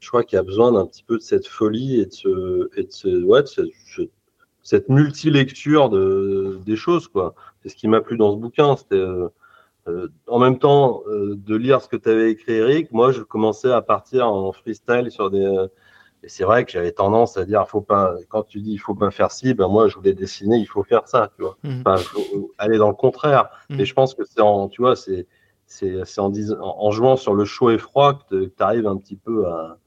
[0.00, 2.70] je crois qu'il y a besoin d'un petit peu de cette folie et de ce,
[2.76, 3.48] et de ce, ouais, de
[4.68, 7.08] cette multi-lecture de, des choses.
[7.08, 7.34] quoi.
[7.62, 8.76] C'est ce qui m'a plu dans ce bouquin.
[8.76, 9.28] C'était euh,
[9.86, 12.92] euh, en même temps euh, de lire ce que tu avais écrit, Eric.
[12.92, 15.40] Moi, je commençais à partir en freestyle sur des.
[16.22, 18.14] et c'est vrai que j'avais tendance à dire, faut pas.
[18.28, 20.82] Quand tu dis, il faut pas faire ci, ben moi, je voulais dessiner, il faut
[20.82, 21.56] faire ça, tu vois.
[21.62, 21.80] Mmh.
[21.80, 23.48] Enfin, faut aller dans le contraire.
[23.70, 23.80] Mmh.
[23.80, 25.26] Et je pense que c'est en, tu vois, c'est
[25.64, 26.30] c'est en,
[26.60, 29.78] en, jouant sur le chaud et froid que tu arrives un petit peu à,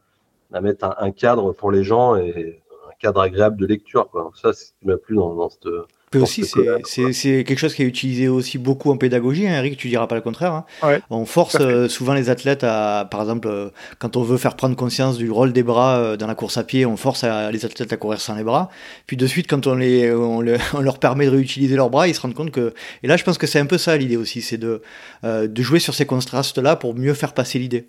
[0.53, 2.61] à mettre un, un, cadre pour les gens et
[3.02, 4.07] cadre agréable de lecture.
[4.10, 4.32] Quoi.
[4.36, 5.68] Ça, c'est ce qui m'a plu dans, dans cette.
[6.15, 10.07] aussi, c'est quelque chose qui est utilisé aussi beaucoup en pédagogie, hein, Eric, tu diras
[10.07, 10.53] pas le contraire.
[10.53, 10.99] Hein.
[11.10, 14.76] on force euh, souvent les athlètes à, par exemple, euh, quand on veut faire prendre
[14.76, 17.94] conscience du rôle des bras euh, dans la course à pied, on force les athlètes
[17.94, 18.69] à courir sans les bras.
[19.07, 22.22] Puis de suite, quand on, les, on, leur permet de réutiliser leurs bras, ils se
[22.22, 22.73] rendent compte que...
[23.03, 24.82] Et là, je pense que c'est un peu ça l'idée aussi, c'est de,
[25.23, 27.88] de jouer sur ces contrastes-là pour mieux faire passer l'idée.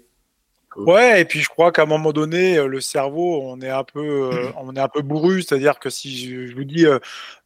[0.76, 3.84] Ouais, et puis je crois qu'à un moment donné, euh, le cerveau, on est un
[3.84, 6.98] peu, euh, on est un peu bourru, c'est-à-dire que si je, vous dis, euh,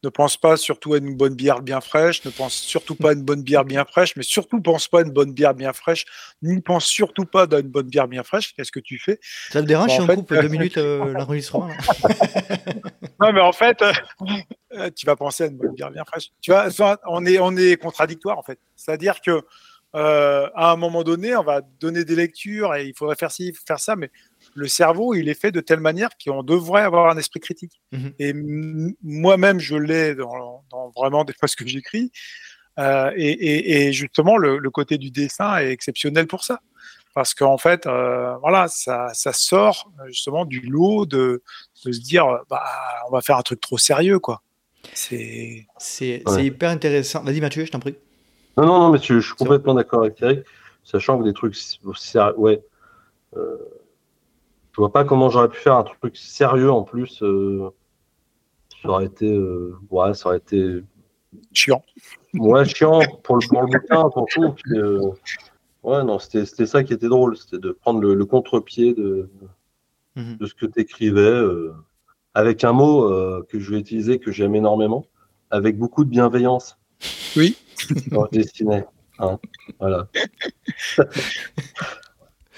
[0.05, 3.13] ne pense pas surtout à une bonne bière bien fraîche, ne pense surtout pas à
[3.15, 6.05] une bonne bière bien fraîche, mais surtout pense pas à une bonne bière bien fraîche,
[6.43, 8.55] ne pense surtout pas à une bonne bière bien fraîche.
[8.55, 9.19] Qu'est-ce que tu fais?
[9.51, 11.69] Ça te dérange si on coupe deux minutes l'enregistrement
[13.21, 13.83] Non, mais en fait,
[14.95, 16.31] tu vas penser à une bonne bière bien fraîche.
[16.41, 16.69] Tu vois,
[17.07, 18.59] on est, on est contradictoire en fait.
[18.77, 19.43] C'est-à-dire que
[19.97, 23.55] euh, à un moment donné, on va donner des lectures et il faudrait faire ci,
[23.67, 24.11] faire ça, mais
[24.55, 27.81] le cerveau, il est fait de telle manière qu'on devrait avoir un esprit critique.
[27.93, 28.13] Mhm.
[28.19, 28.35] Et
[29.03, 30.65] moi-même, je l'ai dans,
[30.95, 32.13] vraiment des fois ce que j'écris.
[32.79, 36.61] Euh, et, justement, le, côté du dessin est exceptionnel pour ça.
[37.15, 41.43] Parce qu'en fait, euh, voilà, ça, sort justement du lot de,
[41.73, 42.63] se dire, bah,
[43.09, 44.43] on va faire un truc trop sérieux, quoi.
[44.93, 45.67] C'est
[46.39, 47.23] hyper intéressant.
[47.23, 47.97] Vas-y, Mathieu, je t'en prie.
[48.57, 50.45] Non, non, non, mais je, suis complètement d'accord avec Eric,
[50.83, 51.57] sachant que des trucs,
[52.37, 52.65] ouais,
[53.37, 53.57] euh,
[54.77, 57.23] je vois pas comment j'aurais pu faire un truc sérieux en plus.
[57.23, 57.71] Euh,
[58.83, 60.83] ça aurait été, euh, ouais, ça aurait été
[61.55, 61.83] chiant.
[62.35, 64.55] Ouais, chiant pour le, pour le bouquin, pour tout.
[64.75, 65.13] Euh,
[65.83, 69.31] ouais, non, c'était ça qui était drôle, c'était de prendre le, contre-pied de,
[70.15, 70.37] mhm.
[70.37, 71.73] de ce que tu écrivais euh,
[72.35, 73.09] avec un mot
[73.45, 75.07] que je vais utiliser, que j'aime énormément,
[75.51, 76.77] avec beaucoup de bienveillance.
[77.35, 77.57] Oui.
[79.19, 79.39] Hein,
[79.81, 80.09] voilà.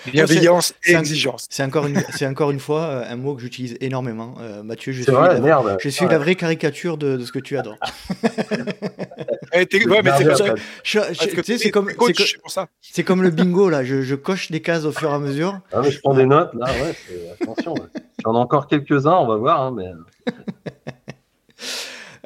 [0.06, 1.46] Bienveillance et exigence.
[1.50, 4.36] C'est encore, une, encore une fois euh, un mot que j'utilise énormément.
[4.40, 5.76] Euh, Mathieu, je suis, la, merde.
[5.80, 7.76] Je suis la vraie caricature de, de, ce que tu adores.
[9.52, 9.66] c'est
[11.70, 11.90] comme,
[12.80, 13.84] c'est comme le bingo, là.
[13.84, 15.58] Je, je, coche des cases au fur et à mesure.
[15.72, 16.94] Ah, mais je prends des notes, là, ouais.
[17.40, 17.74] Attention.
[18.24, 19.62] J'en ai encore quelques-uns, on va voir.
[19.62, 19.90] Hein, mais...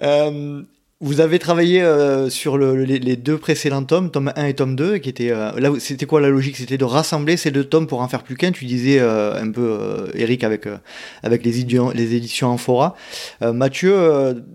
[0.03, 0.63] euh,
[1.05, 5.09] Vous avez travaillé euh, sur les, deux précédents tomes, tome 1 et tome 2, qui
[5.09, 5.73] étaient euh, là.
[5.81, 6.57] C'était quoi la logique?
[6.57, 8.53] C'était de rassembler ces deux tomes pour en faire plus qu'un?
[8.53, 10.69] Tu disais euh, un peu, Eric, avec
[11.25, 12.95] avec les les éditions Amphora.
[13.41, 13.97] Mathieu,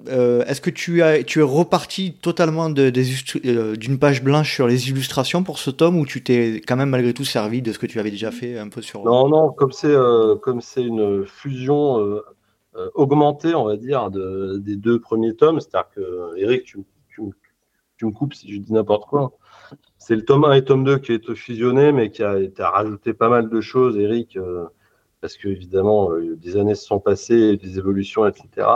[0.07, 5.59] est-ce que tu as tu es reparti totalement d'une page blanche sur les illustrations pour
[5.59, 8.11] ce tome, ou tu t'es quand même malgré tout servi de ce que tu avais
[8.11, 9.95] déjà fait un peu sur Non, non, comme c'est
[10.41, 12.21] comme c'est une fusion
[12.77, 15.59] euh, augmenté, on va dire, des deux premiers tomes.
[15.59, 19.33] C'est-à-dire que, Eric, tu, me coupes si je dis n'importe quoi.
[19.97, 23.29] C'est le tome 1 et tome 2 qui est fusionné, mais qui a, rajouté pas
[23.29, 24.67] mal de choses, Eric, euh,
[25.21, 28.67] parce que évidemment, euh, des années se sont passées, des évolutions, etc.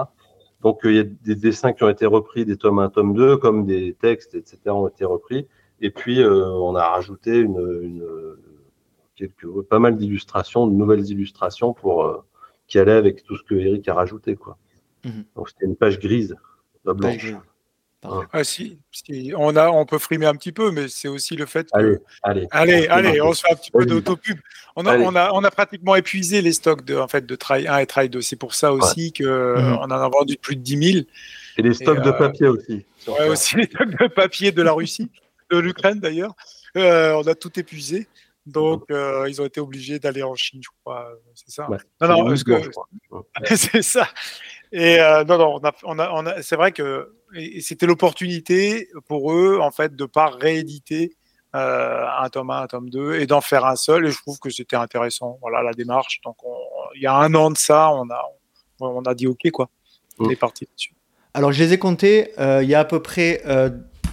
[0.61, 3.37] Donc, il y a des dessins qui ont été repris des tomes 1, tome 2,
[3.37, 5.47] comme des textes, etc., ont été repris.
[5.79, 7.97] Et puis, on a rajouté une,
[9.15, 12.25] quelques, pas mal d'illustrations, de nouvelles illustrations pour,
[12.71, 14.37] qui allait avec tout ce que Eric a rajouté.
[14.37, 14.57] Quoi.
[15.03, 15.25] Mhm.
[15.35, 16.35] Donc c'était une page grise,
[16.85, 17.33] pas blanche.
[18.33, 18.79] Ah, si,
[19.37, 21.77] on, a, on peut frimer un petit peu, mais c'est aussi le fait que.
[21.77, 24.39] Allez, allez, allez, allez on se fait un petit peu d'autopub.
[24.75, 27.67] On a, on, a, on a pratiquement épuisé les stocks de, en fait, de Try
[27.67, 28.21] 1 et Try 2.
[28.21, 29.77] C'est pour ça aussi qu'on mhm.
[29.81, 31.05] on en a vendu plus de 10 000.
[31.57, 32.85] Et les stocks de euh, papier aussi.
[33.05, 35.11] Ouais, aussi les stocks de papier de la Russie,
[35.51, 36.33] de l'Ukraine d'ailleurs.
[36.77, 38.07] Euh, on a tout épuisé.
[38.45, 41.11] Donc, euh, ils ont été obligés d'aller en Chine, je crois.
[41.35, 41.67] C'est ça.
[42.01, 42.35] non, non,
[43.55, 44.07] c'est ça.
[44.71, 47.13] Et euh, non, non, on a, on a, c'est vrai que
[47.59, 51.15] c'était l'opportunité pour eux, en fait, de pas rééditer
[51.55, 54.07] euh, un tome 1, un tome 2 et d'en faire un seul.
[54.07, 55.37] Et je trouve que c'était intéressant.
[55.41, 56.19] Voilà la démarche.
[56.23, 56.37] Donc,
[56.95, 58.23] il y a un an de ça, on a,
[58.79, 59.69] on a dit OK, quoi.
[60.17, 60.31] On mm.
[60.31, 60.95] est parti dessus.
[61.35, 62.31] Alors, je les ai comptés.
[62.39, 63.43] Il y a à peu près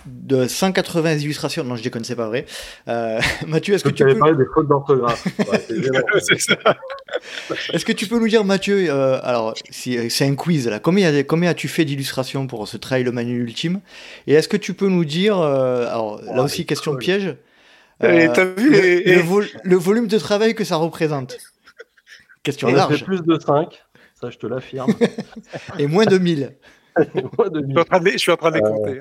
[0.08, 1.64] de 180 illustrations.
[1.64, 2.46] Non, je déconne, c'est pas vrai.
[2.88, 4.36] Euh, Mathieu, est-ce que tu peux...
[4.36, 5.26] des fautes d'orthographe.
[7.72, 11.50] est-ce que tu peux nous dire, Mathieu, euh, alors c'est un quiz là, combien, combien
[11.50, 13.80] as-tu fait d'illustrations pour ce trail le manuel ultime?
[14.26, 17.36] Et est-ce que tu peux nous dire, euh, alors là aussi question piège,
[18.00, 21.38] le, volume de travail que ça représente
[22.42, 23.04] Question large.
[23.04, 23.82] plus de 5,
[24.20, 24.92] ça je te l'affirme.
[25.78, 26.54] Et moins de 1000.
[28.12, 29.00] je, suis en train de les compter.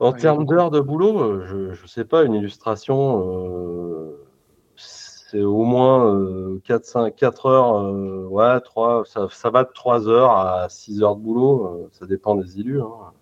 [0.00, 4.26] En termes d'heures de boulot, euh, je ne sais pas, une illustration, euh,
[4.74, 10.70] c'est au moins 4, euh, 4 heures, ouais, 3, ça, va de 3 heures à
[10.70, 12.80] 6 heures de boulot, ça dépend des illus.
[12.80, 13.12] Hein.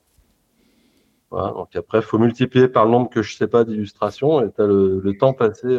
[1.32, 4.52] donc après, il faut multiplier par le nombre que je ne sais pas d'illustrations et
[4.52, 5.76] tu as le, temps passé.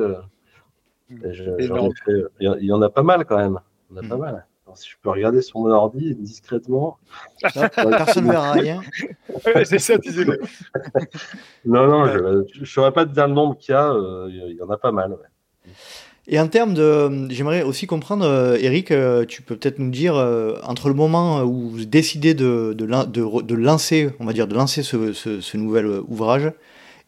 [1.09, 3.61] il y, en a pas mal quand même.
[3.93, 4.43] En a pas mmh.
[4.75, 6.97] Si je peux regarder sur mon ordi discrètement.
[7.41, 8.81] Personne ne verra rien.
[9.63, 9.95] c'est ça,
[11.65, 13.91] Non, non, je ne saurais pas te dire le nombre qu'il y a.
[13.91, 15.17] Euh, il y en a pas mal.
[16.27, 17.27] Et en termes de.
[17.29, 20.15] J'aimerais aussi comprendre, euh, Eric, euh, tu peux peut-être nous dire,
[20.63, 22.85] entre le moment où vous décidez de, de,
[23.41, 26.51] de, lancer, on va dire, de lancer ce, ce, nouvel ouvrage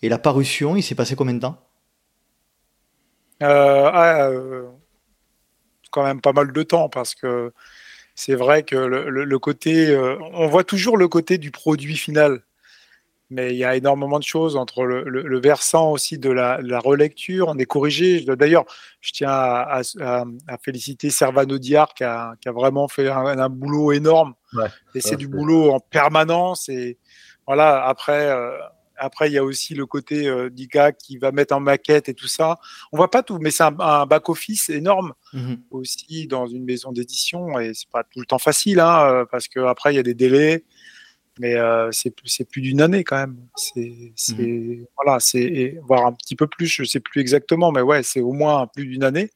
[0.01, 1.57] et la parution, il s'est passé combien de temps?
[3.39, 4.29] Ah,
[5.91, 7.51] quand même pas mal de temps parce que
[8.15, 12.43] c'est vrai que le, côté, euh, on voit toujours le côté du produit final,
[13.30, 17.47] mais il y a énormément de choses entre le, versant aussi de la, relecture.
[17.47, 18.22] On est corrigé.
[18.26, 18.65] D'ailleurs,
[18.99, 19.81] je tiens à,
[20.63, 24.34] féliciter Servano Diar qui a, vraiment fait un, boulot énorme.
[24.93, 26.69] et c'est du boulot en permanence.
[26.69, 26.97] Et
[27.47, 28.27] voilà, après.
[28.30, 28.57] Euh,
[29.02, 32.07] après, il y a aussi le côté euh, du gars qui va mettre en maquette
[32.07, 32.60] et tout ça.
[32.91, 35.60] On voit pas tout, mais c'est un, back-office énorme mhm.
[35.72, 39.48] aussi dans une maison d'édition et c'est pas tout le temps facile, hein, euh, parce
[39.48, 40.65] qu'après, il y a des délais,
[41.40, 42.11] mais euh, c'est
[42.48, 43.38] plus d'une année quand même.
[43.56, 44.86] C'est mhm.
[44.95, 48.34] voilà, c'est voire un petit peu plus, je sais plus exactement, mais ouais, c'est au
[48.34, 49.32] moins plus d'une année.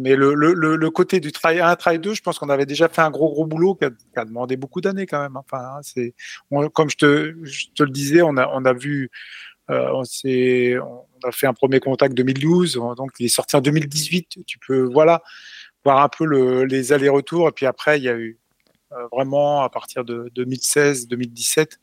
[0.00, 2.88] Mais le, le, le, côté du travail 1, travail 2, je pense qu'on avait déjà
[2.88, 5.36] fait un gros, gros boulot qui a, demandé beaucoup d'années quand même.
[5.36, 5.42] Hein.
[5.44, 6.14] Enfin, hein, c'est,
[6.72, 9.10] comme je te, le disais, on a, on a vu,
[9.70, 14.46] euh, on, a fait un premier contact 2012, donc il est sorti en 2018.
[14.46, 15.20] Tu peux, voilà,
[15.84, 17.48] voir un peu le, les allers-retours.
[17.48, 18.38] Et puis après, il y a eu
[18.92, 21.80] euh, vraiment, à partir de 2016, 2017,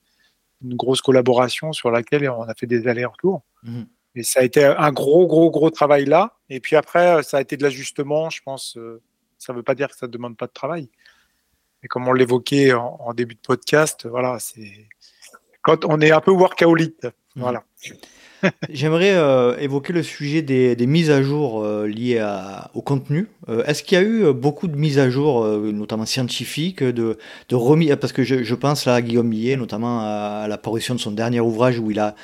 [0.63, 3.43] une grosse collaboration sur laquelle on a fait des allers-retours.
[3.63, 3.81] Mmh.
[4.15, 6.33] Et ça a été un gros, gros, gros travail là.
[6.49, 8.77] Et puis après, ça a été de l'ajustement, je pense.
[8.77, 9.01] Euh,
[9.37, 10.89] ça ne veut pas dire que ça ne demande pas de travail.
[11.81, 14.87] Mais comme on l'évoquait en, début de podcast, voilà, c'est
[15.61, 17.03] quand on est un peu workaholic.
[17.03, 17.09] Mmh.
[17.41, 17.63] Voilà.
[18.69, 22.25] J'aimerais euh, évoquer le sujet des, mises à jour euh, liées
[22.73, 26.83] au contenu Euh, est-ce qu'il y a eu beaucoup de mises à jour, notamment scientifiques,
[26.83, 27.17] de,
[27.49, 30.99] de remis, parce que je, pense là à Guillaume Millet, notamment à, la parution de
[30.99, 32.15] son dernier ouvrage où il a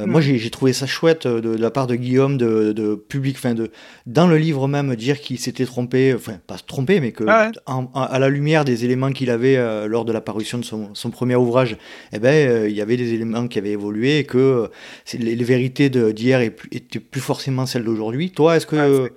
[0.00, 3.36] euh, moi, j'ai trouvé ça chouette euh, de, la part de Guillaume, de, de public,
[3.36, 3.70] enfin, de,
[4.06, 7.50] dans le livre même, dire qu'il s'était trompé, enfin, pas trompé, mais que ah
[7.94, 11.10] à la lumière des éléments qu'il avait euh, lors de la parution de son, son
[11.10, 11.76] premier ouvrage,
[12.12, 14.70] eh ben, il y avait des éléments qui avaient évolué et que
[15.18, 18.30] les, vérités d'hier étaient plus forcément celles d'aujourd'hui.
[18.30, 19.12] Toi, est-ce que,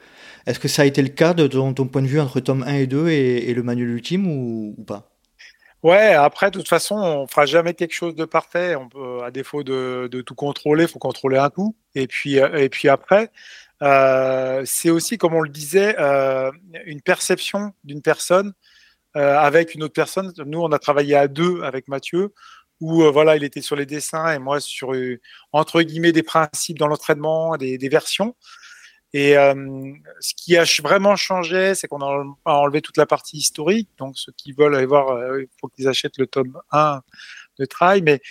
[0.46, 2.64] est-ce que ça a été le cas de ton, ton, point de vue entre tome
[2.66, 5.13] 1 et 2 et, le manuel ultime ou, ou pas?
[5.84, 8.76] Ouais, après, de toute façon, on fera jamais quelque chose de parfait.
[8.76, 11.76] On à défaut de, tout contrôler, il faut contrôler un tout.
[11.94, 13.32] Et puis, euh, et puis après,
[13.82, 16.52] euh, c'est aussi, comme on le disait, euh,
[16.86, 18.54] une perception d'une personne
[19.16, 20.34] avec une autre personne.
[20.46, 22.34] Nous, on a travaillé à deux avec Mathieu,
[22.82, 24.92] où voilà, il était sur les dessins et moi sur
[25.52, 28.36] entre guillemets des principes dans l'entraînement, des versions.
[29.14, 33.90] Et euh, ce qui a vraiment changé, c'est qu'on a enlevé toute la partie historique.
[34.00, 37.02] Donc, ceux qui veulent aller voir, euh, il faut qu'ils achètent le tome 1
[37.60, 38.02] de Trail.
[38.02, 38.22] Mais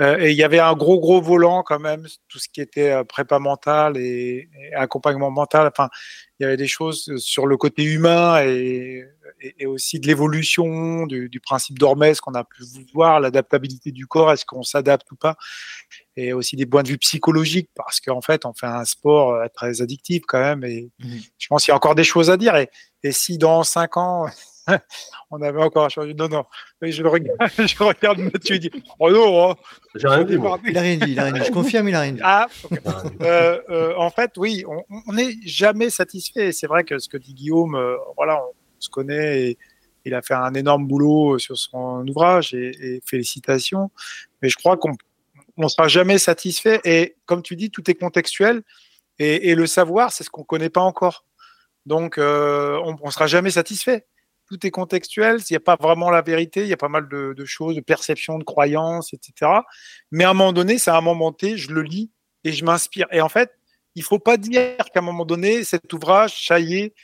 [0.00, 3.38] et il y avait un gros, gros volant quand même, tout ce qui était prépa
[3.38, 5.66] mental et, accompagnement mental.
[5.66, 5.88] Enfin,
[6.38, 9.04] il y avait des choses sur le côté humain et,
[9.58, 12.62] et, aussi de l'évolution du, du, principe d'Hormès qu'on a pu
[12.94, 15.36] voir, l'adaptabilité du corps, est-ce qu'on s'adapte ou pas?
[16.16, 19.46] Et aussi des points de vue psychologiques parce qu'en fait on fait un sport euh,
[19.54, 21.16] très addictif quand même et mmh.
[21.38, 22.68] je pense qu'il y a encore des choses à dire et,
[23.02, 24.26] et si dans cinq ans
[25.30, 26.44] on avait encore changé non non
[26.82, 29.56] je le regarde je regarde Mathieu et dis oh non hein.
[29.94, 32.00] j'ai rien dit il a rien dit il a rien dit je confirme il a
[32.00, 32.46] rien dit ah
[33.22, 34.64] euh, euh, en fait oui
[35.06, 38.90] on n'est jamais satisfait c'est vrai que ce que dit Guillaume euh, voilà on se
[38.90, 39.58] connaît et
[40.04, 43.90] il a fait un énorme boulot sur son ouvrage et, et félicitations
[44.42, 44.94] mais je crois qu'on
[45.60, 46.80] on ne sera jamais satisfait.
[46.84, 48.62] Et comme tu dis, tout est contextuel.
[49.18, 51.26] Et, le savoir, c'est ce qu'on ne connaît pas encore.
[51.84, 54.06] Donc, euh, on ne sera jamais satisfait.
[54.50, 55.38] Tout est contextuel.
[55.38, 56.62] Il n'y a pas vraiment la vérité.
[56.62, 59.50] Il y a pas mal de, choses, de perceptions, de croyances, etc.
[60.10, 62.10] Mais à un moment donné, c'est à un moment T, je le lis
[62.44, 63.06] et je m'inspire.
[63.12, 63.52] Et en fait,
[63.94, 66.94] il ne faut pas dire qu'à un moment donné, cet ouvrage, ça y est,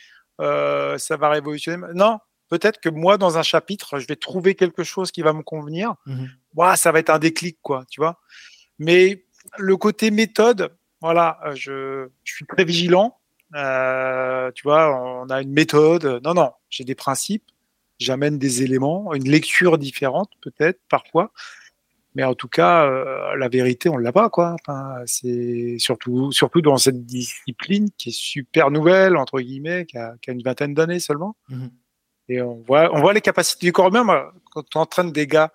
[0.40, 1.86] euh, ça va révolutionner.
[1.94, 2.18] Non,
[2.48, 5.94] peut-être que moi, dans un chapitre, je vais trouver quelque chose qui va me convenir.
[6.06, 6.26] Mmh
[6.76, 8.18] ça va être un déclic, quoi, tu vois.
[8.78, 9.26] Mais
[9.58, 13.18] le côté méthode, voilà, je, suis très vigilant.
[13.54, 16.20] Euh, tu vois, on a une méthode.
[16.24, 17.44] Non, non, j'ai des principes.
[17.98, 21.32] J'amène des éléments, une lecture différente, peut-être, parfois.
[22.14, 24.56] Mais en tout cas, euh, la vérité, on l'a pas, quoi.
[25.06, 30.42] c'est surtout, surtout dans cette discipline qui est super nouvelle, entre guillemets, qui a, une
[30.42, 31.36] vingtaine d'années seulement.
[31.48, 31.66] Mmh
[32.28, 34.32] et on voit, on voit les capacités du corps humain.
[34.50, 35.52] quand tu entraînes des gars,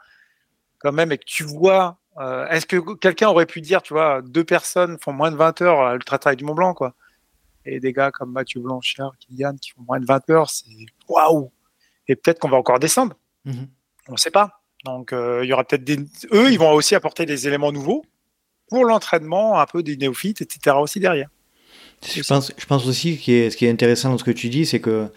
[0.80, 4.22] quand même, et que tu vois, euh, est-ce que quelqu'un aurait pu dire, tu vois,
[4.22, 6.96] deux personnes font moins de 20 heures à l'Ultra Trail du Mont Blanc, quoi?
[7.66, 10.66] Et des gars comme Mathieu Blanchard, Kylian, qui font moins de 20 heures, c'est
[11.08, 11.52] waouh!
[12.08, 13.16] Et peut-être qu'on va encore descendre.
[13.46, 13.68] Mhm.
[14.08, 14.62] On ne sait pas.
[14.84, 15.98] Donc, euh, il y aura peut-être des.
[16.34, 18.04] Eux, ils vont aussi apporter des éléments nouveaux
[18.70, 20.76] pour l'entraînement, un peu des néophytes, etc.
[20.80, 21.30] aussi derrière.
[22.04, 24.66] Je pense, je pense aussi que ce qui est intéressant dans ce que tu dis,
[24.66, 25.08] c'est que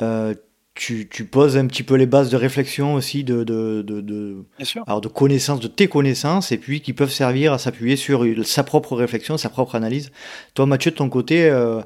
[0.00, 0.34] euh,
[0.78, 4.44] tu, poses un petit peu les bases de réflexion aussi, de, de, de,
[4.86, 8.62] Alors de connaissances, de tes connaissances, et puis qui peuvent servir à s'appuyer sur sa
[8.62, 10.12] propre réflexion, sa propre analyse.
[10.54, 11.80] Toi, Mathieu, de ton côté, euh,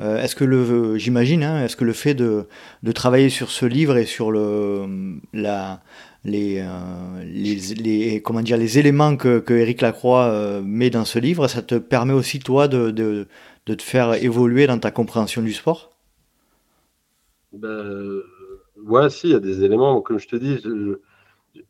[0.00, 2.46] euh, est-ce que le, j'imagine, hein, est-ce que le fait de,
[2.82, 5.82] de travailler sur ce livre et sur le, la,
[6.24, 11.48] les, euh, les, comment dire, les éléments que, que Eric Lacroix met dans ce livre,
[11.48, 13.28] ça te permet aussi, toi, de, de,
[13.66, 15.90] de te faire évoluer dans ta compréhension du sport?
[17.52, 18.22] Ben,
[18.88, 20.00] Ouais, si, il y a des éléments.
[20.00, 20.62] Comme je te dis,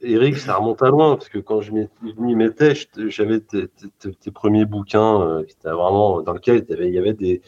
[0.00, 2.74] Eric, ça remonte à loin, parce que quand je m'y mettais,
[3.08, 7.42] j'avais tes, premiers bouquins, euh, vraiment, dans lesquels il y avait des,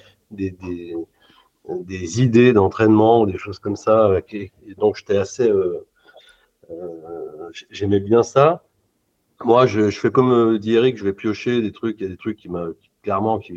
[2.21, 4.11] idées d'entraînement, des choses comme ça.
[4.33, 5.49] et donc, j'étais assez.
[5.49, 5.87] Euh,
[6.71, 8.65] euh, j'aimais bien ça.
[9.45, 12.01] Moi, je, je, fais comme dit Eric, je vais piocher des trucs.
[12.01, 12.69] Il y a des trucs qui m'a
[13.03, 13.55] clairement qui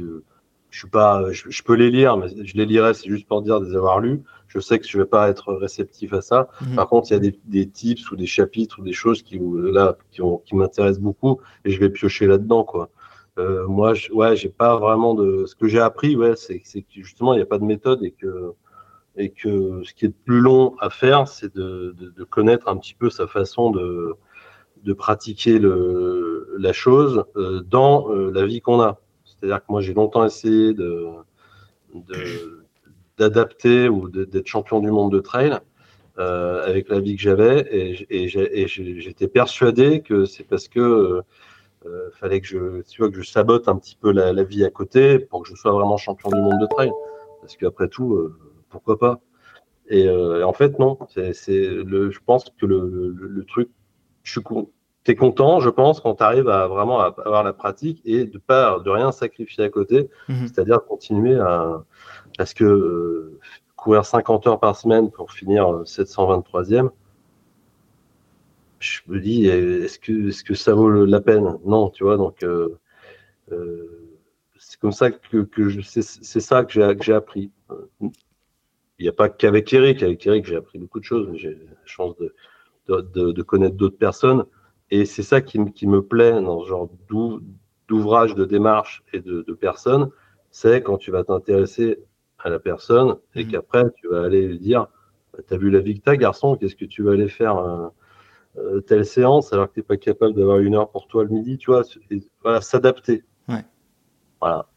[0.73, 3.61] je suis pas, je, peux les lire, mais je les lirai, c'est juste pour dire
[3.61, 4.23] de les avoir lus.
[4.47, 6.47] Je sais que je vais pas être réceptif à ça.
[6.61, 6.75] Mhm.
[6.75, 9.39] Par contre, il y a des, des, tips ou des chapitres ou des choses qui
[9.39, 12.89] là qui, qui m'intéressent beaucoup et je vais piocher là-dedans quoi.
[13.37, 15.45] Euh, moi, je, ouais, j'ai pas vraiment de.
[15.45, 18.11] Ce que j'ai appris, ouais, c'est que justement il n'y a pas de méthode et
[18.11, 18.53] que
[19.15, 22.67] et que ce qui est le plus long à faire, c'est de, de, de, connaître
[22.67, 24.15] un petit peu sa façon de
[24.83, 28.99] de pratiquer le, la chose euh, dans euh, la vie qu'on a.
[29.43, 31.05] C'est-à-dire que moi, j'ai longtemps essayé de,
[33.17, 35.59] d'adapter ou d'être champion du monde de trail
[36.17, 41.23] euh, avec la vie que j'avais et, j'étais persuadé que c'est parce que
[41.85, 44.69] euh, fallait que je, tu vois, que je sabote un petit peu la, vie à
[44.69, 46.91] côté pour que je sois vraiment champion du monde de trail.
[47.41, 48.39] Parce qu'après tout, euh,
[48.69, 49.19] pourquoi pas?
[49.89, 50.97] Et, en fait, non.
[51.09, 53.69] C'est, le, je pense que le, truc,
[54.23, 54.41] je suis
[55.11, 58.79] es content, je pense, quand tu arrives à vraiment avoir la pratique et de pas
[58.79, 60.47] de rien sacrifier à côté, mhm.
[60.47, 61.83] c'est-à-dire continuer à
[62.37, 63.39] parce que
[63.75, 66.89] courir 50 heures par semaine pour finir 723e,
[68.79, 71.57] je me dis, est-ce que, est que ça vaut la peine?
[71.65, 72.77] Non, tu vois, donc euh,
[73.51, 74.03] euh,
[74.57, 77.51] c'est comme ça que, que c'est ça que j'ai appris.
[78.01, 81.85] Il n'y a pas qu'avec Eric, avec Eric j'ai appris beaucoup de choses, j'ai la
[81.85, 82.33] chance de,
[82.87, 84.45] de, de, connaître d'autres personnes,
[84.93, 86.87] et c'est ça qui, qui, me plaît dans ce genre
[87.87, 90.11] d'ouvrage, de démarche et de, personnes,
[90.51, 91.97] c'est quand tu vas t'intéresser
[92.37, 93.47] à la personne et mmh.
[93.47, 94.85] qu'après tu vas aller lui dire,
[95.33, 97.87] bah, tu as vu la Victa, garçon, qu'est-ce que tu vas aller faire euh,
[98.59, 101.29] euh, telle séance alors que tu n'es pas capable d'avoir une heure pour toi le
[101.29, 101.81] midi, tu vois,
[102.43, 103.23] voilà, s'adapter.
[103.49, 103.65] Ouais.
[104.39, 104.67] Voilà.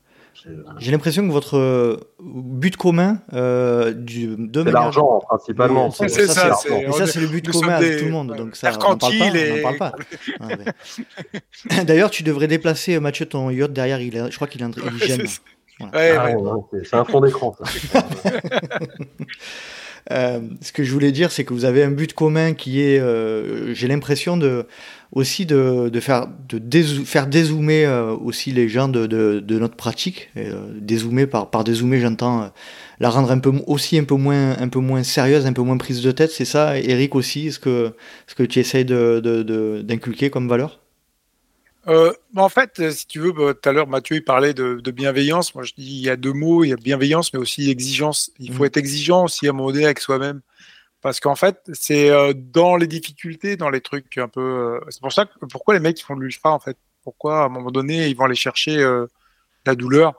[0.79, 5.91] J'ai l'impression que votre euh, but commun euh, du de l'argent principalement.
[5.91, 8.35] C'est ça, c'est ça, c'est le but commun avec tout le monde.
[8.37, 9.93] Donc ça, on n'en parle pas.
[11.71, 14.01] Ah, D'ailleurs, tu devrais déplacer Mathieu ton yacht derrière.
[14.01, 15.27] Il je crois qu'il est, il gêne.
[15.93, 16.29] Ah,
[16.85, 17.55] c'est un fond d'écran.
[20.13, 23.01] Euh, ce que je voulais dire, c'est que vous avez un but commun qui est,
[23.01, 24.67] euh, j'ai l'impression de
[25.13, 29.77] aussi de, de faire de faire dézoomer euh, aussi les gens de, de, de notre
[29.77, 30.31] pratique.
[30.37, 30.47] Et,
[30.81, 32.53] dézoomer par par dézoomer, j'entends
[33.01, 35.77] la rendre un peu aussi un peu moins un peu moins sérieuse, un peu moins
[35.77, 36.31] prise de tête.
[36.31, 37.93] C'est ça, Eric aussi, ce que
[38.27, 40.81] ce que tu essayes de d'inculquer comme valeur?
[41.89, 44.91] Euh, en fait, euh, si tu veux, bah, tout à l'heure, Mathieu il parlait de,
[44.91, 45.55] bienveillance.
[45.55, 48.31] Moi, je dis il y a deux mots il y a bienveillance, mais aussi exigence.
[48.39, 48.67] Il faut mmh.
[48.67, 50.41] être exigeant aussi à un moment donné avec soi-même.
[51.03, 54.81] Parce qu'en fait, c'est euh, dans les difficultés, dans les trucs un peu.
[54.89, 56.77] c'est pour ça que pourquoi les mecs font de l'ultra, en fait?
[57.03, 58.85] Pourquoi, à un moment donné, ils vont aller chercher
[59.65, 60.15] la douleur?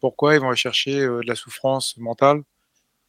[0.00, 2.42] Pourquoi ils vont aller chercher de la souffrance mentale?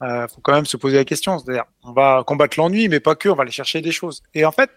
[0.01, 1.39] Il faut quand même se poser la question.
[1.39, 4.23] C'est-à-dire, on va combattre l'ennui, mais pas que, on va aller chercher des choses.
[4.33, 4.69] Et en fait,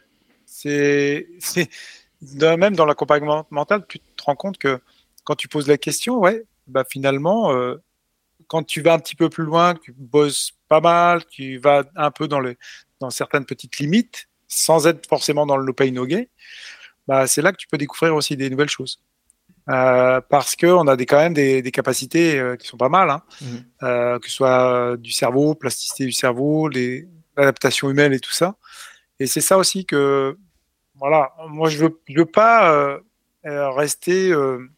[0.44, 1.27] c'est
[2.23, 4.81] même dans l'accompagnement mental, tu te rends compte que
[5.25, 7.77] quand tu poses la question, ouais, bah finalement, euh,
[8.47, 12.11] quand tu vas un petit peu plus loin, tu bosses pas mal, tu vas un
[12.11, 12.57] peu dans, les,
[13.01, 16.25] dans certaines petites limites, sans être forcément dans le no pain no gain,
[17.07, 19.01] bah c'est là que tu peux découvrir aussi des nouvelles choses.
[19.69, 23.11] Euh, parce qu'on a des, quand même des, des capacités euh, qui sont pas mal,
[23.11, 23.23] hein.
[23.41, 24.19] Mmh.
[24.21, 26.69] que ce soit du cerveau, plasticité du cerveau,
[27.37, 28.57] l'adaptation humaine et tout ça.
[29.19, 30.39] Et c'est ça aussi que
[30.98, 32.98] voilà, moi je veux, veux pas euh,
[33.47, 34.68] euh, rester euh,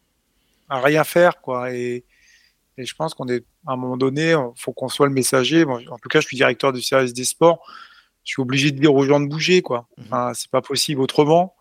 [0.67, 1.71] à rien faire, quoi.
[1.73, 2.05] Et,
[2.77, 5.65] je pense qu'on est à un moment donné, il faut qu'on soit le messager.
[5.65, 7.59] en tout cas, je suis directeur du service des sports.
[8.23, 9.89] Je suis obligé de dire aux gens de bouger, quoi.
[9.97, 10.05] Mhm.
[10.05, 11.55] Enfin, c'est pas possible autrement.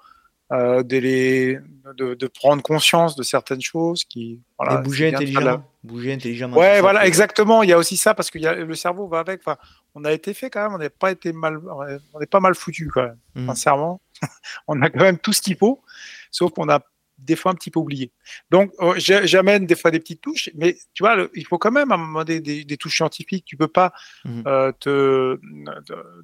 [0.51, 1.59] Euh, de, les,
[1.97, 7.06] de, de, prendre conscience de certaines choses qui voilà, bouger intelligemment bouger intelligemment ouais voilà
[7.06, 9.59] exactement il y a aussi ça parce que y a, le cerveau va avec enfin,
[9.94, 12.55] on a été fait quand même on n'est pas été mal on est pas mal
[12.55, 13.48] foutu quand même mhm.
[13.48, 14.01] sincèrement
[14.69, 15.82] on a quand même tout ce qu'il faut
[16.31, 16.81] sauf qu'on a
[17.19, 18.12] des fois un petit peu oublié.
[18.51, 21.90] Donc, euh, j'amène des fois des petites touches, mais tu vois, il faut quand même
[21.90, 23.45] à un moment des, des, touches scientifiques.
[23.45, 23.93] Tu peux pas
[24.24, 24.45] mhm.
[24.47, 25.39] euh, te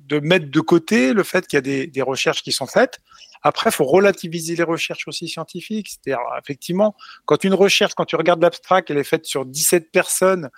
[0.00, 3.00] de, mettre de côté le fait qu'il y a des, des, recherches qui sont faites.
[3.42, 5.88] Après, il faut relativiser les recherches aussi scientifiques.
[5.88, 6.94] C'est-à-dire, effectivement,
[7.24, 10.48] quand une recherche, quand tu regardes l'abstract, elle est faite sur 17 personnes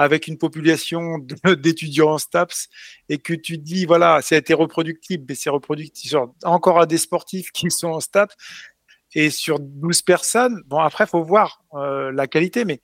[0.00, 1.18] avec une population
[1.58, 2.68] d'étudiants en STAPS
[3.08, 6.98] et que tu dis, voilà, ça a été reproductible, mais c'est reproductible encore à des
[6.98, 8.34] sportifs qui sont en STAPS,
[9.14, 12.80] et sur 12 personnes, bon, après, il faut voir euh, la qualité, mais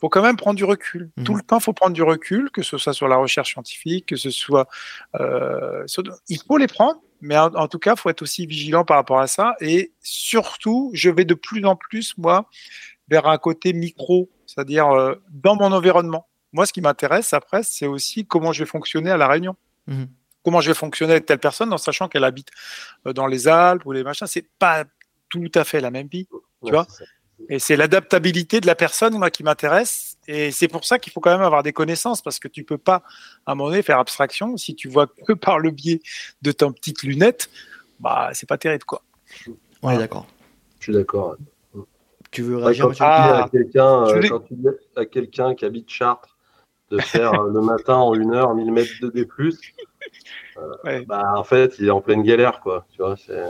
[0.00, 1.10] faut quand même prendre du recul.
[1.24, 1.38] Tout mhm.
[1.38, 4.16] le temps, il faut prendre du recul, que ce soit sur la recherche scientifique, que
[4.16, 4.66] ce soit...
[5.20, 5.84] Euh,
[6.28, 9.20] Il faut les prendre, mais en, tout cas, il faut être aussi vigilant par rapport
[9.20, 9.54] à ça.
[9.60, 12.48] Et surtout, je vais de plus en plus, moi,
[13.08, 16.26] vers un côté micro, c'est-à-dire euh, dans mon environnement.
[16.52, 19.56] Moi, ce qui m'intéresse après, c'est aussi comment je vais fonctionner à La Réunion.
[19.86, 20.08] Mhm.
[20.44, 22.48] Comment je vais fonctionner avec telle personne, en sachant qu'elle habite
[23.06, 24.26] euh, dans les Alpes ou les machins.
[24.26, 24.84] C'est pas
[25.28, 26.26] tout à fait la même vie,
[26.64, 26.86] tu vois.
[27.48, 30.18] Et c'est l'adaptabilité de la personne moi qui m'intéresse.
[30.28, 32.78] Et c'est pour ça qu'il faut quand même avoir des connaissances parce que tu peux
[32.78, 33.02] pas
[33.46, 36.00] à un moment donné faire abstraction si tu vois que par le biais
[36.42, 37.48] de ta petite lunette.
[37.98, 39.02] Bah c'est pas terrible quoi.
[39.82, 40.26] Ouais d'accord.
[40.78, 41.36] Je suis d'accord.
[42.30, 46.36] Tu veux réagir quand tu dis à quelqu'un euh, dis à quelqu'un qui habite Chartres
[46.90, 49.26] de faire euh, le matin en une heure 1000 mètres de D+,
[50.86, 52.84] euh, bah en fait il est en pleine galère quoi.
[52.92, 53.44] Tu vois c'est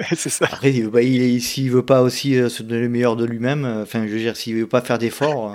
[0.14, 0.46] c'est ça.
[0.46, 3.82] Après, il veut s'il veut pas aussi euh, se donner le meilleur de lui-même, euh,
[3.82, 5.54] enfin, je veux dire, s'il veut pas faire d'efforts.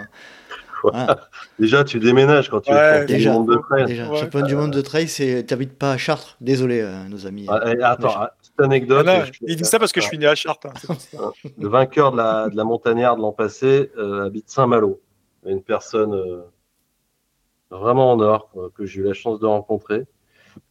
[0.86, 1.06] Euh,
[1.60, 3.86] déjà, tu déménages quand tu es déjà, du monde de trail.
[3.86, 6.38] Déjà, champion du monde de trail, c'est t'habites pas à Chartres.
[6.42, 7.48] Désolé, nos amis.
[7.82, 9.06] attends, petite anecdote.
[9.10, 10.68] Ah il dit ça parce que je suis né à Chartres.
[10.68, 15.02] Hein, le vainqueur de la, de la montagnarde l'an passé habite Saint-Malo.
[15.46, 16.44] Une personne
[17.70, 20.06] vraiment en or, que j'ai eu la chance de rencontrer.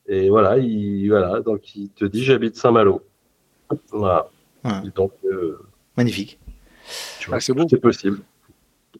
[0.06, 3.02] Et voilà, il, voilà, donc il te dit j'habite Saint-Malo.
[3.90, 4.28] Voilà.
[4.94, 5.58] Donc, euh,
[5.96, 6.38] Magnifique.
[6.86, 8.20] c'est possible.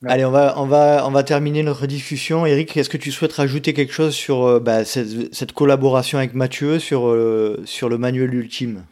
[0.07, 2.47] Allez, on va, on, va, on va terminer notre discussion.
[2.47, 6.79] Eric, est-ce que tu souhaites rajouter quelque chose sur euh, bah, cette, collaboration avec Mathieu
[6.79, 8.85] sur, euh, sur le manuel ultime?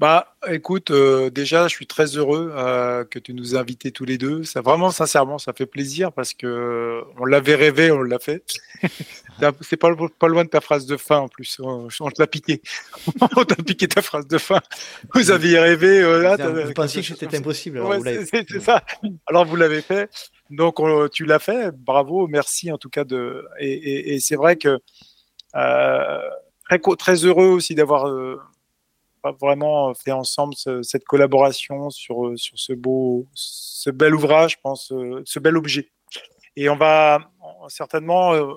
[0.00, 4.06] Bah, écoute, euh, déjà, je suis très heureux euh, que tu nous aies invités tous
[4.06, 4.44] les deux.
[4.44, 8.42] Ça, vraiment, sincèrement, ça fait plaisir parce que on l'avait rêvé, on l'a fait.
[9.60, 11.60] C'est pas, pas loin de ta phrase de fin en plus.
[11.62, 12.62] On, te l'a piqué.
[13.36, 14.60] on t'a piqué ta phrase de fin.
[15.12, 16.00] Vous aviez rêvé.
[16.00, 17.82] Euh, vous pensiez que c'était impossible.
[18.02, 18.82] c'est ça.
[19.26, 20.08] Alors vous l'avez fait.
[20.48, 20.80] Donc
[21.12, 21.72] tu l'as fait.
[21.76, 23.46] Bravo, merci en tout cas de.
[23.58, 24.78] Et, et c'est vrai que
[25.52, 28.06] très, très heureux aussi d'avoir
[29.40, 34.92] vraiment fait ensemble cette collaboration sur, euh, sur ce beau, ce bel ouvrage, je pense,
[34.92, 35.90] euh, ce bel objet.
[36.56, 37.20] Et on va
[37.68, 38.54] certainement, euh,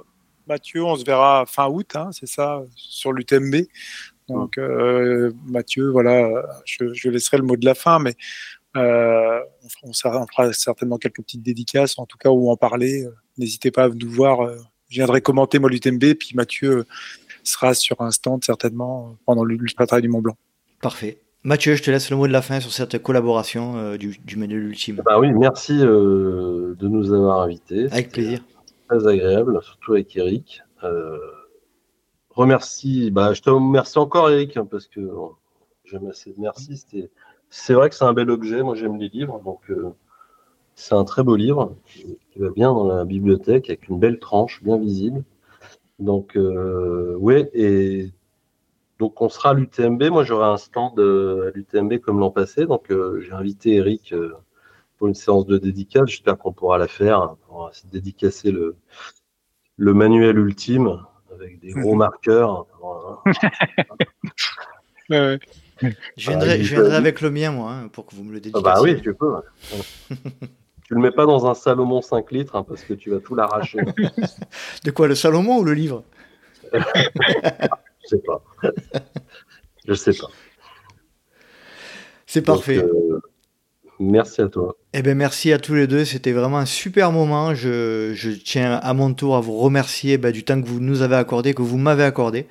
[0.48, 3.68] Mathieu, on se verra fin août, hein, c'est ça, sur l'UTMB.
[4.30, 4.58] Donc,
[5.46, 6.30] Mathieu, voilà,
[6.66, 8.16] je, laisserai le mot de la fin, mais
[8.74, 13.06] on, fera certainement quelques petites dédicaces, en tout cas, où en parler.
[13.38, 14.50] N'hésitez pas à nous voir.
[14.90, 16.86] je viendrai commenter moi l'UTMB, puis Mathieu
[17.44, 20.38] sera sur un stand certainement pendant l'Ultra du Mont Blanc.
[20.84, 21.18] Parfait.
[21.46, 24.36] Mathieu, je te laisse le mot de la fin sur cette collaboration euh, du, du
[24.36, 25.02] menu ultime.
[25.06, 27.86] Bah oui, merci euh, de nous avoir invités.
[27.86, 28.44] Avec plaisir.
[28.90, 30.62] Très agréable, surtout avec Eric.
[30.84, 31.18] Euh,
[32.32, 35.00] remercie, bah, je te remercie encore Eric, hein, parce que
[35.86, 36.36] j'aime assez.
[36.38, 36.84] Merci,
[37.50, 38.62] c'est vrai que c'est un bel objet.
[38.62, 39.72] Moi, j'aime les livres, donc
[40.76, 44.62] c'est un très beau livre qui va bien dans la bibliothèque avec une belle tranche
[44.62, 45.24] bien visible.
[46.00, 46.38] Donc,
[47.20, 48.12] oui, et
[49.00, 50.04] donc on sera à l'UTMB.
[50.10, 52.66] Moi j'aurai un stand euh, à l'UTMB comme l'an passé.
[52.66, 54.34] Donc euh, j'ai invité Eric euh,
[54.98, 56.08] pour une séance de dédicace.
[56.08, 57.36] J'espère qu'on pourra la faire.
[57.50, 58.76] On va dédicacer le,
[59.78, 61.00] le manuel ultime
[61.34, 62.68] avec des gros marqueurs.
[65.10, 65.40] je
[66.18, 66.62] viendrai,
[66.96, 68.64] avec le mien, moi, hein, pour que vous me le dédicaciez.
[68.64, 69.34] bah oui, tu peux.
[70.86, 73.36] tu le mets pas dans un Salomon 5 litres hein, parce que tu vas tout
[73.36, 73.80] l'arracher.
[74.84, 76.04] de quoi, le Salomon ou le livre?
[78.04, 78.44] Je sais pas.
[79.88, 80.28] je sais pas.
[82.26, 82.78] C'est parfait.
[82.78, 83.20] Euh,
[84.00, 84.76] merci à toi.
[84.94, 86.04] Eh ben merci à tous les deux.
[86.04, 87.54] C'était vraiment un super moment.
[87.54, 91.02] Je, je, tiens à mon tour à vous remercier bah, du temps que vous nous
[91.02, 92.48] avez accordé, que vous m'avez accordé.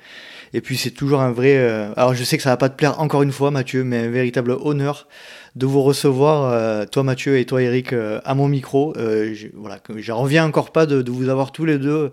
[0.53, 1.57] Et puis c'est toujours un vrai.
[1.57, 3.97] Euh, alors je sais que ça va pas te plaire encore une fois, Mathieu, mais
[3.97, 5.07] un véritable honneur
[5.55, 8.93] de vous recevoir, euh, toi Mathieu et toi Eric, à mon micro.
[8.95, 12.11] je, voilà, j'en reviens encore pas de, de, vous avoir tous les deux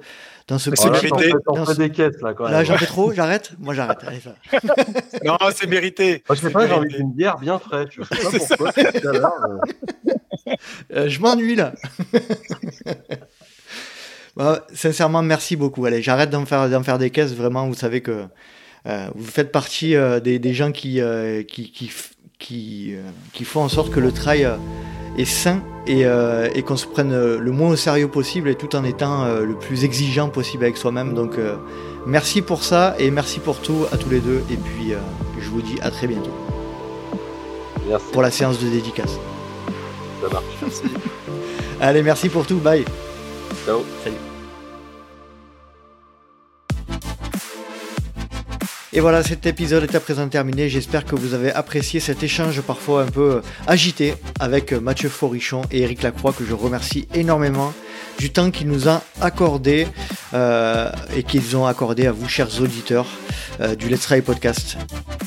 [0.50, 0.88] dans ce petit.
[0.88, 2.52] Là, des caisses, là, quand même.
[2.52, 3.98] Là, j'en fais trop, j'arrête Moi, j'arrête.
[5.24, 6.24] non, c'est mérité.
[6.28, 7.98] Moi, je sais pas, j'ai envie d'une bière bien fraîche.
[7.98, 9.34] Je sais pas pourquoi.
[9.44, 9.58] Euh.
[10.92, 11.72] Euh, je m'ennuie, là.
[14.36, 15.86] bah, sincèrement, merci beaucoup.
[15.86, 17.34] Allez, j'arrête d'en faire, d'en faire des caisses.
[17.34, 18.24] Vraiment, vous savez que
[18.86, 19.94] euh, vous faites partie
[20.24, 21.00] des, des, gens qui,
[21.46, 21.92] qui, qui,
[22.38, 22.94] qui,
[23.32, 24.48] qui, font en sorte que le trail
[25.16, 28.76] est sain euh, et, qu'on se prenne euh, le moins au sérieux possible et tout
[28.76, 31.14] en étant euh, le plus exigeant possible avec soi-même.
[31.14, 31.36] Donc
[32.06, 34.92] merci pour ça et merci pour tout à tous les deux et puis
[35.38, 36.34] je vous dis à très bientôt.
[37.88, 38.06] Merci.
[38.12, 39.18] Pour la séance de dédicace.
[40.22, 40.82] Ça marche, merci.
[41.80, 42.84] Allez, merci pour tout, bye.
[43.66, 43.80] Ciao.
[44.04, 44.29] Salut.
[48.92, 50.68] Et voilà, cet épisode est à présent terminé.
[50.68, 55.82] J'espère que vous avez apprécié cet échange parfois un peu agité avec Mathieu Forichon et
[55.82, 57.72] Eric Lacroix, que je remercie énormément
[58.20, 59.88] du temps qu'ils nous ont accordé
[60.34, 63.06] euh, et qu'ils ont accordé à vous, chers auditeurs
[63.78, 64.78] du Let's Try Podcast.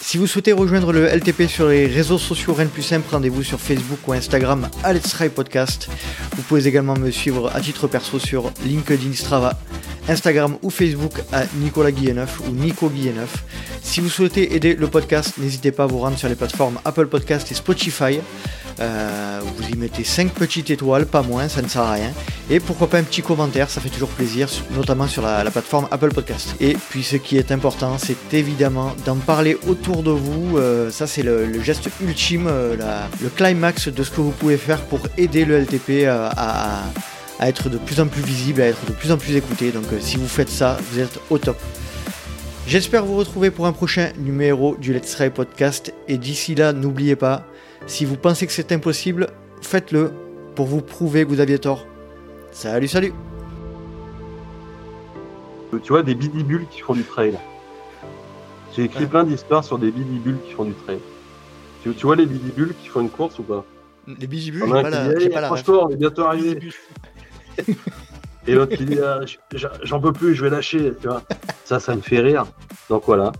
[0.02, 3.60] Si vous souhaitez rejoindre le LTP sur les réseaux sociaux Rennes plus simple, rendez-vous sur
[3.60, 5.88] Facebook ou Instagram à Let's Try Podcast.
[6.36, 9.60] Vous pouvez également me suivre à titre perso sur LinkedIn Strava
[10.08, 13.44] Instagram ou Facebook à Nicolas Guilleneuf ou Nico Guilleneuf.
[13.82, 17.08] Si vous souhaitez aider le podcast, n'hésitez pas à vous rendre sur les plateformes Apple
[17.08, 18.20] Podcast et Spotify.
[18.80, 22.12] Euh, vous y mettez 5 petites étoiles, pas moins, ça ne sert à rien.
[22.50, 26.14] Et pourquoi pas un petit commentaire, ça fait toujours plaisir, notamment sur la, plateforme Apple
[26.14, 26.56] Podcast.
[26.60, 30.58] Et puis ce qui est important, c'est évidemment d'en parler autour de vous.
[30.58, 32.76] Euh, ça c'est le, geste ultime, euh,
[33.22, 36.84] le climax de ce que vous pouvez faire pour aider le LTP à
[37.40, 39.72] à être de plus en plus visible, à être de plus en plus écouté.
[39.72, 41.58] Donc euh, si vous faites ça, vous êtes au top.
[42.68, 45.94] J'espère vous retrouver pour un prochain numéro du Let's Try Podcast.
[46.08, 47.46] Et d'ici là, n'oubliez pas,
[47.88, 49.28] si vous pensez que c'est impossible,
[49.62, 50.12] faites-le
[50.56, 51.86] pour vous prouver que vous aviez tort.
[52.52, 53.14] Salut, salut
[55.72, 57.38] Tu vois, des bidibules qui font du trail.
[58.76, 61.00] J'ai écrit plein d'histoires sur des bidibules qui font du trail.
[61.84, 63.66] Tu, vois les bidibules qui font une course ou pas?
[64.08, 66.60] Les bidibules, j'ai pas, la, pas la on est bientôt arrivé.
[68.48, 69.22] Et l'autre qui dit ah,
[69.84, 70.94] j'en peux plus, je vais lâcher.
[71.02, 71.24] Tu vois
[71.66, 72.46] ça, ça me fait rire.
[72.90, 73.32] Donc voilà.